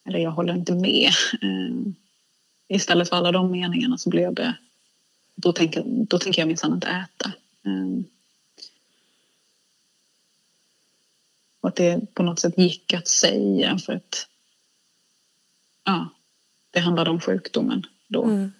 [0.05, 1.11] Eller jag håller inte med.
[1.41, 1.91] Eh,
[2.67, 4.55] istället för alla de meningarna så blev det
[5.35, 7.31] då tänker, då tänker jag minsann inte äta.
[7.65, 8.05] Eh,
[11.61, 14.27] och att det på något sätt gick att säga för att
[15.83, 16.09] ja,
[16.71, 18.23] det handlade om sjukdomen då.
[18.23, 18.53] Mm.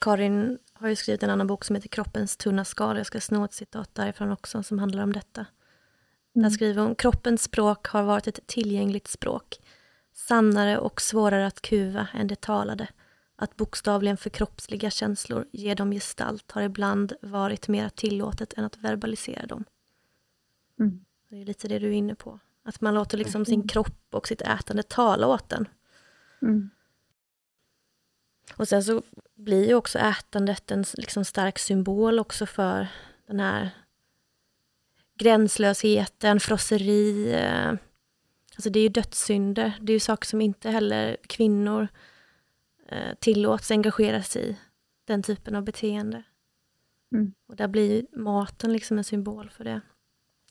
[0.00, 2.96] Karin har ju skrivit en annan bok som heter Kroppens tunna skal.
[2.96, 5.40] Jag ska sno ett citat därifrån också som handlar om detta.
[5.40, 6.42] Mm.
[6.42, 9.58] Där skriver hon, kroppens språk har varit ett tillgängligt språk.
[10.16, 12.88] Sannare och svårare att kuva än det talade.
[13.36, 19.46] Att bokstavligen förkroppsliga känslor, ge dem gestalt, har ibland varit mer tillåtet än att verbalisera
[19.46, 19.64] dem.
[20.78, 21.04] Mm.
[21.28, 22.38] Det är lite det du är inne på.
[22.64, 25.68] Att man låter liksom sin kropp och sitt ätande tala åt en.
[26.42, 26.70] Mm.
[28.54, 29.02] Och sen så
[29.34, 32.88] blir ju också ätandet en liksom stark symbol också för
[33.26, 33.70] den här
[35.18, 37.34] gränslösheten, frosseri.
[38.56, 39.78] Alltså det är ju dödssynder.
[39.80, 41.88] Det är ju saker som inte heller kvinnor
[42.88, 44.56] eh, tillåts engagera sig i.
[45.04, 46.22] Den typen av beteende.
[47.12, 47.32] Mm.
[47.48, 49.80] Och där blir maten liksom en symbol för det.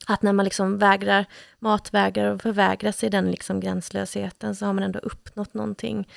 [0.08, 1.26] Att när man liksom vägrar,
[1.60, 6.08] matvägrar och förvägrar sig den liksom gränslösheten så har man ändå uppnått någonting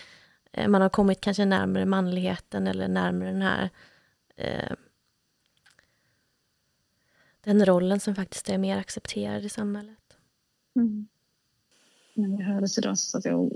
[0.53, 3.71] Eh, man har kommit kanske närmare manligheten eller närmare den här
[4.37, 4.73] eh,
[7.41, 10.17] den rollen som faktiskt är mer accepterad i samhället.
[10.77, 11.09] Mm.
[12.19, 13.51] När vi hördes idag så att jag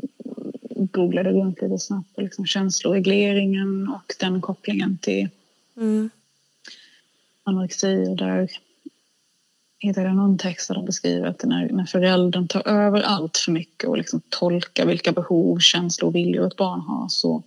[0.70, 5.28] googlade runt lite snabbt på liksom känsloregleringen och den kopplingen till
[5.76, 6.10] mm.
[7.44, 8.06] anorexi.
[8.08, 8.48] Och där
[9.78, 13.52] hittade jag någon text där de beskriver att när, när föräldern tar över allt för
[13.52, 17.42] mycket och liksom tolkar vilka behov, känslor och viljor ett barn har så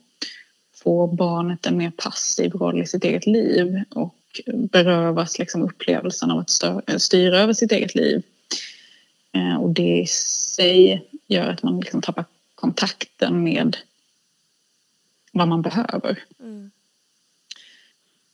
[0.74, 4.16] får barnet en mer passiv roll i sitt eget liv och
[4.46, 8.24] berövas liksom upplevelsen av att styra över sitt eget liv.
[9.36, 12.26] Eh, och det i sig gör att man liksom tappar
[12.56, 13.78] kontakten med
[15.32, 16.24] vad man behöver.
[16.40, 16.72] Mm.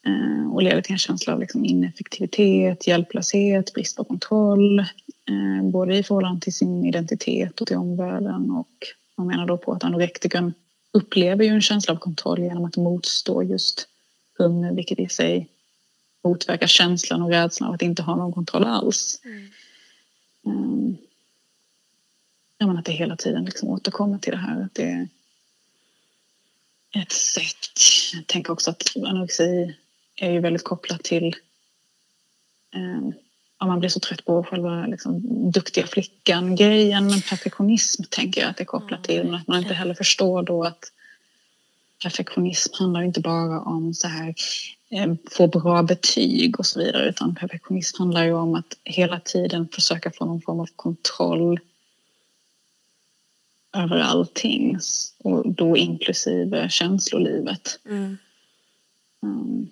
[0.06, 4.80] Eh, och leder till en känsla av liksom ineffektivitet, hjälplöshet, brist på kontroll.
[4.80, 8.52] Eh, både i förhållande till sin identitet och till omvärlden.
[8.52, 8.68] Och
[9.16, 10.54] man menar då på att anorektikern
[10.92, 13.88] upplever ju en känsla av kontroll genom att motstå just
[14.38, 15.48] hunger, vilket i sig
[16.24, 19.22] motverkar känslan och rädslan av att inte ha någon kontroll alls.
[19.26, 19.48] Mm.
[20.44, 20.98] Um,
[22.58, 24.62] ja, men att det hela tiden liksom återkommer till det här.
[24.62, 25.08] Att det
[26.92, 27.70] är ett sätt.
[28.14, 29.76] Jag tänker också att anorexi
[30.16, 31.36] är ju väldigt kopplat till
[32.76, 33.14] um,
[33.58, 37.08] om man blir så trött på själva liksom, duktiga flickan-grejen.
[37.08, 39.24] Men perfektionism tänker jag att det är kopplat till.
[39.24, 40.92] Men att man inte heller förstår då att
[42.04, 44.36] perfektionism handlar inte bara om så här
[45.32, 50.12] få bra betyg och så vidare utan perfektionism handlar ju om att hela tiden försöka
[50.12, 51.60] få någon form av kontroll
[53.78, 54.80] över allting
[55.24, 57.80] och då inklusive känslolivet.
[57.86, 58.18] Mm.
[59.24, 59.70] Um,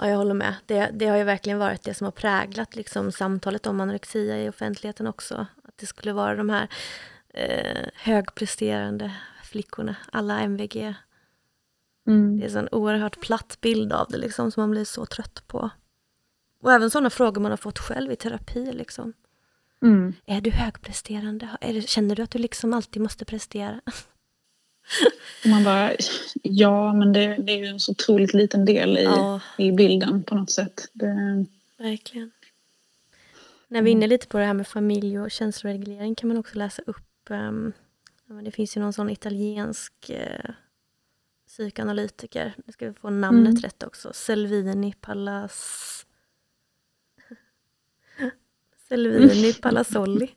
[0.00, 0.54] Ja, jag håller med.
[0.66, 4.48] Det, det har ju verkligen varit det som har präglat liksom, samtalet om anorexia i
[4.48, 5.46] offentligheten också.
[5.64, 6.68] Att det skulle vara de här
[7.34, 9.12] eh, högpresterande
[9.44, 10.94] flickorna, alla MVG.
[12.06, 12.40] Mm.
[12.40, 15.70] Det är en oerhört platt bild av det liksom, som man blir så trött på.
[16.62, 18.72] Och även sådana frågor man har fått själv i terapi.
[18.72, 19.12] Liksom.
[19.82, 20.12] Mm.
[20.26, 21.48] Är du högpresterande?
[21.60, 23.80] Är känner du att du liksom alltid måste prestera?
[25.46, 25.92] Man bara,
[26.42, 29.40] ja men det, det är ju en så otroligt liten del i, Ja.
[29.58, 30.88] i bilden på något sätt.
[30.92, 31.46] Det,
[31.78, 32.30] Verkligen.
[33.68, 36.58] När vi är inne lite på det här med familj och känsloreglering kan man också
[36.58, 40.50] läsa upp, men det finns ju någon sån italiensk eh,
[41.60, 43.60] psykoanalytiker, nu ska vi få namnet Mm.
[43.62, 46.06] rätt också, Selvini Pallas...
[48.88, 50.34] Selvini Palazzoli.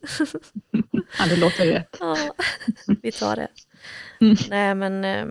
[1.18, 1.96] ja, det låter rätt.
[2.00, 2.16] Ja,
[3.02, 3.48] vi tar det.
[4.20, 4.36] Mm.
[4.50, 5.26] Nej, men eh,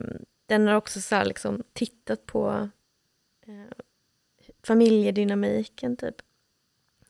[0.46, 2.70] den har också så här liksom tittat på
[3.48, 3.72] eh,
[4.64, 6.16] familjedynamiken typ.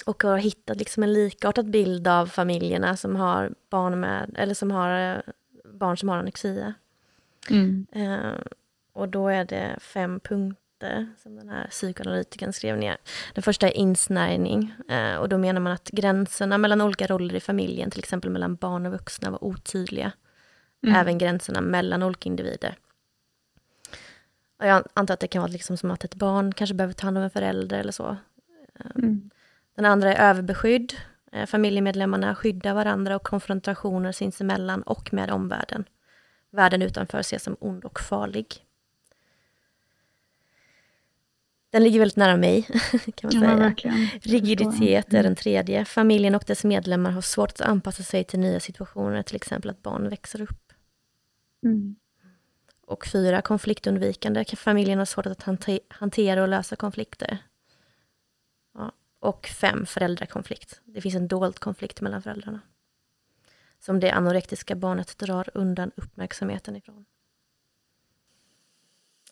[0.06, 4.72] Och har hittat liksom en likartad bild av familjerna som har barn med, eller som
[4.72, 5.22] har eh,
[5.66, 6.74] barn som har anorexia.
[7.50, 7.88] Mm.
[7.92, 8.34] Eh,
[8.94, 12.98] och då är det fem punkter som den här psykoanalytikern skrev ner.
[13.34, 14.74] Den första är insnärjning.
[14.90, 18.56] Eh, och då menar man att gränserna mellan olika roller i familjen, till exempel mellan
[18.56, 20.12] barn och vuxna, var otydliga.
[20.84, 20.96] Mm.
[20.96, 22.78] Även gränserna mellan olika individer.
[24.60, 27.08] Och jag antar att det kan vara liksom som att ett barn kanske behöver ta
[27.08, 28.18] hand om en förälder eller så.
[28.96, 29.30] Mm.
[29.76, 30.94] Den andra är överbeskydd.
[31.32, 35.86] Eh, Familjemedlemmarna skyddar varandra och konfrontationer sinsemellan och med omvärlden.
[36.52, 38.64] Världen utanför ses som ond och farlig.
[41.74, 42.62] Den ligger väldigt nära mig,
[43.16, 44.10] kan man Ja, säga.
[44.22, 45.86] Rigiditet är den tredje.
[45.86, 49.82] Familjen och dess medlemmar har svårt att anpassa sig till nya situationer, till exempel att
[49.82, 50.74] barn växer upp.
[51.64, 51.96] Mm.
[52.82, 54.46] Och fyra, konfliktundvikande.
[54.46, 57.38] Familjen har svårt att hante- hantera och lösa konflikter.
[58.74, 58.92] Ja.
[59.20, 60.82] Och fem, föräldrakonflikt.
[60.86, 62.60] Det finns en dold konflikt mellan föräldrarna.
[63.80, 67.06] Som det anorektiska barnet drar undan uppmärksamheten ifrån.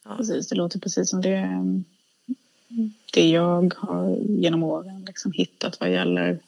[0.04, 0.18] Ja.
[0.18, 1.50] Precis, det låter precis som det,
[3.14, 6.40] det jag har genom åren liksom hittat vad gäller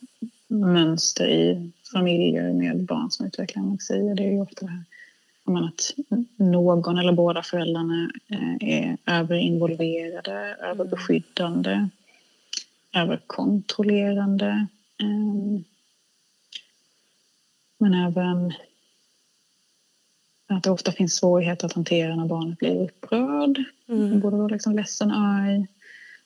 [0.48, 4.14] mönster i familjer med barn som utvecklar anorexi.
[4.18, 4.84] Det är ju ofta det här
[5.44, 5.92] menar, att
[6.36, 11.90] någon eller båda föräldrarna eh, är överinvolverade, överbeskyddande,
[12.94, 14.68] överkontrollerande.
[15.00, 15.62] eh,
[17.78, 18.54] Men även
[20.48, 23.64] att det ofta finns svårigheter att hantera när barnet blir upprörd.
[23.88, 24.20] Mm.
[24.20, 25.68] Både då liksom ledsen arg.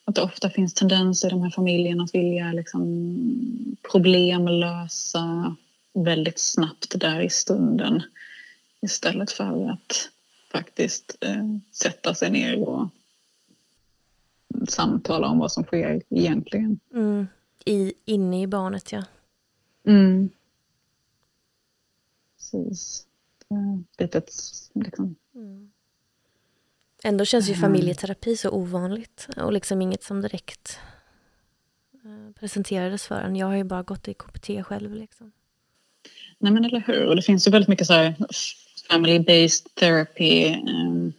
[0.07, 5.55] Att det ofta finns tendenser i de här familjerna att vilja liksom problemlösa
[5.93, 8.03] väldigt snabbt där i stunden.
[8.81, 10.09] Istället för att
[10.51, 12.89] faktiskt eh, sätta sig ner och
[14.67, 16.79] samtala om vad som sker egentligen.
[16.93, 17.27] Mm.
[17.65, 19.03] I, inne i barnet, ja.
[19.83, 20.29] Mm.
[22.37, 23.05] Precis.
[23.47, 24.31] Det är lite ett,
[24.73, 25.71] liksom, Mm.
[27.03, 27.61] Ändå känns ju Mm.
[27.61, 30.79] familjeterapi så ovanligt och liksom inget som direkt
[31.93, 33.35] eh, presenterades för en.
[33.35, 34.95] Jag har ju bara gått i KBT själv.
[34.95, 35.31] Liksom.
[36.39, 37.05] Nej men eller hur.
[37.05, 38.15] Och det finns ju väldigt mycket så här
[38.89, 41.13] family-based therapy um,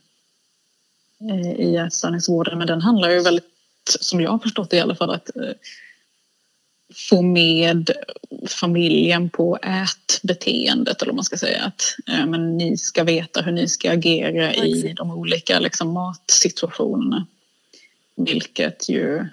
[1.56, 2.58] i ätstörningsvården.
[2.58, 3.44] Men den handlar ju väldigt,
[4.00, 5.52] som jag har förstått det i alla fall, att uh,
[6.94, 7.90] få med
[8.48, 11.02] familjen på ätbeteendet.
[11.02, 11.64] Eller vad man ska säga.
[11.64, 17.26] Att uh, men ni ska veta hur ni ska agera i de olika liksom, matsituationerna.
[18.16, 19.26] Vilket ju,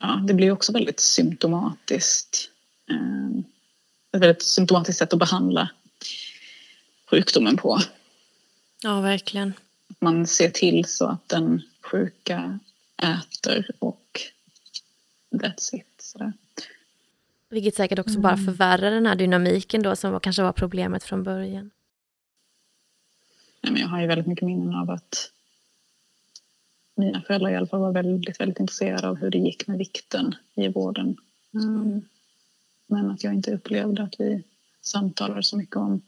[0.00, 2.50] ja det blir också väldigt symptomatiskt.
[2.90, 3.44] Um,
[4.12, 5.68] ett väldigt symptomatiskt sätt att behandla
[7.10, 7.80] sjukdomen på.
[8.82, 9.52] Ja, verkligen.
[10.00, 12.58] Man ser till så att den sjuka
[13.02, 14.20] äter och
[15.30, 15.97] that's it.
[16.08, 16.32] Sådär.
[17.48, 18.22] Vilket säkert också mm.
[18.22, 21.70] bara förvärrar den här dynamiken då som var, kanske var problemet från början.
[23.60, 25.32] Nej, men jag har ju väldigt mycket minnen av att
[26.94, 30.34] mina föräldrar i alla fall var väldigt, väldigt intresserade av hur det gick med vikten
[30.54, 31.16] i vården.
[31.54, 32.02] Mm.
[32.86, 34.42] Men att jag inte upplevde att vi
[34.80, 36.02] samtalade så mycket om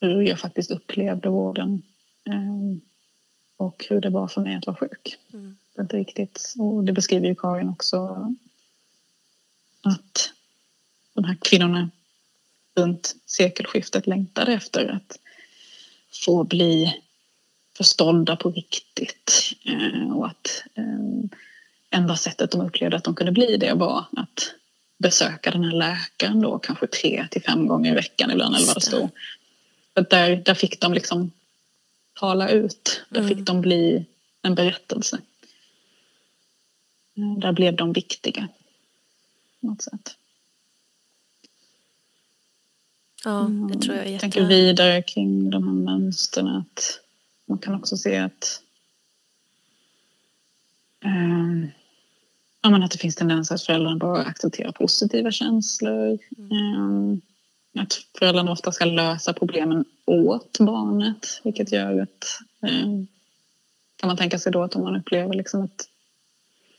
[0.00, 1.82] hur jag faktiskt upplevde vården
[2.24, 2.78] eh,
[3.56, 5.18] och hur det var för mig att vara sjuk.
[5.32, 5.56] Mm.
[5.78, 8.28] Inte riktigt, och det beskriver ju Karin också
[9.82, 10.32] att
[11.14, 11.90] de här kvinnorna
[12.74, 15.18] runt sekelskiftet längtade efter att
[16.24, 17.02] få bli
[17.76, 19.52] förstådda på riktigt.
[19.64, 21.38] Eh, och att eh,
[21.90, 24.54] enda sättet de upplevde att de kunde bli det var att
[24.98, 28.76] besöka den här läkaren då kanske tre till fem gånger i veckan ibland eller vad
[28.76, 29.10] det stod.
[29.94, 31.32] För där, där fick de liksom
[32.14, 33.02] tala ut.
[33.08, 33.28] Där mm.
[33.28, 34.04] fick de bli
[34.42, 35.18] en berättelse.
[37.16, 38.48] Eh, där blev de viktiga.
[39.60, 40.16] På något sätt.
[43.24, 44.20] Ja, det tror jag är jätte...
[44.20, 46.48] tänker vidare kring de här mönstren.
[46.48, 47.00] Att
[47.46, 48.62] man kan också se att,
[51.04, 51.68] eh,
[52.62, 56.18] ja, men att det finns tendenser att föräldrarna bara accepterar positiva känslor.
[56.38, 57.20] Mm.
[57.74, 61.40] Eh, att föräldrarna ofta ska lösa problemen åt barnet.
[61.44, 62.88] Vilket gör att eh,
[63.96, 65.88] kan man tänka sig då att om man upplever liksom ett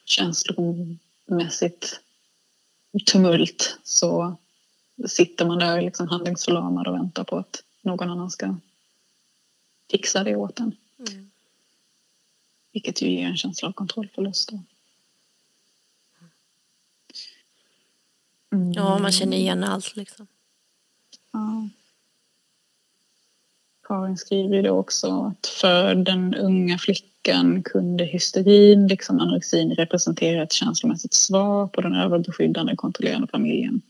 [0.05, 1.99] känslomässigt
[3.05, 4.37] tumult så
[5.07, 8.55] sitter man där liksom handlingsförlamad och väntar på att någon annan ska
[9.91, 10.75] fixa det åt en.
[10.99, 11.31] Mm.
[12.71, 14.51] Vilket ju ger en känsla av kontrollförlust.
[18.51, 18.71] Mm.
[18.71, 20.27] Ja, man känner igen allt liksom.
[21.31, 21.69] Ja.
[23.93, 30.43] Karin skriver ju då också att för den unga flickan kunde hysterin, liksom anorexin, representera
[30.43, 33.81] ett känslomässigt svar på den överbeskyddande kontrollerande familjen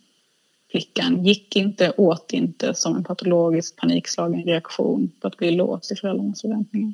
[0.73, 5.95] flickan gick inte, åt inte som en patologisk panikslagen reaktion på att bli låst i
[5.95, 6.93] föräldrarnas förväntningar.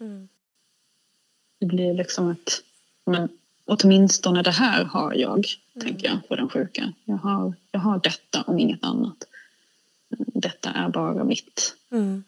[0.00, 0.28] Mm.
[1.60, 2.62] Det blir liksom ett,
[3.06, 3.28] men
[3.64, 5.86] åtminstone det här har jag, mm.
[5.86, 6.92] tänker jag, för den sjuka.
[7.04, 9.16] Jag har, jag har detta om inget annat.
[10.18, 11.76] Detta är bara mitt.
[11.90, 12.24] Mm.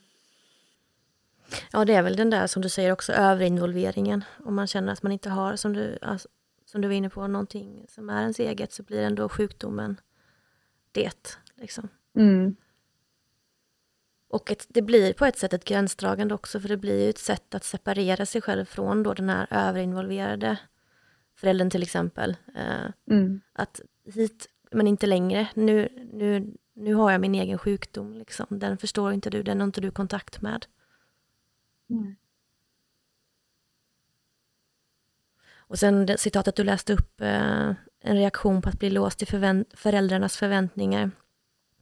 [1.72, 4.24] Ja, det är väl den där som du säger också, överinvolveringen.
[4.44, 6.28] Om man känner att man inte har, som du, alltså,
[6.66, 10.00] som du var inne på, någonting som är ens eget så blir ändå sjukdomen
[10.92, 11.38] det.
[11.54, 11.88] Liksom.
[12.16, 12.56] Mm.
[14.28, 17.18] Och ett, det blir på ett sätt ett gränsdragande också, för det blir ju ett
[17.18, 20.58] sätt att separera sig själv från då den här överinvolverade
[21.34, 22.36] föräldern till exempel.
[22.54, 23.40] Eh, mm.
[23.52, 25.48] Att hit, men inte längre.
[25.54, 28.46] Nu, nu, nu har jag min egen sjukdom, liksom.
[28.50, 30.66] den förstår inte du, den har inte du kontakt med.
[31.90, 32.16] Mm.
[35.68, 39.26] Och sen det citatet du läste upp, eh, en reaktion på att bli låst i
[39.26, 41.10] förvänt föräldrarnas förväntningar.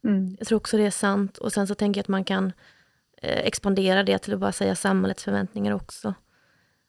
[0.04, 0.36] Mm.
[0.38, 1.38] Jag tror också det är sant.
[1.38, 2.52] Och sen så tänker jag att man kan
[3.22, 6.14] eh, expandera det till att bara säga samhällets förväntningar också.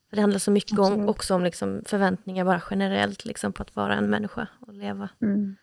[0.10, 3.76] För det handlar så mycket om, också om liksom förväntningar bara generellt liksom på att
[3.76, 5.10] vara en människa och leva.
[5.22, 5.56] Mm.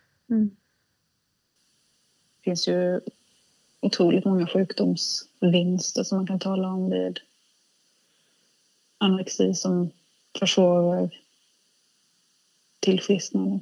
[2.43, 3.01] Det finns ju
[3.79, 7.19] otroligt många sjukdomsvinster som man kan tala om vid
[8.97, 9.91] anorexi som
[10.39, 11.09] försvårar
[12.79, 13.59] tillfrisknande.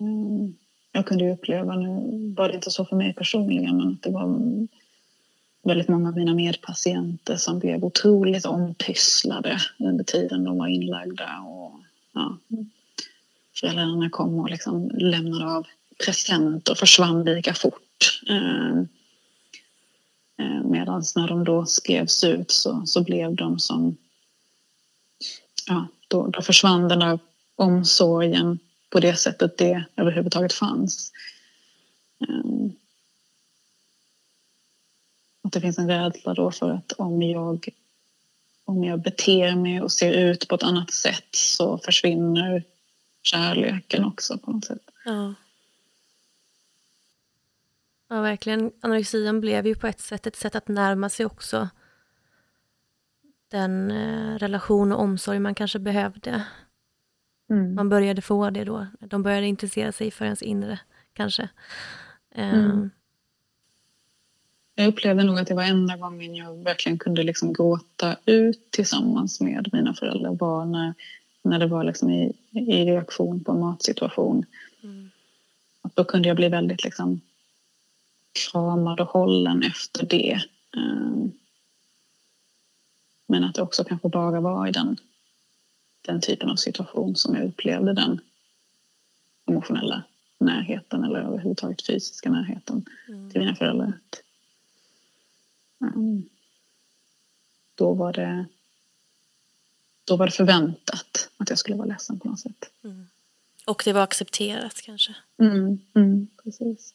[0.00, 0.54] Mm.
[0.92, 4.10] Jag kunde ju uppleva, nu var det inte så för mig personligen, men att det
[4.10, 4.38] var
[5.62, 11.40] väldigt många av mina medpatienter som blev otroligt ompysslade under tiden de var inlagda.
[11.40, 11.80] Och,
[12.12, 12.38] ja,
[13.60, 15.66] föräldrarna kom och liksom lämnade av
[16.04, 18.30] presenter och försvann lika fort bort.
[18.30, 18.88] Ehm,
[20.38, 23.96] ehm, Medan när de då skrevs ut så, så blev de som...
[25.66, 27.18] Ja, då, då försvann den där
[27.56, 28.58] omsorgen
[28.90, 31.12] på det sättet det överhuvudtaget fanns.
[32.28, 32.72] Ehm,
[35.42, 37.68] att det finns en rädsla då för att om jag,
[38.64, 42.64] om jag beter mig och ser ut på ett annat sätt så försvinner
[43.22, 44.90] kärleken också på något sätt.
[45.04, 45.34] Ja.
[48.14, 48.72] Ja, verkligen.
[48.80, 51.68] Anorexian blev ju på ett sätt ett sätt att närma sig också
[53.48, 56.44] den eh, relation och omsorg man kanske behövde
[57.50, 57.74] Mm.
[57.74, 58.86] Man började få det då.
[59.00, 60.80] De började intressera sig för ens inre,
[61.12, 61.48] kanske.
[62.34, 62.70] Mm.
[62.70, 62.90] Um.
[64.74, 69.40] Jag upplevde nog att det var enda gången jag verkligen kunde liksom gråta ut tillsammans
[69.40, 70.94] med mina föräldrar var när,
[71.42, 74.44] när det var liksom i, i reaktion på en matsituation.
[74.82, 75.10] Mm.
[75.94, 77.20] då kunde jag bli väldigt liksom
[78.34, 80.40] kramad och hållen efter det.
[80.76, 81.32] Um,
[83.26, 84.96] men att det också kanske bara var i den,
[86.02, 88.20] den typen av situation som jag upplevde den
[89.46, 90.02] emotionella
[90.38, 93.30] närheten eller överhuvudtaget fysiska närheten mm.
[93.30, 93.92] till mina föräldrar.
[95.78, 96.28] Um,
[97.74, 98.46] då var det
[100.04, 102.70] då var det förväntat att jag skulle vara ledsen på något sätt.
[102.84, 103.06] Mm.
[103.66, 105.14] Och det var accepterat kanske?
[105.38, 106.94] Mm, mm, precis.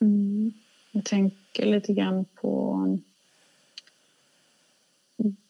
[0.00, 0.52] Mm.
[0.92, 2.98] Jag tänker lite grann på...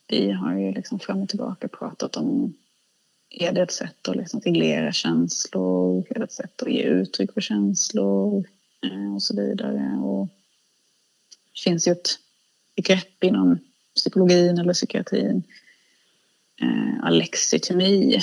[0.08, 2.54] Vi har ju liksom fram och tillbaka pratat om
[3.30, 6.06] är det ett sätt att liksom reglera känslor?
[6.10, 8.44] Är det ett sätt att ge uttryck för känslor?
[8.82, 9.98] Eh, och så vidare.
[10.02, 10.28] Och
[11.52, 12.18] det finns ju ett
[12.76, 13.58] begrepp inom
[13.94, 15.42] psykologin eller psykiatrin
[16.60, 18.14] eh, alexitemi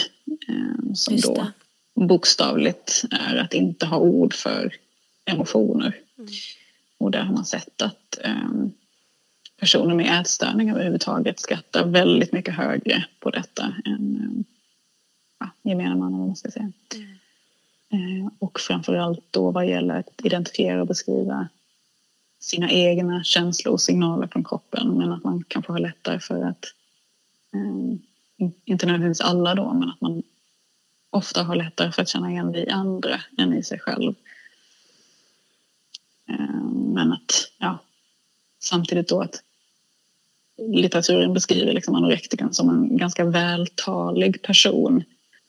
[0.47, 1.47] eh, som då
[1.95, 4.75] bokstavligt är att inte ha ord för
[5.25, 6.02] emotioner.
[6.97, 8.65] Och där har man sett att eh,
[9.57, 14.45] personer med ätstörningar överhuvudtaget skattar väldigt mycket högre på detta än eh,
[15.39, 16.71] ja, gemene man, vad man ska säga.
[16.93, 18.21] Mm.
[18.21, 21.47] Eh, och framförallt då vad gäller att identifiera och beskriva
[22.39, 26.65] sina egna känslor och signaler från kroppen men att man kanske har lättare för att
[27.53, 27.97] eh,
[28.65, 30.23] inte nödvändigtvis alla då, men att man
[31.09, 34.13] ofta har lättare för att känna igen det i andra än i sig själv.
[36.29, 36.63] Eh,
[36.93, 37.79] men att, ja,
[38.59, 39.43] samtidigt då att
[40.57, 45.03] litteraturen beskriver liksom anorektikern som en ganska vältalig person.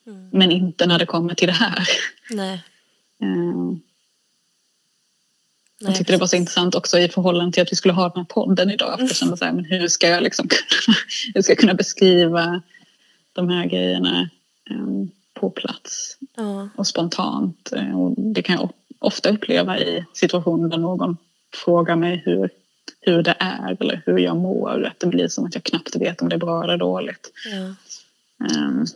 [0.07, 0.29] Mm.
[0.33, 1.89] Men inte när det kommer till det här.
[2.31, 2.63] Nej.
[5.85, 8.09] Nej, jag tyckte det var så intressant också i förhållande till att vi skulle ha
[8.09, 8.99] den här podden idag.
[8.99, 10.49] För jag kände så här, men hur ska jag, liksom,
[11.35, 12.63] hur ska jag kunna beskriva
[13.33, 14.31] de här grejerna
[14.71, 16.69] um, på plats ja.
[16.77, 17.73] och spontant.
[17.73, 18.73] Eh, och det kan jag
[19.05, 21.17] ofta uppleva i situationer där någon
[21.65, 22.51] frågar mig hur,
[23.01, 24.85] hur det är eller hur jag mår.
[24.85, 27.33] Att det blir som att jag knappt vet om det är bra eller dåligt.
[27.51, 27.75] Ja.
[28.47, 28.87] Um,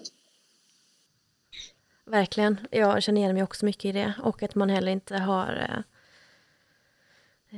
[2.04, 2.56] Verkligen.
[2.70, 4.12] Jag känner igen mig också mycket i det.
[4.22, 5.78] Och att man heller inte har eh,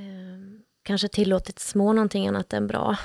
[0.02, 0.40] eh,
[0.82, 2.96] kanske tillåtit små någonting annat än bra.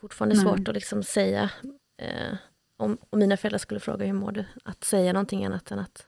[0.00, 0.44] Fortfarande Nej.
[0.44, 1.50] svårt att liksom säga
[1.96, 2.36] eh,
[2.76, 6.06] om, om mina föräldrar skulle fråga hur mår du, att säga någonting annat än att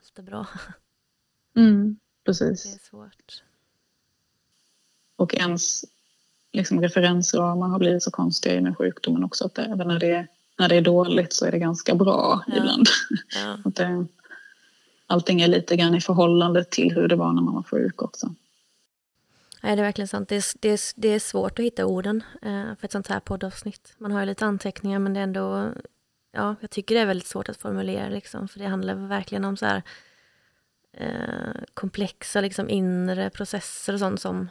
[0.00, 0.46] allt är bra.
[1.58, 2.62] Mm, precis.
[2.62, 3.42] Det är svårt.
[5.16, 5.84] Och ens
[6.52, 10.28] liksom, referensramar har blivit så konstiga med sjukdomen också att även när det, är,
[10.58, 12.56] när det är dåligt så är det ganska bra ja.
[12.56, 12.86] ibland.
[13.34, 13.58] Ja.
[13.64, 14.06] att det,
[15.06, 18.34] allting är lite grann i förhållande till hur det var när man var sjuk också.
[19.62, 20.28] Nej, det är verkligen sant.
[20.28, 23.20] Det är, det är, det är svårt att hitta orden eh, för ett sånt här
[23.20, 23.94] poddavsnitt.
[23.98, 25.72] Man har ju lite anteckningar men det är ändå...
[26.32, 29.56] Ja, jag tycker det är väldigt svårt att formulera liksom, för det handlar verkligen om
[29.56, 29.82] så här
[31.00, 34.48] eh, komplexa liksom, inre processer och sånt som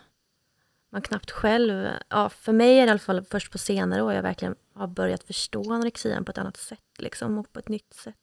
[0.90, 1.88] man knappt själv...
[2.10, 4.88] Ja, för mig är det i alla fall först på senare år jag verkligen har
[4.88, 8.15] börjat förstå anorexian på ett annat sätt liksom, och på ett nytt sätt.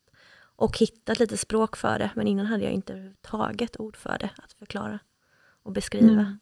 [0.57, 4.31] Och hittat lite språk för det, men innan hade jag inte överhuvudtaget ord för det
[4.37, 4.99] att förklara
[5.63, 6.13] och beskriva.
[6.13, 6.39] Mm.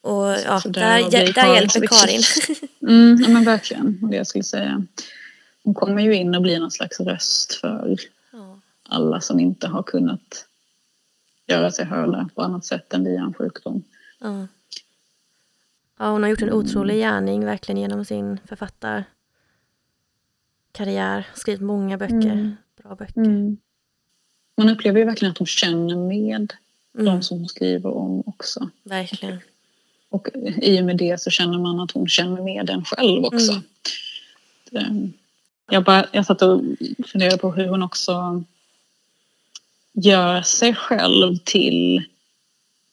[0.00, 2.22] Och ja, där, där, där hjälper Karin.
[2.88, 4.86] mm, ja, men verkligen, det jag skulle säga.
[5.64, 7.96] Hon kommer ju in och blir någon slags röst för.
[8.92, 10.46] Alla som inte har kunnat
[11.46, 13.84] göra sig hörda på annat sätt än via en sjukdom.
[14.20, 14.46] Ja.
[15.98, 16.60] ja, hon har gjort en mm.
[16.60, 21.26] otrolig gärning verkligen genom sin författarkarriär.
[21.34, 22.56] Skrivit många böcker, mm.
[22.82, 23.20] bra böcker.
[23.20, 23.56] Mm.
[24.56, 26.52] Man upplever ju verkligen att hon känner med
[26.94, 27.06] mm.
[27.06, 28.70] de som hon skriver om också.
[28.82, 29.40] Verkligen.
[30.08, 30.28] Och
[30.62, 33.62] i och med det så känner man att hon känner med den själv också.
[34.72, 35.12] Mm.
[35.70, 36.60] Jag, bara, jag satt och
[37.06, 38.44] funderade på hur hon också
[39.92, 42.04] gör sig själv till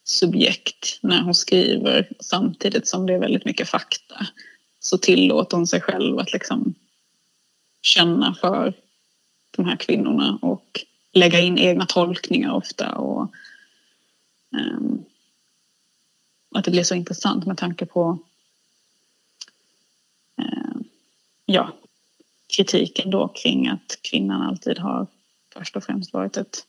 [0.03, 4.27] subjekt när hon skriver samtidigt som det är väldigt mycket fakta.
[4.79, 6.73] Så tillåter hon sig själv att liksom
[7.81, 8.73] känna för
[9.51, 12.95] de här kvinnorna och lägga in egna tolkningar ofta.
[12.95, 13.33] Och,
[14.51, 15.05] um,
[16.55, 18.17] att det blir så intressant med tanke på
[20.37, 20.81] eh,
[21.45, 21.73] ja,
[22.55, 25.07] kritiken då kring att kvinnan alltid har
[25.53, 26.65] först och främst varit ett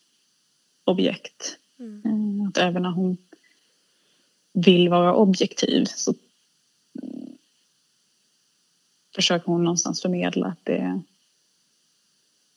[0.91, 1.59] objekt.
[1.79, 2.41] Mm.
[2.41, 3.17] Eh, att även när hon
[4.53, 6.15] vill vara objektiv så
[7.03, 7.39] mm,
[9.15, 11.03] försöker hon någonstans förmedla att det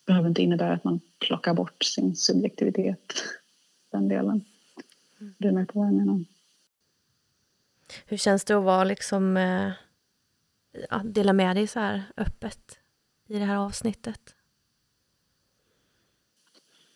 [0.05, 3.13] behöver inte innebära att man plockar bort sin subjektivitet.
[3.91, 4.45] Den delen.
[5.19, 5.33] Mm.
[5.37, 6.25] Du är med på vad jag menar?
[8.05, 9.71] Hur känns det att vara liksom, eh,
[10.89, 12.79] ja, dela med dig så här öppet
[13.27, 14.35] i det här avsnittet?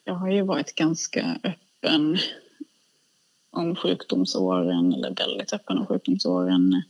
[0.07, 2.17] Jag har ju varit ganska öppen
[3.49, 6.83] om sjukdomsåren eller väldigt öppen om sjukdomsåren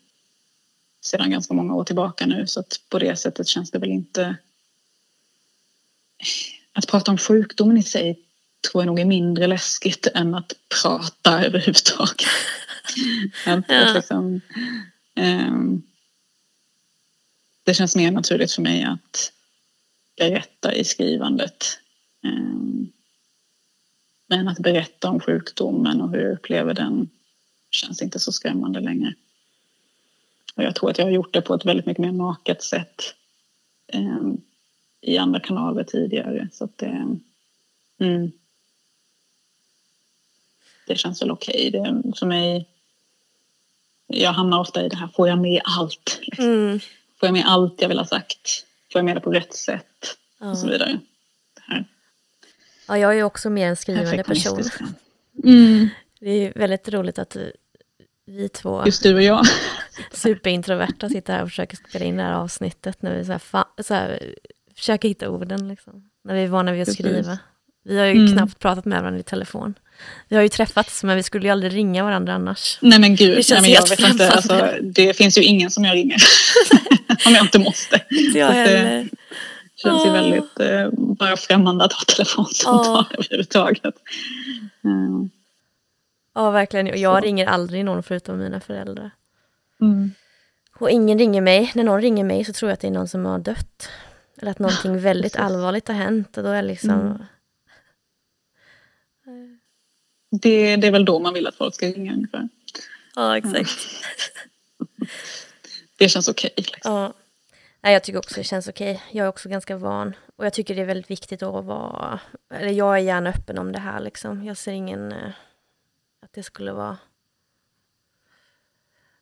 [1.02, 4.36] sedan ganska många år tillbaka nu så att på det sättet känns det väl inte
[6.74, 8.20] att prata om sjukdomen i sig
[8.72, 12.28] tror jag nog är mindre läskigt än att prata överhuvudtaget.
[13.46, 13.88] att, ja.
[13.88, 14.42] att liksom,
[15.16, 15.84] um,
[17.64, 19.32] det känns mer naturligt för mig att
[20.18, 21.80] berätta i skrivandet.
[22.24, 22.92] Um,
[24.28, 27.10] men att berätta om sjukdomen och hur jag upplever den
[27.72, 29.14] känns inte så skrämmande längre.
[30.56, 33.16] Och jag tror att jag har gjort det på ett väldigt mycket mer naket sätt
[33.94, 34.42] um,
[35.02, 36.50] i andra kanaler tidigare.
[36.52, 37.18] Så att det,
[38.00, 38.32] mm,
[40.88, 41.70] det känns väl okej.
[41.70, 42.14] Okay.
[42.20, 42.68] för mig,
[44.08, 46.20] jag hamnar ofta i det här, får jag med allt?
[46.22, 46.46] Liksom.
[46.46, 46.80] Mm.
[47.20, 48.66] Får jag med allt jag vill ha sagt?
[48.92, 50.18] Får jag med det på rätt sätt?
[50.40, 50.52] Ja.
[50.52, 51.00] Och så vidare.
[52.88, 54.64] Ja, jag är också mer en skrivande person.
[55.44, 55.90] Mm.
[56.20, 57.38] Det är väldigt roligt att
[58.26, 59.46] vi två, Just du och jag.
[60.12, 63.42] superintroverta, sitter här och försöker spela in det här avsnittet när vi så här,
[63.84, 64.34] så här,
[64.76, 67.40] försöker hitta orden, liksom, när vi är vana vid att skriva.
[67.86, 68.34] Vi har ju mm.
[68.34, 69.74] knappt pratat med varandra i telefon.
[70.28, 72.78] Vi har ju träffats, men vi skulle ju aldrig ringa varandra annars.
[72.82, 75.86] Nej men gud, det, nej, men jag vet inte, alltså, det finns ju ingen som
[75.86, 76.18] jag ringer.
[77.26, 78.02] Om jag inte måste.
[78.10, 79.08] Inte jag heller.
[79.84, 83.14] Känns ju väldigt eh, bara främmande att ha telefonsamtal oh.
[83.14, 83.96] överhuvudtaget.
[84.84, 85.30] Mm.
[86.34, 86.88] Ja, verkligen.
[86.88, 87.26] Och jag Så.
[87.26, 89.12] ringer aldrig någon förutom mina föräldrar.
[89.82, 90.12] Mm.
[90.76, 91.72] Och ingen ringer mig.
[91.76, 93.90] När någon ringer mig så tror jag att det är någon som har dött.
[94.38, 96.38] Eller att någonting väldigt allvarligt har hänt.
[96.38, 96.92] Och då är liksom...
[96.92, 97.18] Mm
[100.30, 102.50] det, det är väl då man vill att folk ska ringa ungefär.
[103.16, 103.72] Ja, exakt.
[105.98, 106.52] det känns okej.
[106.58, 106.94] Okay, liksom.
[106.94, 107.14] ja.
[107.88, 108.96] Nej, jag tycker också det känns okej.
[108.96, 109.18] Okay.
[109.18, 110.16] Jag är också ganska van.
[110.36, 112.20] Och jag tycker det är väldigt viktigt att vara...
[112.50, 114.44] Eller jag är gärna öppen om det här liksom.
[114.44, 115.12] Jag ser ingen...
[115.12, 115.32] Eh,
[116.22, 116.98] att det skulle vara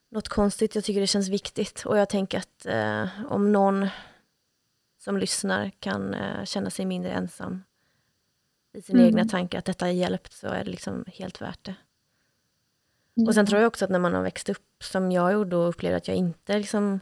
[0.09, 0.75] något konstigt.
[0.75, 1.85] Jag tycker det känns viktigt.
[1.85, 3.87] Och jag tänker att eh, om någon
[4.97, 7.63] som lyssnar kan eh, känna sig mindre ensam
[8.73, 9.07] i sina mm.
[9.07, 11.75] egna tankar, att detta har hjälpt, så är det liksom helt värt det.
[13.17, 13.27] Mm.
[13.27, 15.69] Och sen tror jag också att när man har växt upp som jag gjorde och
[15.69, 16.99] upplevde att jag inte liksom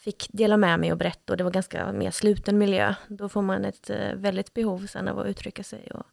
[0.00, 3.42] fick dela med mig och berätta och det var ganska mer sluten miljö, då får
[3.42, 6.06] man ett uh, väldigt behov sen av att uttrycka sig och,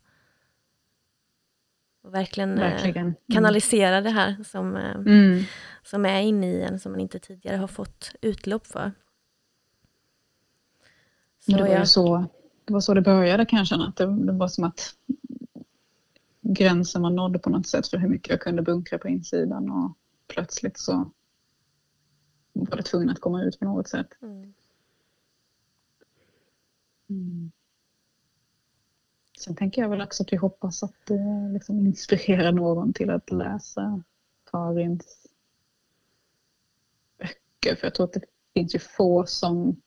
[2.04, 3.08] och verkligen, eh, verkligen.
[3.08, 5.44] Uh, kanalisera det här som, uh, mm.
[5.84, 8.92] som är inne i en, som man inte tidigare har fått utlopp för.
[11.40, 12.26] Så det var jag, så
[12.66, 13.88] det var så det började kan jag känna.
[13.88, 14.94] Att det, det var som att
[16.42, 19.98] gränsen var nådd på något sätt för hur mycket jag kunde bunkra på insidan och
[20.28, 21.12] plötsligt så
[22.64, 24.08] var det tvungen att komma ut på något sätt.
[24.22, 24.54] Mm.
[27.10, 27.52] Mm.
[29.40, 33.32] Sen tänker jag väl också att vi hoppas att det liksom inspirerar någon till att
[33.32, 34.04] läsa
[34.52, 35.28] Karins
[37.18, 37.76] böcker.
[37.76, 39.82] För jag tror att det finns ju få som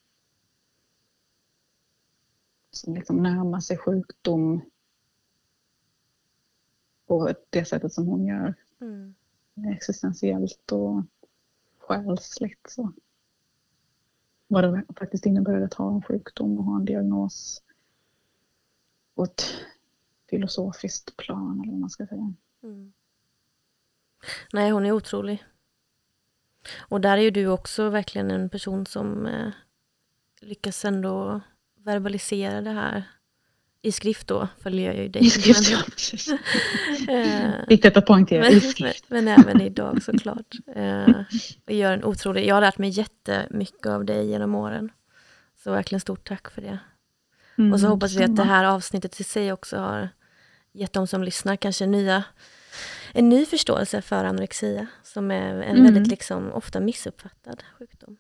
[2.70, 4.60] som liksom närmar sig sjukdom
[7.06, 8.54] på det sättet som hon gör.
[8.80, 9.14] Mm.
[9.74, 11.02] Existentiellt och
[11.90, 12.66] själsligt.
[12.68, 12.92] Så.
[14.48, 17.62] Vad det faktiskt innebär att ha en sjukdom och ha en diagnos
[19.14, 19.42] på ett
[20.30, 22.34] filosofiskt plan eller vad man ska säga.
[22.62, 22.92] Mm.
[24.52, 25.44] Nej, hon är otrolig.
[26.78, 29.50] Och där är ju du också verkligen en person som eh,
[30.40, 31.40] lyckas ändå
[31.74, 33.19] verbalisera det här
[33.82, 35.22] i skrift då, följer jag ju dig.
[35.26, 35.78] I skrift, ja.
[37.08, 39.04] Eh, Viktigt att poängtera, i skrift.
[39.08, 40.54] Men, men även idag såklart.
[40.76, 41.22] Uh,
[41.66, 44.90] och gör en otrolig, jag har lärt mig jättemycket av dig genom åren.
[45.64, 46.78] Så verkligen stort tack för det.
[47.58, 50.08] Mm, och så hoppas vi att det här avsnittet i sig också har
[50.72, 52.24] gett de som lyssnar kanske nya,
[53.12, 55.84] en ny förståelse för anorexia, som är en mm.
[55.84, 58.16] väldigt liksom, ofta missuppfattad sjukdom.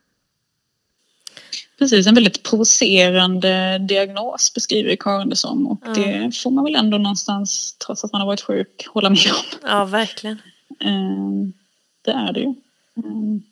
[1.80, 5.92] Precis, en väldigt provocerande diagnos beskriver Karin det som och ja.
[5.92, 9.68] det får man väl ändå någonstans, trots att man har varit sjuk, hålla med om.
[9.68, 10.42] Ja, verkligen.
[10.84, 11.52] Um,
[12.02, 12.54] det är det ju.
[12.94, 13.42] Um.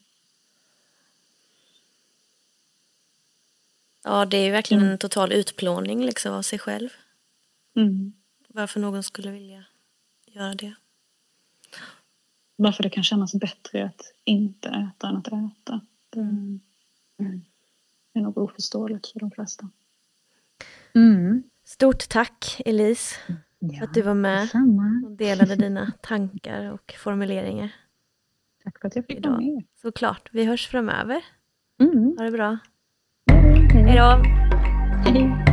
[4.05, 4.93] Ja, det är ju verkligen mm.
[4.93, 6.89] en total utplåning liksom av sig själv.
[7.77, 8.13] Mm.
[8.49, 9.65] Varför någon skulle vilja
[10.27, 10.75] göra det.
[12.57, 15.81] Varför det kan kännas bättre att inte äta än att äta.
[16.17, 16.61] Mm.
[17.21, 17.43] Mm
[18.15, 19.71] är nog oförståeligt för de flesta.
[20.95, 21.43] Mm.
[21.65, 23.17] Stort tack Elise
[23.59, 25.03] ja, för att du var med detsamma.
[25.05, 27.75] och delade dina tankar och formuleringar.
[28.65, 29.65] Tack för att jag fick vara med.
[29.75, 30.29] Såklart.
[30.33, 31.25] Vi hörs framöver.
[31.81, 32.15] Mm.
[32.19, 32.59] Ha det bra.
[33.73, 34.23] Hej då.
[35.11, 35.48] Hej.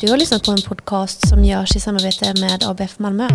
[0.00, 3.28] Du har lyssnat på en podcast som görs i samarbete med ABF Malmö.